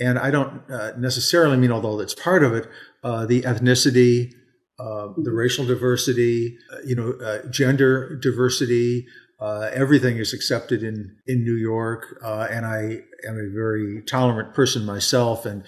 And 0.00 0.18
I 0.18 0.30
don't 0.30 0.62
uh, 0.70 0.92
necessarily 0.96 1.58
mean, 1.58 1.72
although 1.72 2.00
it's 2.00 2.14
part 2.14 2.42
of 2.42 2.54
it, 2.54 2.70
uh, 3.04 3.26
the 3.26 3.42
ethnicity, 3.42 4.32
uh, 4.78 5.08
the 5.16 5.32
racial 5.32 5.66
diversity, 5.66 6.56
uh, 6.72 6.76
you 6.84 6.94
know, 6.94 7.12
uh, 7.24 7.46
gender 7.50 8.16
diversity. 8.16 9.06
Uh, 9.40 9.70
everything 9.72 10.18
is 10.18 10.32
accepted 10.32 10.82
in 10.82 11.16
in 11.26 11.42
New 11.44 11.56
York, 11.56 12.18
uh, 12.24 12.46
and 12.50 12.64
I 12.64 13.00
am 13.26 13.38
a 13.38 13.52
very 13.52 14.02
tolerant 14.06 14.54
person 14.54 14.84
myself, 14.84 15.46
and 15.46 15.64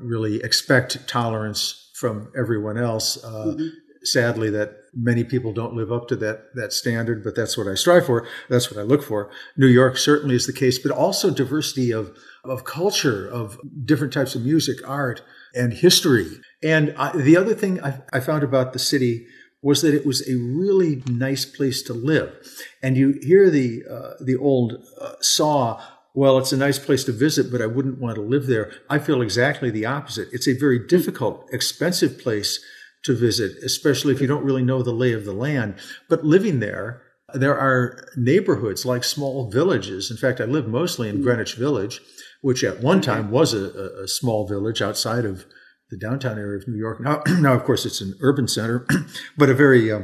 really 0.00 0.42
expect 0.42 1.06
tolerance 1.06 1.90
from 1.94 2.32
everyone 2.36 2.76
else. 2.78 3.16
Mm-hmm. 3.22 3.68
Sadly, 4.04 4.50
that 4.50 4.76
many 4.94 5.24
people 5.24 5.52
don't 5.52 5.74
live 5.74 5.92
up 5.92 6.08
to 6.08 6.16
that 6.16 6.54
that 6.54 6.72
standard, 6.72 7.22
but 7.22 7.34
that's 7.34 7.56
what 7.56 7.66
I 7.66 7.74
strive 7.74 8.06
for. 8.06 8.26
That's 8.48 8.70
what 8.70 8.80
I 8.80 8.82
look 8.82 9.02
for. 9.02 9.30
New 9.56 9.68
York 9.68 9.96
certainly 9.96 10.34
is 10.34 10.46
the 10.46 10.52
case, 10.52 10.78
but 10.78 10.90
also 10.90 11.30
diversity 11.30 11.92
of 11.92 12.16
of 12.44 12.64
culture, 12.64 13.28
of 13.28 13.58
different 13.84 14.12
types 14.12 14.34
of 14.34 14.42
music, 14.42 14.76
art, 14.86 15.22
and 15.54 15.72
history. 15.72 16.26
And 16.62 16.94
I, 16.96 17.16
the 17.16 17.36
other 17.36 17.54
thing 17.54 17.82
I, 17.82 18.02
I 18.12 18.20
found 18.20 18.42
about 18.42 18.72
the 18.72 18.78
city 18.78 19.26
was 19.62 19.82
that 19.82 19.94
it 19.94 20.04
was 20.04 20.28
a 20.28 20.36
really 20.36 21.02
nice 21.06 21.44
place 21.44 21.82
to 21.82 21.92
live. 21.92 22.34
And 22.82 22.96
you 22.96 23.18
hear 23.22 23.48
the 23.48 23.82
uh, 23.88 24.24
the 24.24 24.36
old 24.36 24.84
uh, 25.00 25.12
saw, 25.20 25.80
well, 26.14 26.38
it's 26.38 26.52
a 26.52 26.56
nice 26.56 26.78
place 26.78 27.04
to 27.04 27.12
visit, 27.12 27.50
but 27.50 27.62
I 27.62 27.66
wouldn't 27.66 28.00
want 28.00 28.16
to 28.16 28.22
live 28.22 28.46
there. 28.46 28.72
I 28.90 28.98
feel 28.98 29.22
exactly 29.22 29.70
the 29.70 29.86
opposite. 29.86 30.28
It's 30.32 30.48
a 30.48 30.58
very 30.58 30.84
difficult, 30.86 31.46
expensive 31.52 32.18
place 32.18 32.60
to 33.04 33.16
visit, 33.16 33.56
especially 33.64 34.14
if 34.14 34.20
you 34.20 34.26
don't 34.26 34.44
really 34.44 34.62
know 34.62 34.82
the 34.82 34.92
lay 34.92 35.12
of 35.12 35.24
the 35.24 35.32
land. 35.32 35.74
But 36.08 36.24
living 36.24 36.60
there, 36.60 37.02
there 37.34 37.58
are 37.58 38.08
neighborhoods 38.16 38.84
like 38.84 39.04
small 39.04 39.50
villages. 39.50 40.10
In 40.10 40.16
fact, 40.16 40.40
I 40.40 40.44
live 40.44 40.68
mostly 40.68 41.08
in 41.08 41.22
Greenwich 41.22 41.54
Village, 41.54 42.00
which 42.42 42.62
at 42.62 42.80
one 42.80 43.00
time 43.00 43.30
was 43.30 43.54
a, 43.54 44.02
a 44.02 44.08
small 44.08 44.46
village 44.46 44.82
outside 44.82 45.24
of 45.24 45.46
the 45.90 45.96
downtown 45.96 46.38
area 46.38 46.58
of 46.58 46.68
New 46.68 46.78
York. 46.78 47.00
Now, 47.00 47.22
now 47.40 47.54
of 47.54 47.64
course, 47.64 47.86
it's 47.86 48.00
an 48.00 48.14
urban 48.20 48.46
center, 48.46 48.86
but 49.38 49.48
a 49.48 49.54
very 49.54 49.90
uh, 49.90 50.02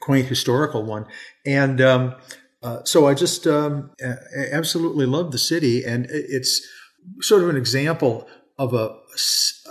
quaint 0.00 0.28
historical 0.28 0.84
one. 0.84 1.06
And 1.44 1.80
um, 1.80 2.14
uh, 2.62 2.82
so 2.84 3.06
I 3.06 3.14
just 3.14 3.46
um, 3.46 3.90
absolutely 4.52 5.06
love 5.06 5.32
the 5.32 5.38
city, 5.38 5.84
and 5.84 6.06
it's 6.10 6.66
sort 7.20 7.42
of 7.42 7.48
an 7.48 7.56
example 7.56 8.26
of 8.58 8.72
a, 8.72 8.96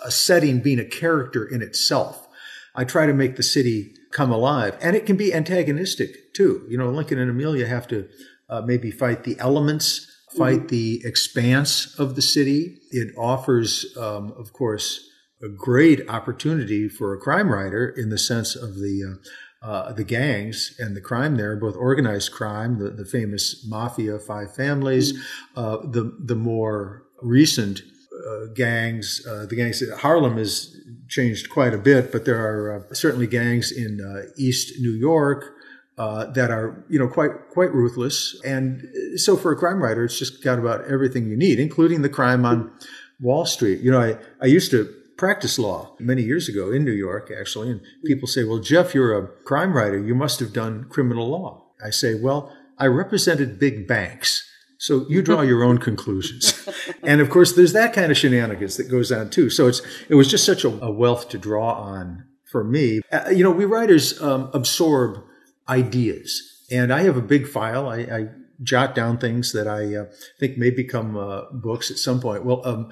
a 0.03 0.11
setting 0.11 0.59
being 0.59 0.79
a 0.79 0.85
character 0.85 1.45
in 1.45 1.61
itself. 1.61 2.27
I 2.75 2.83
try 2.83 3.05
to 3.05 3.13
make 3.13 3.35
the 3.35 3.43
city 3.43 3.95
come 4.11 4.31
alive, 4.31 4.77
and 4.79 4.95
it 4.95 5.05
can 5.05 5.15
be 5.15 5.33
antagonistic 5.33 6.33
too. 6.33 6.65
You 6.69 6.77
know, 6.77 6.89
Lincoln 6.89 7.19
and 7.19 7.31
Amelia 7.31 7.67
have 7.67 7.87
to 7.87 8.07
uh, 8.47 8.61
maybe 8.61 8.91
fight 8.91 9.23
the 9.23 9.39
elements, 9.39 10.12
fight 10.37 10.59
mm-hmm. 10.59 10.67
the 10.67 11.01
expanse 11.05 11.97
of 11.99 12.15
the 12.15 12.21
city. 12.21 12.77
It 12.91 13.13
offers, 13.17 13.85
um, 13.97 14.33
of 14.37 14.53
course, 14.53 15.09
a 15.43 15.49
great 15.49 16.07
opportunity 16.09 16.87
for 16.87 17.13
a 17.13 17.19
crime 17.19 17.51
writer 17.51 17.89
in 17.89 18.09
the 18.09 18.17
sense 18.17 18.55
of 18.55 18.75
the 18.75 19.03
uh, 19.03 19.27
uh, 19.65 19.93
the 19.93 20.03
gangs 20.03 20.75
and 20.77 20.93
the 20.93 21.01
crime 21.01 21.37
there, 21.37 21.55
both 21.55 21.75
organized 21.77 22.33
crime, 22.33 22.79
the, 22.79 22.89
the 22.89 23.05
famous 23.05 23.65
mafia, 23.65 24.19
five 24.19 24.53
families, 24.53 25.13
mm-hmm. 25.13 25.59
uh, 25.59 25.77
the 25.91 26.17
the 26.25 26.35
more 26.35 27.03
recent 27.21 27.81
uh, 28.27 28.47
gangs, 28.55 29.25
uh, 29.27 29.45
the 29.45 29.55
gangs. 29.55 29.81
Harlem 29.99 30.37
has 30.37 30.75
changed 31.07 31.49
quite 31.49 31.73
a 31.73 31.77
bit, 31.77 32.11
but 32.11 32.25
there 32.25 32.41
are 32.41 32.85
uh, 32.91 32.93
certainly 32.93 33.27
gangs 33.27 33.71
in 33.71 33.99
East 34.37 34.79
New 34.79 34.91
York. 34.91 35.53
That 35.97 36.49
are, 36.49 36.83
you 36.89 36.99
know, 36.99 37.07
quite 37.07 37.31
quite 37.51 37.73
ruthless, 37.73 38.39
and 38.43 38.87
so 39.15 39.37
for 39.37 39.51
a 39.51 39.55
crime 39.55 39.81
writer, 39.81 40.03
it's 40.05 40.17
just 40.17 40.43
got 40.43 40.59
about 40.59 40.85
everything 40.85 41.27
you 41.27 41.37
need, 41.37 41.59
including 41.59 42.01
the 42.01 42.09
crime 42.09 42.45
on 42.45 42.71
Wall 43.19 43.45
Street. 43.45 43.81
You 43.81 43.91
know, 43.91 44.01
I, 44.01 44.17
I 44.41 44.45
used 44.47 44.71
to 44.71 44.93
practice 45.17 45.59
law 45.59 45.95
many 45.99 46.21
years 46.21 46.49
ago 46.49 46.71
in 46.71 46.83
New 46.83 46.91
York, 46.91 47.31
actually. 47.37 47.69
And 47.71 47.81
people 48.05 48.27
say, 48.27 48.43
well, 48.43 48.59
Jeff, 48.59 48.93
you're 48.93 49.17
a 49.17 49.27
crime 49.45 49.73
writer. 49.73 49.97
You 49.97 50.15
must 50.15 50.39
have 50.39 50.53
done 50.53 50.85
criminal 50.89 51.29
law. 51.29 51.65
I 51.83 51.89
say, 51.89 52.15
well, 52.15 52.51
I 52.77 52.87
represented 52.87 53.59
big 53.59 53.87
banks. 53.87 54.49
So 54.77 55.05
you 55.07 55.21
draw 55.21 55.41
your 55.41 55.63
own 55.63 55.77
conclusions. 55.77 56.67
and 57.03 57.21
of 57.21 57.29
course, 57.29 57.53
there's 57.53 57.73
that 57.73 57.93
kind 57.93 58.11
of 58.11 58.17
shenanigans 58.17 58.75
that 58.77 58.89
goes 58.89 59.11
on 59.11 59.29
too. 59.29 59.49
So 59.49 59.67
it's, 59.67 59.81
it 60.09 60.15
was 60.15 60.27
just 60.27 60.45
such 60.45 60.65
a, 60.65 60.69
a 60.83 60.91
wealth 60.91 61.29
to 61.29 61.37
draw 61.37 61.73
on 61.73 62.25
for 62.51 62.63
me. 62.63 62.99
Uh, 63.11 63.29
you 63.29 63.43
know, 63.43 63.51
we 63.51 63.65
writers 63.65 64.21
um, 64.21 64.49
absorb 64.53 65.23
ideas. 65.69 66.63
And 66.71 66.93
I 66.93 67.01
have 67.01 67.17
a 67.17 67.21
big 67.21 67.47
file. 67.47 67.87
I, 67.87 67.97
I 67.99 68.27
jot 68.61 68.95
down 68.95 69.17
things 69.17 69.51
that 69.51 69.67
I 69.67 69.95
uh, 69.95 70.05
think 70.39 70.57
may 70.57 70.69
become 70.69 71.17
uh, 71.17 71.43
books 71.51 71.91
at 71.91 71.97
some 71.97 72.19
point. 72.19 72.45
Well, 72.45 72.65
um, 72.65 72.89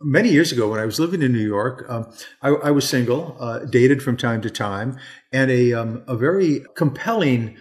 many 0.00 0.30
years 0.30 0.52
ago, 0.52 0.70
when 0.70 0.80
I 0.80 0.84
was 0.84 1.00
living 1.00 1.22
in 1.22 1.32
New 1.32 1.46
York, 1.46 1.84
um, 1.88 2.12
I, 2.42 2.48
I, 2.48 2.70
was 2.70 2.88
single, 2.88 3.36
uh, 3.40 3.60
dated 3.60 4.02
from 4.02 4.16
time 4.16 4.40
to 4.42 4.50
time, 4.50 4.98
and 5.32 5.50
a 5.50 5.72
um, 5.72 6.04
a 6.06 6.16
very 6.16 6.64
compelling 6.74 7.56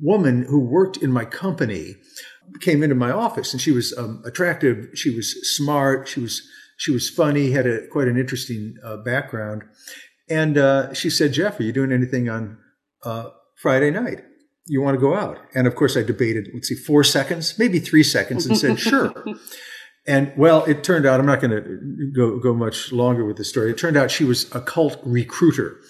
woman 0.00 0.42
who 0.42 0.60
worked 0.60 0.96
in 0.96 1.12
my 1.12 1.24
company 1.24 1.96
came 2.60 2.82
into 2.82 2.94
my 2.94 3.10
office, 3.10 3.52
and 3.52 3.60
she 3.60 3.72
was 3.72 3.96
um, 3.96 4.22
attractive. 4.24 4.88
She 4.94 5.14
was 5.14 5.56
smart. 5.56 6.08
She 6.08 6.20
was 6.20 6.42
she 6.76 6.90
was 6.90 7.08
funny. 7.08 7.50
Had 7.50 7.66
a 7.66 7.86
quite 7.88 8.08
an 8.08 8.18
interesting 8.18 8.76
uh, 8.84 8.98
background, 8.98 9.62
and 10.28 10.56
uh, 10.58 10.94
she 10.94 11.10
said, 11.10 11.32
"Jeff, 11.32 11.60
are 11.60 11.64
you 11.64 11.72
doing 11.72 11.92
anything 11.92 12.28
on 12.28 12.58
uh, 13.04 13.30
Friday 13.56 13.90
night?" 13.90 14.22
you 14.66 14.82
want 14.82 14.96
to 14.96 15.00
go 15.00 15.14
out? 15.14 15.38
And 15.54 15.66
of 15.66 15.74
course, 15.74 15.96
I 15.96 16.02
debated, 16.02 16.48
let's 16.52 16.68
see, 16.68 16.74
four 16.74 17.04
seconds, 17.04 17.58
maybe 17.58 17.78
three 17.78 18.02
seconds, 18.02 18.46
and 18.46 18.58
said, 18.58 18.78
sure. 18.80 19.12
And 20.06 20.32
well, 20.36 20.64
it 20.64 20.84
turned 20.84 21.06
out, 21.06 21.20
I'm 21.20 21.26
not 21.26 21.40
going 21.40 21.50
to 21.50 22.10
go, 22.14 22.38
go 22.38 22.54
much 22.54 22.92
longer 22.92 23.24
with 23.24 23.36
the 23.36 23.44
story. 23.44 23.70
It 23.70 23.78
turned 23.78 23.96
out 23.96 24.10
she 24.10 24.24
was 24.24 24.52
a 24.54 24.60
cult 24.60 25.00
recruiter. 25.04 25.80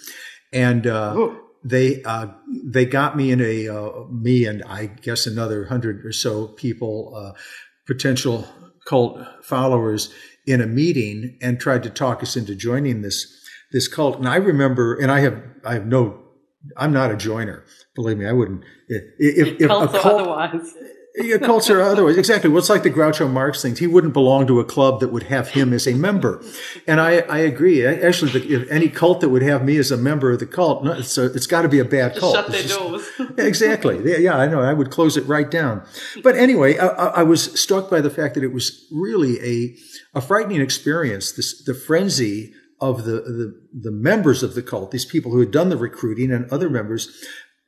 And, 0.53 0.87
uh, 0.87 1.35
they, 1.63 2.01
uh, 2.03 2.27
they 2.63 2.85
got 2.85 3.17
me 3.17 3.31
in 3.31 3.41
a, 3.41 3.67
uh, 3.67 4.05
me 4.09 4.45
and 4.45 4.63
I 4.63 4.85
guess 4.85 5.27
another 5.27 5.65
hundred 5.65 6.05
or 6.05 6.11
so 6.11 6.47
people, 6.47 7.13
uh, 7.15 7.37
potential 7.85 8.47
cult 8.85 9.19
followers 9.43 10.13
in 10.45 10.61
a 10.61 10.67
meeting 10.67 11.37
and 11.41 11.59
tried 11.59 11.83
to 11.83 11.89
talk 11.89 12.23
us 12.23 12.37
into 12.37 12.55
joining 12.55 13.01
this, 13.01 13.43
this 13.71 13.87
cult. 13.87 14.17
And 14.17 14.29
I 14.29 14.37
remember, 14.37 14.95
and 14.95 15.11
I 15.11 15.19
have, 15.21 15.43
I 15.65 15.73
have 15.73 15.87
no 15.87 16.26
I'm 16.75 16.91
not 16.91 17.11
a 17.11 17.17
joiner. 17.17 17.63
Believe 17.95 18.17
me, 18.17 18.25
I 18.25 18.33
wouldn't. 18.33 18.63
If, 18.87 19.03
if, 19.19 19.61
if 19.61 19.69
a 19.69 19.87
cult, 19.87 20.05
otherwise. 20.05 20.73
yeah, 21.15 21.37
cults 21.37 21.69
or 21.69 21.81
otherwise. 21.81 22.17
Exactly. 22.17 22.49
Well, 22.49 22.59
it's 22.59 22.69
like 22.69 22.83
the 22.83 22.91
Groucho 22.91 23.31
Marx 23.31 23.61
things. 23.61 23.79
He 23.79 23.87
wouldn't 23.87 24.13
belong 24.13 24.47
to 24.47 24.59
a 24.59 24.65
club 24.65 24.99
that 24.99 25.09
would 25.09 25.23
have 25.23 25.49
him 25.49 25.73
as 25.73 25.87
a 25.87 25.93
member. 25.93 26.43
And 26.85 26.99
I, 26.99 27.19
I 27.19 27.39
agree. 27.39 27.85
Actually, 27.85 28.39
if 28.53 28.69
any 28.69 28.89
cult 28.89 29.21
that 29.21 29.29
would 29.29 29.41
have 29.41 29.63
me 29.63 29.77
as 29.77 29.91
a 29.91 29.97
member 29.97 30.31
of 30.31 30.39
the 30.39 30.45
cult, 30.45 30.83
no, 30.83 30.93
it's, 30.93 31.17
it's 31.17 31.47
got 31.47 31.63
to 31.63 31.69
be 31.69 31.79
a 31.79 31.85
bad 31.85 32.15
cult. 32.15 32.35
Shut 32.35 32.51
their 32.51 32.63
doors. 32.63 33.07
exactly. 33.37 34.23
Yeah, 34.23 34.37
I 34.37 34.47
know. 34.47 34.61
I 34.61 34.73
would 34.73 34.91
close 34.91 35.17
it 35.17 35.25
right 35.25 35.49
down. 35.49 35.83
But 36.23 36.35
anyway, 36.35 36.77
I, 36.77 36.87
I 36.87 37.23
was 37.23 37.59
struck 37.59 37.89
by 37.89 38.01
the 38.01 38.09
fact 38.09 38.35
that 38.35 38.43
it 38.43 38.53
was 38.53 38.85
really 38.91 39.39
a, 39.41 39.75
a 40.17 40.21
frightening 40.21 40.61
experience. 40.61 41.31
This, 41.31 41.63
the 41.63 41.73
frenzy 41.73 42.53
of 42.79 43.05
the, 43.05 43.13
the, 43.13 43.61
the 43.73 43.91
members 43.91 44.43
of 44.43 44.55
the 44.55 44.61
cult, 44.61 44.91
these 44.91 45.05
people 45.05 45.31
who 45.31 45.39
had 45.39 45.51
done 45.51 45.69
the 45.69 45.77
recruiting 45.77 46.31
and 46.31 46.49
other 46.51 46.69
members, 46.69 47.23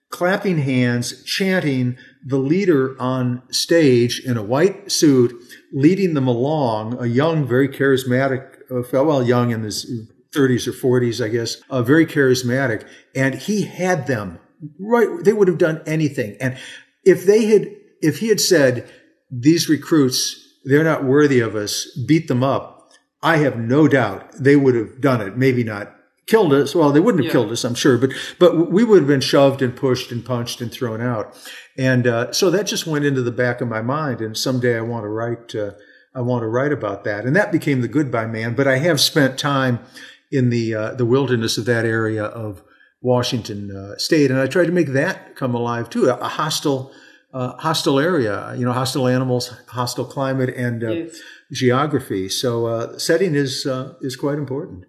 clapping 0.10 0.60
hands, 0.60 1.24
chanting, 1.24 1.98
the 2.26 2.38
leader 2.38 3.00
on 3.00 3.42
stage 3.52 4.20
in 4.20 4.38
a 4.38 4.44
white 4.44 4.92
suit, 4.92 5.34
leading 5.72 6.14
them 6.14 6.28
along, 6.28 6.98
a 7.00 7.06
young, 7.06 7.48
very 7.48 7.68
charismatic 7.68 8.58
uh, 8.72 8.84
fellow, 8.84 9.08
well, 9.08 9.24
young 9.24 9.52
in 9.52 9.64
his 9.64 10.10
30s 10.36 10.68
or 10.68 11.02
40s, 11.02 11.24
I 11.24 11.30
guess, 11.30 11.62
uh, 11.70 11.82
very 11.82 12.06
charismatic. 12.06 12.88
And 13.16 13.36
he 13.36 13.64
had 13.64 14.08
them 14.08 14.40
right. 14.80 15.24
They 15.24 15.34
would 15.34 15.48
have 15.48 15.58
done 15.58 15.82
anything. 15.86 16.38
And 16.40 16.58
if 17.04 17.26
they 17.26 17.46
had, 17.46 17.68
if 18.02 18.20
he 18.20 18.30
had 18.30 18.42
said, 18.42 18.90
these 19.32 19.70
recruits, 19.70 20.36
they're 20.66 20.84
not 20.84 21.04
worthy 21.04 21.40
of 21.40 21.56
us, 21.56 21.88
beat 22.08 22.28
them 22.28 22.44
up, 22.44 22.79
I 23.22 23.38
have 23.38 23.58
no 23.58 23.88
doubt 23.88 24.32
they 24.34 24.56
would 24.56 24.76
have 24.76 25.02
done 25.02 25.22
it. 25.22 25.38
Maybe 25.38 25.64
not 25.64 25.96
killed 26.28 26.54
us. 26.54 26.76
Well, 26.76 26.92
they 26.92 27.00
wouldn't 27.00 27.24
have 27.24 27.34
yeah. 27.34 27.40
killed 27.40 27.52
us, 27.52 27.64
I'm 27.64 27.76
sure, 27.76 27.98
but 27.98 28.12
but 28.38 28.72
we 28.72 28.84
would 28.84 29.00
have 29.00 29.08
been 29.08 29.22
shoved 29.22 29.62
and 29.62 29.76
pushed 29.76 30.12
and 30.12 30.24
punched 30.24 30.62
and 30.62 30.72
thrown 30.72 31.02
out. 31.02 31.36
And 31.78 32.08
uh, 32.08 32.32
so 32.32 32.50
that 32.52 32.68
just 32.68 32.88
went 32.88 33.06
into 33.06 33.22
the 33.22 33.32
back 33.32 33.62
of 33.62 33.68
my 33.68 33.82
mind. 33.82 34.22
And 34.22 34.38
someday 34.38 34.78
I 34.78 34.82
want 34.82 35.04
to 35.04 35.10
write. 35.10 35.56
Uh, 35.56 35.72
I 36.16 36.22
want 36.22 36.42
to 36.42 36.48
write 36.48 36.72
about 36.72 37.04
that. 37.04 37.26
And 37.26 37.36
that 37.36 37.52
became 37.52 37.82
the 37.82 37.88
Goodbye 37.88 38.26
Man. 38.26 38.56
But 38.56 38.68
I 38.68 38.78
have 38.80 39.00
spent 39.00 39.38
time 39.38 39.80
in 40.32 40.50
the 40.50 40.74
uh, 40.74 40.94
the 40.94 41.06
wilderness 41.06 41.58
of 41.58 41.66
that 41.66 41.86
area 41.86 42.24
of 42.24 42.64
Washington 43.02 43.76
uh, 43.76 43.98
State, 43.98 44.32
and 44.32 44.40
I 44.40 44.48
tried 44.48 44.66
to 44.66 44.72
make 44.72 44.90
that 44.90 45.36
come 45.36 45.56
alive 45.56 45.90
too. 45.90 46.10
A, 46.10 46.16
a 46.16 46.28
hostile, 46.28 46.92
uh, 47.34 47.56
hostile 47.58 48.00
area, 48.00 48.54
you 48.58 48.66
know, 48.66 48.74
hostile 48.74 49.08
animals, 49.08 49.54
hostile 49.68 50.06
climate, 50.06 50.50
and 50.56 50.84
uh, 50.84 50.92
yes. 50.92 51.20
Geography. 51.52 52.30
So 52.30 52.68
uh, 52.68 52.98
setting 52.98 53.36
is 53.36 53.66
uh, 53.66 53.96
is 54.02 54.16
quite 54.16 54.38
important. 54.38 54.86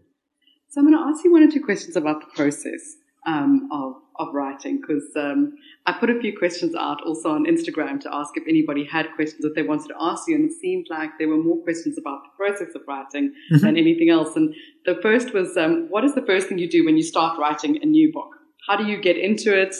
So 0.68 0.80
I'm 0.80 0.86
going 0.86 0.96
to 0.96 1.10
ask 1.10 1.24
you 1.24 1.32
one 1.32 1.42
or 1.42 1.50
two 1.50 1.62
questions 1.62 1.96
about 1.96 2.20
the 2.20 2.28
process 2.34 2.96
um, 3.26 3.68
of 3.72 3.94
of 4.20 4.34
writing 4.34 4.80
because 4.80 5.04
um, 5.16 5.54
I 5.86 5.94
put 5.98 6.10
a 6.10 6.20
few 6.20 6.36
questions 6.36 6.74
out 6.74 7.02
also 7.06 7.30
on 7.30 7.46
Instagram 7.46 8.00
to 8.02 8.14
ask 8.14 8.36
if 8.36 8.44
anybody 8.46 8.84
had 8.84 9.06
questions 9.16 9.40
that 9.42 9.54
they 9.54 9.62
wanted 9.62 9.88
to 9.88 9.94
ask 9.98 10.28
you, 10.28 10.34
and 10.34 10.44
it 10.44 10.52
seemed 10.52 10.86
like 10.90 11.10
there 11.18 11.28
were 11.28 11.42
more 11.42 11.56
questions 11.62 11.96
about 11.96 12.20
the 12.24 12.30
process 12.36 12.74
of 12.74 12.82
writing 12.86 13.32
mm-hmm. 13.50 13.64
than 13.64 13.78
anything 13.78 14.10
else. 14.10 14.36
And 14.36 14.54
the 14.84 14.98
first 15.00 15.32
was, 15.32 15.56
um, 15.56 15.86
what 15.88 16.04
is 16.04 16.14
the 16.14 16.22
first 16.22 16.48
thing 16.48 16.58
you 16.58 16.68
do 16.68 16.84
when 16.84 16.98
you 16.98 17.02
start 17.02 17.38
writing 17.38 17.78
a 17.82 17.86
new 17.86 18.12
book? 18.12 18.28
How 18.68 18.76
do 18.76 18.84
you 18.84 19.00
get 19.00 19.16
into 19.16 19.58
it? 19.58 19.74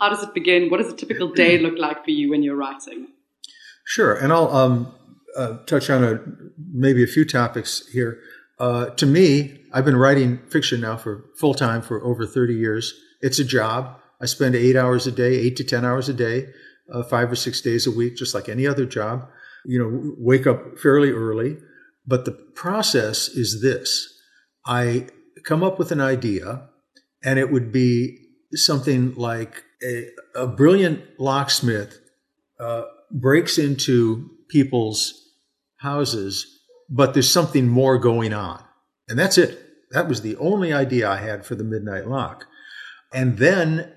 How 0.00 0.08
does 0.08 0.22
it 0.22 0.34
begin? 0.34 0.68
What 0.68 0.78
does 0.78 0.92
a 0.92 0.96
typical 0.96 1.32
day 1.32 1.58
look 1.66 1.78
like 1.78 2.04
for 2.04 2.10
you 2.10 2.30
when 2.30 2.42
you're 2.42 2.56
writing? 2.56 3.08
Sure, 3.84 4.14
and 4.14 4.32
I'll 4.32 4.50
um, 4.50 4.92
uh, 5.36 5.58
touch 5.64 5.90
on 5.90 6.02
a, 6.04 6.20
maybe 6.72 7.02
a 7.02 7.06
few 7.06 7.24
topics 7.24 7.86
here. 7.88 8.18
Uh, 8.58 8.86
to 8.90 9.06
me, 9.06 9.60
I've 9.72 9.84
been 9.84 9.96
writing 9.96 10.38
fiction 10.48 10.80
now 10.80 10.96
for 10.96 11.24
full 11.38 11.54
time 11.54 11.82
for 11.82 12.02
over 12.02 12.26
30 12.26 12.54
years. 12.54 12.94
It's 13.20 13.38
a 13.38 13.44
job. 13.44 13.98
I 14.20 14.26
spend 14.26 14.54
eight 14.54 14.76
hours 14.76 15.06
a 15.06 15.12
day, 15.12 15.34
eight 15.34 15.56
to 15.56 15.64
10 15.64 15.84
hours 15.84 16.08
a 16.08 16.14
day, 16.14 16.46
uh, 16.92 17.02
five 17.02 17.30
or 17.30 17.36
six 17.36 17.60
days 17.60 17.86
a 17.86 17.90
week, 17.90 18.16
just 18.16 18.34
like 18.34 18.48
any 18.48 18.66
other 18.66 18.86
job. 18.86 19.28
You 19.66 19.78
know, 19.78 20.14
wake 20.18 20.46
up 20.46 20.78
fairly 20.78 21.10
early. 21.10 21.58
But 22.06 22.24
the 22.24 22.32
process 22.32 23.28
is 23.28 23.60
this 23.60 24.20
I 24.64 25.08
come 25.44 25.62
up 25.62 25.78
with 25.78 25.92
an 25.92 26.00
idea, 26.00 26.68
and 27.22 27.38
it 27.38 27.52
would 27.52 27.72
be 27.72 28.18
something 28.52 29.14
like 29.16 29.64
a, 29.82 30.08
a 30.34 30.46
brilliant 30.46 31.02
locksmith 31.18 31.98
uh, 32.58 32.82
breaks 33.10 33.58
into 33.58 34.30
people's 34.48 35.25
houses, 35.86 36.60
but 36.90 37.14
there's 37.14 37.30
something 37.30 37.68
more 37.68 37.98
going 37.98 38.32
on. 38.32 38.62
And 39.08 39.16
that's 39.18 39.38
it. 39.38 39.52
That 39.92 40.08
was 40.08 40.20
the 40.22 40.36
only 40.36 40.72
idea 40.72 41.08
I 41.08 41.18
had 41.18 41.46
for 41.46 41.54
the 41.54 41.64
Midnight 41.64 42.08
Lock. 42.08 42.46
And 43.14 43.38
then 43.38 43.92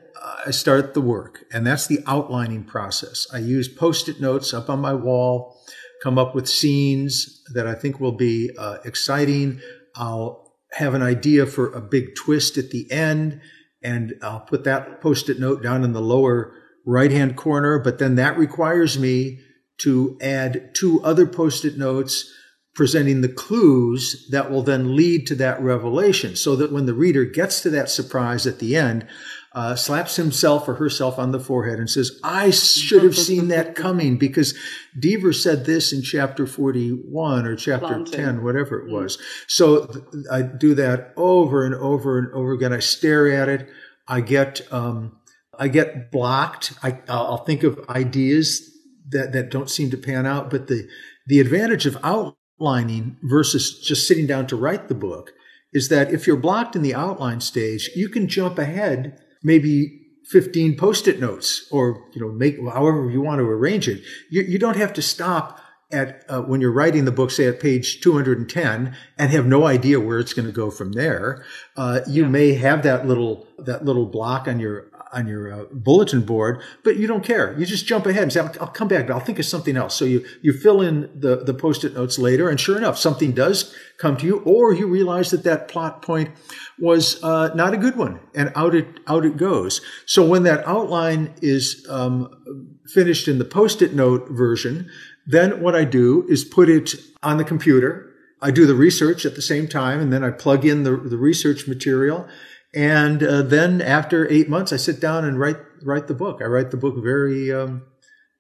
I 0.46 0.52
start 0.52 0.94
the 0.94 1.02
work, 1.02 1.46
and 1.52 1.66
that's 1.66 1.88
the 1.88 2.02
outlining 2.06 2.64
process. 2.64 3.28
I 3.34 3.40
use 3.40 3.68
post 3.68 4.08
it 4.08 4.22
notes 4.22 4.54
up 4.54 4.70
on 4.70 4.80
my 4.80 4.94
wall, 4.94 5.60
come 6.04 6.18
up 6.18 6.36
with 6.36 6.48
scenes 6.48 7.44
that 7.54 7.68
I 7.68 7.74
think 7.74 8.00
will 8.00 8.18
be 8.30 8.52
uh, 8.58 8.78
exciting. 8.86 9.60
I'll 9.96 10.54
have 10.74 10.94
an 10.94 11.02
idea 11.02 11.46
for 11.46 11.74
a 11.74 11.82
big 11.82 12.16
twist 12.16 12.58
at 12.58 12.70
the 12.70 12.90
end, 12.92 13.42
and 13.82 14.14
I'll 14.22 14.42
put 14.42 14.64
that 14.66 15.02
post 15.02 15.30
it 15.30 15.40
note 15.40 15.64
down 15.64 15.84
in 15.84 15.94
the 15.94 16.02
lower 16.02 16.54
right 16.86 17.12
hand 17.12 17.36
corner. 17.36 17.80
But 17.80 17.98
then 17.98 18.16
that 18.16 18.38
requires 18.38 19.00
me 19.00 19.40
to 19.82 20.18
add 20.22 20.72
two 20.76 21.02
other 21.04 21.26
post 21.26 21.66
it 21.66 21.78
notes 21.78 22.32
presenting 22.76 23.22
the 23.22 23.28
clues 23.28 24.28
that 24.32 24.50
will 24.50 24.62
then 24.62 24.96
lead 24.96 25.28
to 25.28 25.36
that 25.36 25.62
revelation 25.62 26.36
so 26.36 26.56
that 26.56 26.72
when 26.72 26.86
the 26.86 26.94
reader 26.94 27.26
gets 27.26 27.62
to 27.62 27.70
that 27.70 27.90
surprise 27.90 28.48
at 28.48 28.60
the 28.60 28.76
end, 28.76 29.06
uh, 29.54 29.76
slaps 29.76 30.16
himself 30.16 30.68
or 30.68 30.76
herself 30.76 31.18
on 31.18 31.32
the 31.32 31.40
forehead 31.40 31.80
and 31.80 31.90
says, 31.90 32.20
I 32.24 32.52
should 32.52 33.04
have 33.04 33.18
seen 33.18 33.48
that 33.48 33.76
coming 33.84 34.18
because 34.18 34.58
Deaver 34.98 35.36
said 35.36 35.66
this 35.66 35.92
in 35.92 36.04
chapter 36.04 36.46
41 36.46 37.46
or 37.46 37.56
chapter 37.56 37.88
Planting. 37.88 38.14
10, 38.14 38.44
whatever 38.44 38.80
it 38.80 38.90
was. 38.90 39.18
So 39.48 39.86
th- 39.88 40.26
I 40.32 40.44
do 40.44 40.76
that 40.76 41.14
over 41.18 41.66
and 41.66 41.74
over 41.76 42.20
and 42.20 42.32
over 42.34 42.54
again. 42.54 42.72
I 42.72 42.80
stare 42.80 43.30
at 43.30 43.50
it. 43.50 43.68
I 44.08 44.22
get, 44.22 44.62
um, 44.72 45.18
I 45.58 45.68
get 45.68 46.12
blocked. 46.12 46.74
I, 46.84 47.00
I'll 47.10 47.44
think 47.44 47.64
of 47.64 47.80
ideas 47.90 48.70
that, 49.12 49.32
that 49.34 49.50
don't 49.50 49.70
seem 49.70 49.90
to 49.92 49.98
pan 49.98 50.26
out, 50.26 50.50
but 50.50 50.68
the, 50.68 50.88
the 51.28 51.40
advantage 51.40 51.86
of 51.86 51.98
outlining 52.04 53.18
versus 53.24 53.80
just 53.80 54.08
sitting 54.08 54.28
down 54.28 54.48
to 54.48 54.56
write 54.56 54.88
the 54.88 54.96
book 54.96 55.32
is 55.72 55.90
that 55.90 56.12
if 56.12 56.26
you're 56.26 56.38
blocked 56.38 56.76
in 56.76 56.82
the 56.82 56.96
outline 56.96 57.42
stage, 57.42 57.90
you 57.96 58.10
can 58.10 58.28
jump 58.28 58.58
ahead 58.58 59.20
maybe 59.44 60.00
15 60.30 60.78
post-it 60.78 61.20
notes 61.20 61.68
or, 61.72 62.08
you 62.14 62.22
know, 62.22 62.32
make 62.32 62.58
however 62.60 63.10
you 63.10 63.22
want 63.22 63.40
to 63.40 63.46
arrange 63.46 63.88
it. 63.88 64.02
You, 64.30 64.42
you 64.42 64.60
don't 64.60 64.78
have 64.78 64.94
to 64.94 65.02
stop 65.02 65.60
at 65.92 66.24
uh, 66.30 66.42
when 66.42 66.62
you're 66.62 66.72
writing 66.72 67.06
the 67.06 67.12
book, 67.12 67.32
say 67.32 67.48
at 67.48 67.60
page 67.60 68.02
210, 68.02 68.96
and 69.18 69.32
have 69.32 69.46
no 69.46 69.66
idea 69.66 70.00
where 70.00 70.20
it's 70.20 70.34
going 70.34 70.46
to 70.46 70.52
go 70.52 70.70
from 70.70 70.92
there. 70.92 71.44
Uh, 71.76 72.02
you 72.08 72.24
yeah. 72.24 72.30
may 72.30 72.54
have 72.54 72.84
that 72.84 73.08
little 73.08 73.48
that 73.58 73.86
little 73.86 74.06
block 74.06 74.48
on 74.48 74.60
your 74.60 74.92
on 75.12 75.28
your 75.28 75.52
uh, 75.52 75.66
bulletin 75.72 76.22
board, 76.22 76.62
but 76.84 76.98
you 76.98 77.08
don't 77.08 77.24
care. 77.24 77.58
You 77.58 77.66
just 77.66 77.88
jump 77.88 78.06
ahead 78.06 78.24
and 78.24 78.34
say, 78.34 78.42
I'll, 78.42 78.54
I'll, 78.62 78.68
come 78.68 78.88
back, 78.88 79.08
but 79.08 79.14
I'll 79.14 79.20
think 79.20 79.40
of 79.40 79.46
something 79.46 79.76
else. 79.76 79.96
So 79.96 80.06
you, 80.06 80.26
you 80.42 80.54
fill 80.54 80.82
in 80.82 81.10
the, 81.20 81.38
the 81.38 81.54
post-it 81.54 81.96
notes 81.96 82.20
later. 82.20 82.50
And 82.50 82.60
sure 82.60 82.78
enough, 82.78 82.98
something 82.98 83.32
does 83.32 83.76
come 83.98 84.18
to 84.18 84.26
you, 84.26 84.40
or 84.40 84.74
you 84.74 84.88
realize 84.88 85.32
that 85.32 85.44
that 85.44 85.68
plot 85.68 86.02
point 86.02 86.30
was 86.78 87.22
uh, 87.24 87.54
not 87.56 87.74
a 87.74 87.78
good 87.78 87.98
one 87.98 88.20
and 88.36 88.52
out 88.56 88.76
it, 88.76 89.00
out 89.08 89.26
it 89.26 89.36
goes. 89.36 89.82
So 90.06 90.26
when 90.26 90.44
that 90.44 90.66
outline 90.68 91.34
is 91.42 91.86
um, 91.90 92.78
finished 92.88 93.28
in 93.28 93.40
the 93.40 93.46
post-it 93.46 93.94
note 93.94 94.28
version, 94.30 94.90
then 95.26 95.62
what 95.62 95.76
I 95.76 95.86
do 95.86 96.26
is 96.30 96.44
put 96.44 96.70
it 96.70 96.94
on 97.24 97.38
the 97.38 97.44
computer. 97.44 98.14
I 98.42 98.52
do 98.52 98.66
the 98.66 98.76
research 98.76 99.26
at 99.26 99.36
the 99.36 99.42
same 99.42 99.68
time, 99.68 100.00
and 100.00 100.14
then 100.14 100.24
I 100.24 100.32
plug 100.32 100.66
in 100.66 100.84
the, 100.84 100.96
the 100.96 101.18
research 101.18 101.68
material 101.68 102.28
and 102.74 103.24
uh, 103.24 103.42
then 103.42 103.82
after 103.82 104.30
eight 104.32 104.50
months, 104.50 104.72
I 104.72 104.78
sit 104.78 105.00
down 105.00 105.26
and 105.26 105.40
write 105.40 105.58
write 105.84 106.08
the 106.08 106.14
book. 106.14 106.42
I 106.42 106.46
write 106.46 106.72
the 106.72 106.78
book 106.78 106.96
very 107.04 107.52
um, 107.52 107.84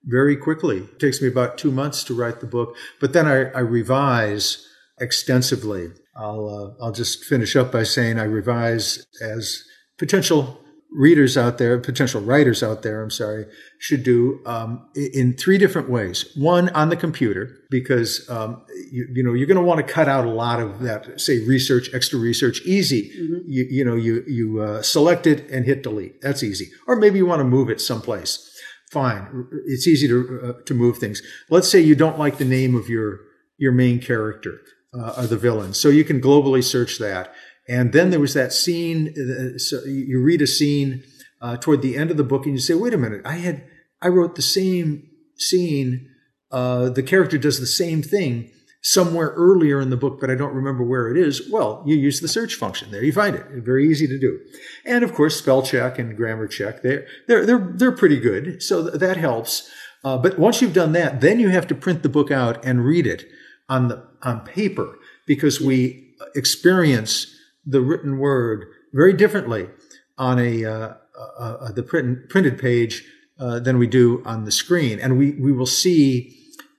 very 0.03 0.35
quickly. 0.35 0.77
It 0.79 0.99
takes 0.99 1.21
me 1.21 1.27
about 1.27 1.57
two 1.57 1.71
months 1.71 2.03
to 2.05 2.13
write 2.13 2.39
the 2.39 2.47
book, 2.47 2.75
but 2.99 3.13
then 3.13 3.27
I, 3.27 3.49
I 3.51 3.59
revise 3.59 4.65
extensively. 4.99 5.89
I'll 6.15 6.75
uh, 6.79 6.83
I'll 6.83 6.91
just 6.91 7.23
finish 7.23 7.55
up 7.55 7.71
by 7.71 7.83
saying 7.83 8.19
I 8.19 8.25
revise 8.25 9.05
as 9.21 9.63
potential 9.97 10.61
readers 10.91 11.37
out 11.37 11.57
there, 11.57 11.77
potential 11.79 12.21
writers 12.21 12.63
out 12.63 12.81
there, 12.81 13.01
I'm 13.01 13.11
sorry, 13.11 13.45
should 13.77 14.03
do 14.03 14.41
um, 14.45 14.89
in 14.95 15.35
three 15.35 15.57
different 15.57 15.89
ways. 15.89 16.31
One 16.35 16.69
on 16.69 16.89
the 16.89 16.95
computer, 16.95 17.57
because 17.69 18.27
um, 18.29 18.63
you, 18.91 19.07
you, 19.11 19.23
know 19.23 19.33
you're 19.33 19.47
going 19.47 19.57
to 19.57 19.63
want 19.63 19.85
to 19.85 19.93
cut 19.93 20.07
out 20.07 20.25
a 20.25 20.29
lot 20.31 20.59
of 20.59 20.79
that, 20.81 21.19
say 21.21 21.45
research, 21.45 21.89
extra 21.93 22.19
research, 22.19 22.61
easy. 22.61 23.09
Mm-hmm. 23.09 23.37
You, 23.47 23.67
you 23.69 23.85
know 23.85 23.95
you 23.95 24.23
you 24.27 24.61
uh, 24.61 24.81
select 24.81 25.27
it 25.27 25.49
and 25.51 25.65
hit 25.65 25.83
delete. 25.83 26.21
That's 26.21 26.43
easy. 26.43 26.69
Or 26.87 26.95
maybe 26.95 27.19
you 27.19 27.25
want 27.25 27.39
to 27.39 27.45
move 27.45 27.69
it 27.69 27.79
someplace. 27.79 28.45
Fine, 28.91 29.47
it's 29.67 29.87
easy 29.87 30.07
to 30.07 30.41
uh, 30.43 30.63
to 30.65 30.73
move 30.73 30.97
things. 30.97 31.21
Let's 31.49 31.69
say 31.69 31.79
you 31.79 31.95
don't 31.95 32.17
like 32.17 32.37
the 32.37 32.45
name 32.45 32.75
of 32.75 32.89
your 32.89 33.19
your 33.57 33.71
main 33.71 33.99
character 33.99 34.61
uh, 34.97 35.13
or 35.17 35.27
the 35.27 35.37
villain, 35.37 35.75
so 35.75 35.89
you 35.89 36.03
can 36.03 36.19
globally 36.19 36.63
search 36.63 36.97
that 36.97 37.31
and 37.69 37.93
then 37.93 38.09
there 38.09 38.19
was 38.19 38.33
that 38.33 38.51
scene. 38.51 39.13
Uh, 39.15 39.59
so 39.59 39.83
you 39.85 40.21
read 40.21 40.41
a 40.41 40.47
scene 40.47 41.03
uh, 41.39 41.55
toward 41.55 41.83
the 41.83 41.95
end 41.95 42.09
of 42.09 42.17
the 42.17 42.23
book, 42.23 42.45
and 42.45 42.55
you 42.55 42.59
say, 42.59 42.73
"Wait 42.73 42.93
a 42.93 42.97
minute! 42.97 43.21
I 43.23 43.35
had 43.35 43.63
I 44.01 44.07
wrote 44.07 44.35
the 44.35 44.41
same 44.41 45.07
scene. 45.37 46.09
Uh, 46.51 46.89
the 46.89 47.03
character 47.03 47.37
does 47.37 47.59
the 47.59 47.67
same 47.67 48.01
thing 48.01 48.49
somewhere 48.81 49.33
earlier 49.35 49.79
in 49.79 49.91
the 49.91 49.97
book, 49.97 50.19
but 50.19 50.31
I 50.31 50.35
don't 50.35 50.55
remember 50.55 50.83
where 50.83 51.11
it 51.11 51.17
is." 51.17 51.47
Well, 51.51 51.83
you 51.85 51.95
use 51.95 52.21
the 52.21 52.27
search 52.27 52.55
function. 52.55 52.89
There 52.89 53.03
you 53.03 53.13
find 53.13 53.35
it. 53.35 53.45
Very 53.57 53.87
easy 53.87 54.07
to 54.07 54.19
do. 54.19 54.39
And 54.83 55.03
of 55.03 55.13
course, 55.13 55.37
spell 55.37 55.61
check 55.61 55.99
and 55.99 56.17
grammar 56.17 56.47
check. 56.47 56.81
They're 56.81 57.05
they're 57.27 57.45
they're 57.45 57.71
they're 57.75 57.91
pretty 57.91 58.19
good. 58.19 58.63
So 58.63 58.81
that 58.81 59.17
helps. 59.17 59.69
Uh, 60.03 60.17
but 60.17 60.39
once 60.39 60.59
you've 60.59 60.73
done 60.73 60.93
that, 60.93 61.21
then 61.21 61.39
you 61.39 61.49
have 61.49 61.67
to 61.67 61.75
print 61.75 62.01
the 62.01 62.09
book 62.09 62.31
out 62.31 62.65
and 62.65 62.83
read 62.83 63.05
it 63.05 63.25
on 63.67 63.89
the 63.89 64.07
on 64.23 64.41
paper 64.41 64.97
because 65.27 65.61
we 65.61 66.15
experience 66.35 67.35
the 67.65 67.81
written 67.81 68.17
word 68.17 68.65
very 68.93 69.13
differently 69.13 69.69
on 70.17 70.39
a, 70.39 70.65
uh, 70.65 70.93
uh, 71.17 71.41
uh, 71.41 71.71
the 71.71 71.83
print, 71.83 72.29
printed 72.29 72.59
page 72.59 73.03
uh, 73.39 73.59
than 73.59 73.77
we 73.77 73.87
do 73.87 74.21
on 74.25 74.43
the 74.43 74.51
screen, 74.51 74.99
and 74.99 75.17
we 75.17 75.31
we 75.31 75.51
will 75.51 75.65
see 75.65 76.37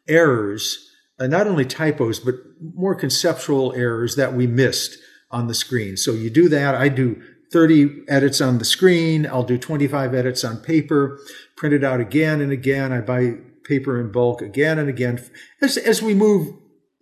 errors, 0.09 0.91
not 1.19 1.47
only 1.47 1.65
typos 1.65 2.21
but 2.21 2.35
more 2.75 2.95
conceptual 2.95 3.73
errors 3.73 4.17
that 4.17 4.35
we 4.35 4.47
missed 4.47 4.99
on 5.31 5.47
the 5.47 5.55
screen. 5.55 5.97
So 5.97 6.13
you 6.13 6.29
do 6.29 6.49
that. 6.51 6.75
I 6.75 6.89
do 6.89 7.23
30 7.53 8.05
edits 8.09 8.41
on 8.41 8.59
the 8.59 8.65
screen. 8.65 9.27
I'll 9.27 9.45
do 9.45 9.59
25 9.59 10.15
edits 10.15 10.45
on 10.45 10.59
paper, 10.59 11.19
print 11.57 11.75
it 11.75 11.85
out 11.85 12.01
again 12.01 12.41
and 12.41 12.53
again. 12.53 12.93
I 12.93 13.01
buy 13.01 13.37
paper 13.65 14.01
in 14.01 14.13
bulk 14.13 14.43
again 14.43 14.79
and 14.79 14.89
again. 14.89 15.25
As, 15.61 15.77
as 15.77 16.03
we 16.03 16.15
move 16.15 16.55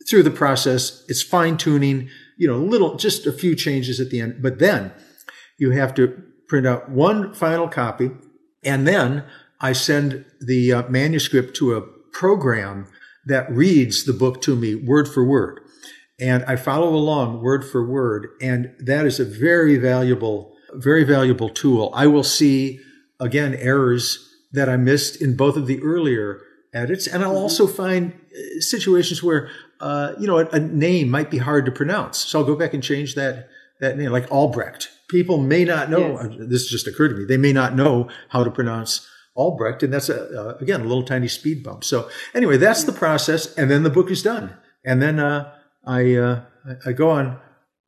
through 0.09 0.23
the 0.23 0.31
process, 0.31 1.05
it's 1.09 1.23
fine 1.23 1.57
tuning 1.57 2.09
you 2.39 2.49
know, 2.49 2.59
little, 2.59 2.97
just 2.97 3.27
a 3.27 3.33
few 3.33 3.55
changes 3.55 4.01
at 4.01 4.11
the 4.11 4.21
end. 4.21 4.41
But 4.41 4.59
then 4.59 4.93
you 5.59 5.73
have 5.73 5.95
to 5.95 6.23
print 6.49 6.67
out 6.67 6.91
one 6.91 7.35
final 7.35 7.69
copy. 7.69 8.11
And 8.65 8.87
then 8.87 9.25
I 9.61 9.73
send 9.73 10.25
the 10.41 10.73
uh, 10.73 10.89
manuscript 10.89 11.55
to 11.57 11.75
a 11.75 11.83
program 12.13 12.87
that 13.27 13.51
reads 13.51 14.05
the 14.05 14.13
book 14.15 14.41
to 14.43 14.57
me 14.57 14.75
word 14.75 15.07
for 15.09 15.25
word. 15.25 15.61
And 16.19 16.45
I 16.45 16.57
follow 16.57 16.89
along 16.89 17.43
word 17.43 17.65
for 17.65 17.87
word. 17.87 18.29
And 18.41 18.75
that 18.81 19.05
is 19.05 19.21
a 19.21 19.25
very 19.25 19.77
valuable 19.77 20.55
very 20.75 21.05
valuable 21.05 21.49
tool. 21.49 21.91
I 21.95 22.07
will 22.07 22.25
see 22.25 22.81
again 23.21 23.55
errors 23.55 24.25
that 24.53 24.69
I 24.69 24.77
missed 24.77 25.21
in 25.21 25.37
both 25.37 25.57
of 25.57 25.67
the 25.67 25.83
earlier 25.83 26.41
edits, 26.73 27.07
and 27.07 27.23
I'll 27.23 27.37
also 27.37 27.67
find 27.67 28.13
uh, 28.13 28.61
situations 28.61 29.23
where 29.23 29.51
uh, 29.81 30.13
you 30.19 30.27
know 30.27 30.39
a, 30.39 30.47
a, 30.51 30.61
name 30.61 31.09
might 31.11 31.31
be 31.31 31.39
hard 31.39 31.67
to 31.67 31.73
pronounce. 31.73 32.19
So 32.19 32.39
I'll 32.39 32.45
go 32.45 32.57
back 32.57 32.75
and 32.75 32.83
change 32.83 33.15
that 33.15 33.49
that 33.81 33.97
name, 33.97 34.11
like 34.11 34.31
Albrecht. 34.31 34.91
People 35.09 35.39
may 35.39 35.65
not 35.65 35.91
know. 35.91 36.21
Yes. 36.21 36.25
Uh, 36.25 36.47
this 36.49 36.69
just 36.69 36.87
occurred 36.87 37.09
to 37.09 37.15
me. 37.15 37.25
They 37.25 37.37
may 37.37 37.53
not 37.53 37.75
know 37.75 38.09
how 38.29 38.45
to 38.45 38.51
pronounce 38.51 39.07
Albrecht, 39.35 39.83
and 39.83 39.93
that's 39.93 40.09
a, 40.09 40.25
uh, 40.25 40.57
again 40.61 40.81
a 40.81 40.85
little 40.85 41.05
tiny 41.05 41.29
speed 41.29 41.63
bump. 41.63 41.85
So 41.85 42.09
anyway, 42.35 42.57
that's 42.57 42.85
the 42.85 42.93
process, 42.93 43.55
and 43.57 43.71
then 43.71 43.83
the 43.83 43.91
book 43.91 44.11
is 44.11 44.23
done, 44.23 44.57
and 44.85 45.01
then 45.01 45.21
uh, 45.21 45.53
I 45.87 46.15
uh, 46.15 46.43
I 46.85 46.93
go 46.93 47.11
on 47.11 47.39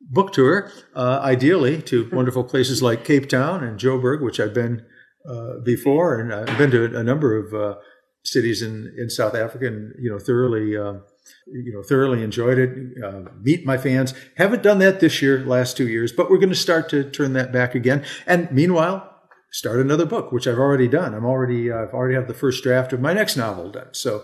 book 0.00 0.32
tour, 0.32 0.70
uh, 0.94 1.20
ideally 1.22 1.82
to 1.82 2.04
mm-hmm. 2.04 2.16
wonderful 2.16 2.44
places 2.44 2.82
like 2.82 3.04
Cape 3.04 3.28
Town 3.28 3.62
and 3.62 3.78
Joburg, 3.78 4.22
which 4.22 4.40
I've 4.40 4.54
been 4.54 4.84
uh, 5.28 5.58
before, 5.64 6.18
and 6.18 6.32
I've 6.32 6.58
been 6.58 6.70
to 6.70 6.96
a 6.98 7.04
number 7.04 7.36
of 7.36 7.54
uh, 7.54 7.78
cities 8.24 8.62
in, 8.62 8.92
in 8.98 9.10
South 9.10 9.34
Africa, 9.34 9.66
and 9.66 9.92
you 9.98 10.10
know 10.10 10.18
thoroughly 10.18 10.76
um, 10.76 11.02
you 11.46 11.72
know 11.72 11.82
thoroughly 11.82 12.22
enjoyed 12.22 12.58
it. 12.58 13.02
Uh, 13.02 13.30
meet 13.40 13.66
my 13.66 13.76
fans. 13.76 14.14
Haven't 14.36 14.62
done 14.62 14.78
that 14.78 15.00
this 15.00 15.20
year, 15.22 15.44
last 15.44 15.76
two 15.76 15.88
years, 15.88 16.12
but 16.12 16.30
we're 16.30 16.38
going 16.38 16.50
to 16.50 16.54
start 16.54 16.88
to 16.90 17.08
turn 17.08 17.32
that 17.34 17.52
back 17.52 17.74
again. 17.74 18.04
And 18.26 18.50
meanwhile. 18.50 19.06
Start 19.52 19.80
another 19.80 20.06
book, 20.06 20.30
which 20.30 20.46
I've 20.46 20.60
already 20.60 20.86
done. 20.86 21.12
I'm 21.12 21.26
already, 21.26 21.72
I've 21.72 21.92
already 21.92 22.14
have 22.14 22.28
the 22.28 22.34
first 22.34 22.62
draft 22.62 22.92
of 22.92 23.00
my 23.00 23.12
next 23.12 23.36
novel 23.36 23.68
done. 23.72 23.88
So, 23.90 24.22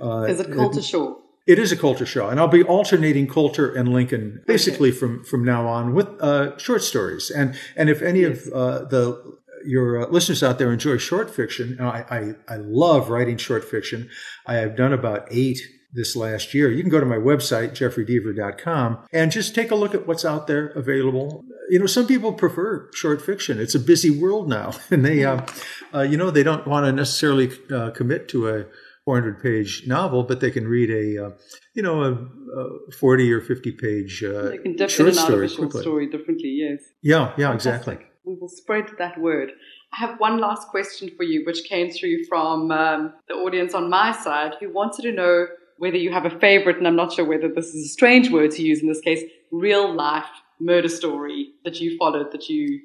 is 0.00 0.40
it 0.40 0.52
Colter 0.52 0.82
Shaw? 0.82 1.14
It 1.46 1.58
is 1.58 1.72
a 1.72 1.76
Colter 1.76 2.06
Shaw, 2.06 2.30
and 2.30 2.40
I'll 2.40 2.48
be 2.48 2.62
alternating 2.62 3.26
Colter 3.26 3.70
and 3.70 3.92
Lincoln 3.92 4.42
basically 4.46 4.88
okay. 4.88 4.98
from 4.98 5.24
from 5.24 5.44
now 5.44 5.66
on 5.66 5.94
with 5.94 6.08
uh, 6.22 6.56
short 6.56 6.82
stories. 6.82 7.30
And 7.30 7.54
and 7.76 7.90
if 7.90 8.00
any 8.00 8.20
yes. 8.20 8.46
of 8.46 8.52
uh, 8.52 8.84
the 8.86 9.38
your 9.66 10.06
uh, 10.06 10.08
listeners 10.08 10.42
out 10.42 10.58
there 10.58 10.72
enjoy 10.72 10.96
short 10.96 11.34
fiction, 11.34 11.78
I, 11.80 12.34
I 12.48 12.54
I 12.54 12.56
love 12.56 13.10
writing 13.10 13.36
short 13.36 13.62
fiction. 13.62 14.08
I 14.46 14.54
have 14.54 14.74
done 14.74 14.94
about 14.94 15.28
eight 15.30 15.60
this 15.94 16.16
last 16.16 16.52
year. 16.52 16.70
You 16.70 16.82
can 16.82 16.90
go 16.90 17.00
to 17.00 17.06
my 17.06 17.16
website, 17.16 17.70
jefferydeaver.com, 17.70 18.98
and 19.12 19.32
just 19.32 19.54
take 19.54 19.70
a 19.70 19.74
look 19.74 19.94
at 19.94 20.06
what's 20.06 20.24
out 20.24 20.46
there 20.46 20.66
available. 20.68 21.44
You 21.70 21.78
know, 21.78 21.86
some 21.86 22.06
people 22.06 22.32
prefer 22.32 22.90
short 22.92 23.22
fiction. 23.22 23.58
It's 23.58 23.74
a 23.74 23.80
busy 23.80 24.10
world 24.10 24.48
now, 24.48 24.72
and 24.90 25.04
they, 25.04 25.24
uh, 25.24 25.46
uh, 25.94 26.02
you 26.02 26.16
know, 26.16 26.30
they 26.30 26.42
don't 26.42 26.66
want 26.66 26.86
to 26.86 26.92
necessarily 26.92 27.50
uh, 27.72 27.90
commit 27.90 28.28
to 28.30 28.48
a 28.48 28.66
400 29.04 29.42
page 29.42 29.84
novel, 29.86 30.24
but 30.24 30.40
they 30.40 30.50
can 30.50 30.66
read 30.66 30.90
a, 30.90 31.26
uh, 31.26 31.30
you 31.74 31.82
know, 31.82 32.02
a, 32.02 32.12
a, 32.12 32.92
40 32.98 33.32
or 33.32 33.40
50 33.40 33.72
page 33.72 34.24
uh, 34.24 34.50
they 34.50 34.58
can 34.58 34.76
short 34.88 35.14
story, 35.14 35.48
short 35.48 35.72
story 35.72 36.06
differently. 36.08 36.48
Yes. 36.48 36.82
Yeah. 37.02 37.32
Yeah. 37.36 37.48
Fantastic. 37.48 37.94
Exactly. 37.94 38.06
We 38.24 38.36
will 38.40 38.48
spread 38.48 38.86
that 38.98 39.20
word. 39.20 39.50
I 39.92 39.98
have 39.98 40.18
one 40.18 40.40
last 40.40 40.68
question 40.68 41.10
for 41.16 41.22
you, 41.22 41.44
which 41.44 41.64
came 41.68 41.90
through 41.90 42.24
from 42.24 42.70
um, 42.70 43.12
the 43.28 43.34
audience 43.34 43.74
on 43.74 43.90
my 43.90 44.12
side, 44.12 44.54
who 44.58 44.72
wanted 44.72 45.02
to 45.02 45.12
know 45.12 45.46
whether 45.78 45.96
you 45.96 46.12
have 46.12 46.24
a 46.24 46.38
favorite, 46.38 46.78
and 46.78 46.86
I'm 46.86 46.96
not 46.96 47.12
sure 47.12 47.24
whether 47.24 47.48
this 47.48 47.74
is 47.74 47.86
a 47.86 47.88
strange 47.88 48.30
word 48.30 48.50
to 48.52 48.62
use 48.62 48.80
in 48.80 48.88
this 48.88 49.00
case, 49.00 49.22
real 49.50 49.92
life 49.94 50.26
murder 50.60 50.88
story 50.88 51.52
that 51.64 51.80
you 51.80 51.96
followed 51.98 52.32
that 52.32 52.48
you 52.48 52.80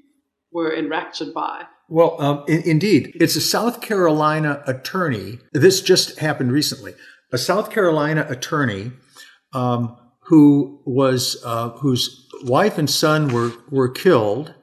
were 0.52 0.76
enraptured 0.76 1.34
by. 1.34 1.64
Well, 1.88 2.22
um, 2.22 2.44
in, 2.48 2.62
indeed, 2.64 3.18
it's 3.20 3.36
a 3.36 3.42
South 3.42 3.82
Carolina 3.82 4.64
attorney. 4.68 5.40
This 5.54 5.82
just 5.82 6.20
happened 6.20 6.52
recently. 6.52 6.94
A 7.32 7.38
South 7.38 7.72
Carolina 7.72 8.26
attorney 8.30 8.92
um, 9.54 9.98
who 10.22 10.82
was 10.86 11.42
uh, 11.44 11.70
whose 11.70 12.28
wife 12.44 12.78
and 12.78 12.90
son 12.90 13.34
were 13.34 13.52
were 13.70 13.90
killed 13.90 14.54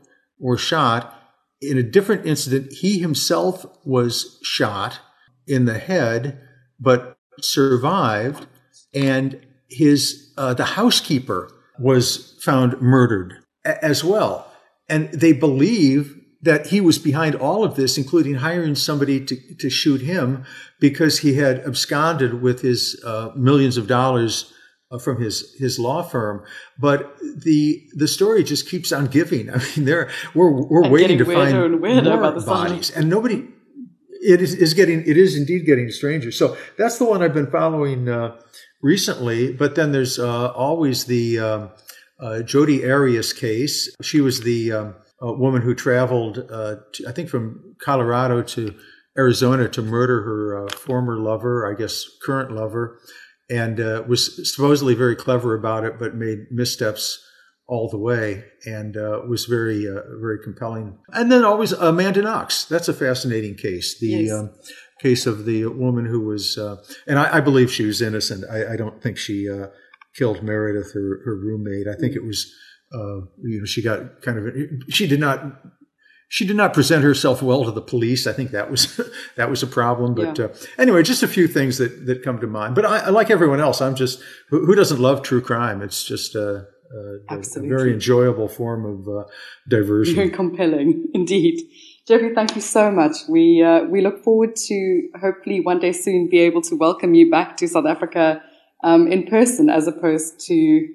or 0.41 0.57
shot 0.57 1.15
in 1.61 1.79
a 1.79 1.83
different 1.83 2.27
incident. 2.27 2.73
He 2.73 2.99
himself 2.99 3.67
was 3.85 4.39
shot 4.43 5.01
in 5.47 5.65
the 5.65 5.79
head, 5.79 6.41
but 6.79 7.16
survived, 7.41 8.47
and 8.95 9.41
his 9.69 10.33
uh, 10.37 10.55
the 10.55 10.65
housekeeper 10.65 11.51
was 11.79 12.39
found 12.43 12.81
murdered 12.81 13.35
as 13.65 14.05
well. 14.05 14.51
And 14.89 15.11
they 15.11 15.33
believe 15.33 16.15
that 16.43 16.69
he 16.69 16.81
was 16.81 16.99
behind 16.99 17.35
all 17.35 17.65
of 17.65 17.75
this, 17.75 17.99
including 17.99 18.35
hiring 18.37 18.75
somebody 18.75 19.25
to, 19.25 19.37
to 19.57 19.69
shoot 19.69 20.01
him 20.01 20.45
because 20.81 21.19
he 21.19 21.35
had 21.35 21.59
absconded 21.67 22.41
with 22.41 22.63
his 22.63 23.03
uh, 23.05 23.31
millions 23.35 23.77
of 23.77 23.89
dollars 23.89 24.53
uh, 24.91 24.99
from 24.99 25.21
his 25.21 25.55
his 25.59 25.79
law 25.79 26.03
firm. 26.03 26.45
But 26.79 27.17
the 27.19 27.83
the 27.95 28.07
story 28.07 28.45
just 28.45 28.69
keeps 28.69 28.93
on 28.93 29.07
giving. 29.07 29.51
I 29.55 29.59
mean, 29.59 29.85
there 29.87 30.11
we're 30.35 30.51
we're 30.51 30.85
and 30.85 30.93
waiting 30.93 31.19
to 31.19 31.25
find 31.25 31.57
and 32.07 32.07
more 32.07 32.41
bodies, 32.41 32.91
and 32.91 33.09
nobody. 33.09 33.49
It 34.27 34.43
is, 34.43 34.55
is 34.55 34.75
getting 34.75 35.01
it 35.07 35.17
is 35.17 35.37
indeed 35.37 35.67
getting 35.67 35.91
stranger. 35.91 36.33
So 36.33 36.57
that's 36.77 36.99
the 36.99 37.05
one 37.05 37.23
I've 37.23 37.35
been 37.35 37.51
following 37.51 38.09
uh, 38.09 38.37
recently. 38.83 39.53
But 39.53 39.75
then 39.75 39.93
there's 39.93 40.19
uh, 40.19 40.49
always 40.53 41.05
the 41.05 41.39
um, 41.39 41.71
uh, 42.19 42.43
Jodi 42.43 42.85
Arias 42.85 43.33
case. 43.33 43.95
She 44.03 44.21
was 44.21 44.41
the 44.41 44.73
um, 44.73 44.95
a 45.21 45.33
woman 45.33 45.63
who 45.63 45.75
traveled, 45.75 46.47
uh, 46.51 46.77
to, 46.93 47.09
I 47.09 47.13
think, 47.13 47.29
from 47.29 47.77
Colorado 47.83 48.43
to 48.43 48.75
Arizona 49.17 49.69
to 49.69 49.83
murder 49.83 50.23
her 50.23 50.67
uh, 50.67 50.69
former 50.71 51.17
lover, 51.17 51.71
I 51.71 51.79
guess 51.79 52.05
current 52.25 52.53
lover, 52.53 52.99
and 53.49 53.81
uh, 53.81 54.05
was 54.07 54.51
supposedly 54.53 54.95
very 54.95 55.17
clever 55.17 55.55
about 55.55 55.85
it, 55.85 55.99
but 55.99 56.15
made 56.15 56.51
missteps 56.51 57.25
all 57.69 57.89
the 57.89 57.99
way, 57.99 58.45
and 58.65 58.97
uh, 58.97 59.23
was 59.29 59.47
very, 59.47 59.89
uh, 59.89 60.03
very 60.21 60.39
compelling. 60.43 60.99
And 61.13 61.31
then 61.33 61.45
always 61.45 61.73
Amanda 61.73 62.23
Knox. 62.23 62.65
That's 62.65 62.89
a 62.89 62.95
fascinating 62.95 63.57
case. 63.57 63.99
The 63.99 64.07
yes. 64.07 64.33
um, 64.33 64.51
case 65.01 65.27
of 65.27 65.45
the 65.45 65.67
woman 65.67 66.07
who 66.07 66.21
was, 66.21 66.57
uh, 66.57 66.77
and 67.07 67.19
I, 67.19 67.39
I, 67.39 67.41
believe 67.41 67.71
she 67.71 67.85
was 67.85 68.01
innocent. 68.01 68.45
I, 68.51 68.75
I 68.75 68.77
don't 68.77 69.03
think 69.03 69.19
she 69.19 69.49
killed 70.15 70.43
Meredith, 70.43 70.93
her, 70.95 71.21
her 71.25 71.37
roommate. 71.37 71.89
I 71.89 71.99
think 71.99 72.15
it 72.15 72.25
was 72.25 72.53
uh, 72.95 73.21
you 73.43 73.59
know, 73.61 73.65
she 73.65 73.83
got 73.83 74.23
kind 74.23 74.39
of 74.39 74.55
she 74.89 75.07
did 75.07 75.21
not 75.21 75.61
she 76.29 76.47
did 76.47 76.57
not 76.57 76.73
present 76.73 77.05
herself 77.05 77.43
well 77.43 77.65
to 77.65 77.71
the 77.71 77.83
police. 77.83 78.27
I 78.27 78.33
think 78.33 78.53
that 78.53 78.71
was 78.71 79.01
that 79.37 79.51
was 79.51 79.63
a 79.63 79.67
problem. 79.67 80.15
But 80.15 80.39
yeah. 80.39 80.47
uh, 80.47 80.55
anyway, 80.79 81.03
just 81.03 81.23
a 81.23 81.29
few 81.29 81.49
things 81.49 81.79
that 81.79 82.07
that 82.07 82.23
come 82.23 82.41
to 82.41 82.47
mind. 82.47 82.75
But 82.75 82.85
I, 82.85 83.09
like 83.11 83.31
everyone 83.31 83.61
else, 83.61 83.81
I'm 83.81 83.97
just 83.97 84.21
who, 84.51 84.65
who 84.65 84.75
doesn't 84.75 85.01
love 85.01 85.23
true 85.23 85.41
crime? 85.41 85.83
It's 85.83 86.05
just 86.05 86.37
a, 86.93 87.35
a, 87.35 87.39
a 87.39 87.69
very 87.69 87.93
enjoyable 87.93 88.49
form 88.49 88.85
of 88.85 89.09
uh, 89.09 89.25
diversion. 89.69 90.15
Very 90.15 90.31
compelling, 90.43 91.07
indeed. 91.15 91.61
Jeffery, 92.07 92.35
thank 92.35 92.55
you 92.55 92.61
so 92.61 92.91
much. 92.91 93.17
We 93.29 93.63
uh, 93.63 93.85
we 93.85 94.01
look 94.01 94.23
forward 94.23 94.55
to 94.57 95.09
hopefully 95.21 95.61
one 95.61 95.81
day 95.81 95.93
soon 95.93 96.29
be 96.29 96.39
able 96.39 96.63
to 96.63 96.77
welcome 96.77 97.15
you 97.15 97.31
back 97.31 97.57
to 97.59 97.69
South 97.69 97.87
Africa 97.87 98.43
um, 98.85 99.11
in 99.11 99.27
person 99.27 99.69
as 99.69 99.89
opposed 99.89 100.39
to 100.47 100.87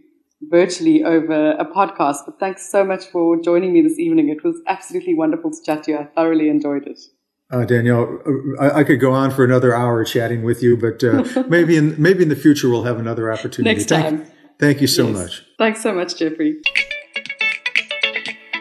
virtually 0.43 1.03
over 1.03 1.51
a 1.51 1.65
podcast. 1.65 2.19
But 2.25 2.39
thanks 2.39 2.69
so 2.71 2.83
much 2.83 3.05
for 3.05 3.41
joining 3.41 3.73
me 3.73 3.81
this 3.81 3.99
evening. 3.99 4.29
It 4.29 4.43
was 4.43 4.55
absolutely 4.67 5.13
wonderful 5.13 5.51
to 5.51 5.57
chat 5.65 5.83
to 5.83 5.91
you. 5.91 5.97
I 5.97 6.05
thoroughly 6.05 6.49
enjoyed 6.49 6.87
it. 6.87 6.99
Uh, 7.51 7.65
Danielle, 7.65 8.19
I, 8.61 8.71
I, 8.79 8.83
could 8.85 9.01
go 9.01 9.11
on 9.11 9.29
for 9.29 9.43
another 9.43 9.75
hour 9.75 10.05
chatting 10.05 10.41
with 10.43 10.63
you, 10.63 10.77
but 10.77 11.03
uh, 11.03 11.43
maybe 11.49 11.75
in 11.75 12.01
maybe 12.01 12.23
in 12.23 12.29
the 12.29 12.35
future 12.37 12.69
we'll 12.69 12.85
have 12.85 12.97
another 12.97 13.29
opportunity. 13.29 13.75
Next 13.75 13.89
time. 13.89 14.19
Thank, 14.19 14.40
thank 14.61 14.79
you 14.79 14.87
so 14.87 15.07
yes. 15.07 15.17
much. 15.17 15.45
Thanks 15.57 15.83
so 15.83 15.93
much, 15.93 16.15
Jeffery. 16.15 16.61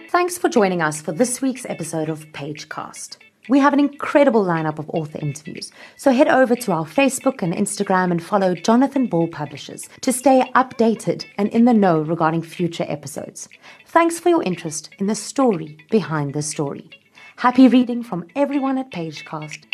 Thanks 0.08 0.36
for 0.36 0.48
joining 0.48 0.82
us 0.82 1.00
for 1.00 1.12
this 1.12 1.40
week's 1.40 1.64
episode 1.66 2.08
of 2.08 2.26
Pagecast. 2.32 3.18
We 3.48 3.58
have 3.58 3.72
an 3.72 3.80
incredible 3.80 4.44
lineup 4.44 4.78
of 4.78 4.90
author 4.90 5.18
interviews, 5.20 5.72
so 5.96 6.12
head 6.12 6.28
over 6.28 6.54
to 6.56 6.72
our 6.72 6.84
Facebook 6.84 7.42
and 7.42 7.54
Instagram 7.54 8.10
and 8.10 8.22
follow 8.22 8.54
Jonathan 8.54 9.06
Ball 9.06 9.28
Publishers 9.28 9.88
to 10.02 10.12
stay 10.12 10.42
updated 10.54 11.26
and 11.38 11.48
in 11.48 11.64
the 11.64 11.72
know 11.72 12.00
regarding 12.00 12.42
future 12.42 12.86
episodes. 12.88 13.48
Thanks 13.86 14.18
for 14.20 14.28
your 14.28 14.42
interest 14.42 14.90
in 14.98 15.06
the 15.06 15.14
story 15.14 15.78
behind 15.90 16.34
the 16.34 16.42
story. 16.42 16.90
Happy 17.36 17.68
reading 17.68 18.02
from 18.02 18.26
everyone 18.36 18.78
at 18.78 18.90
Pagecast 18.90 19.69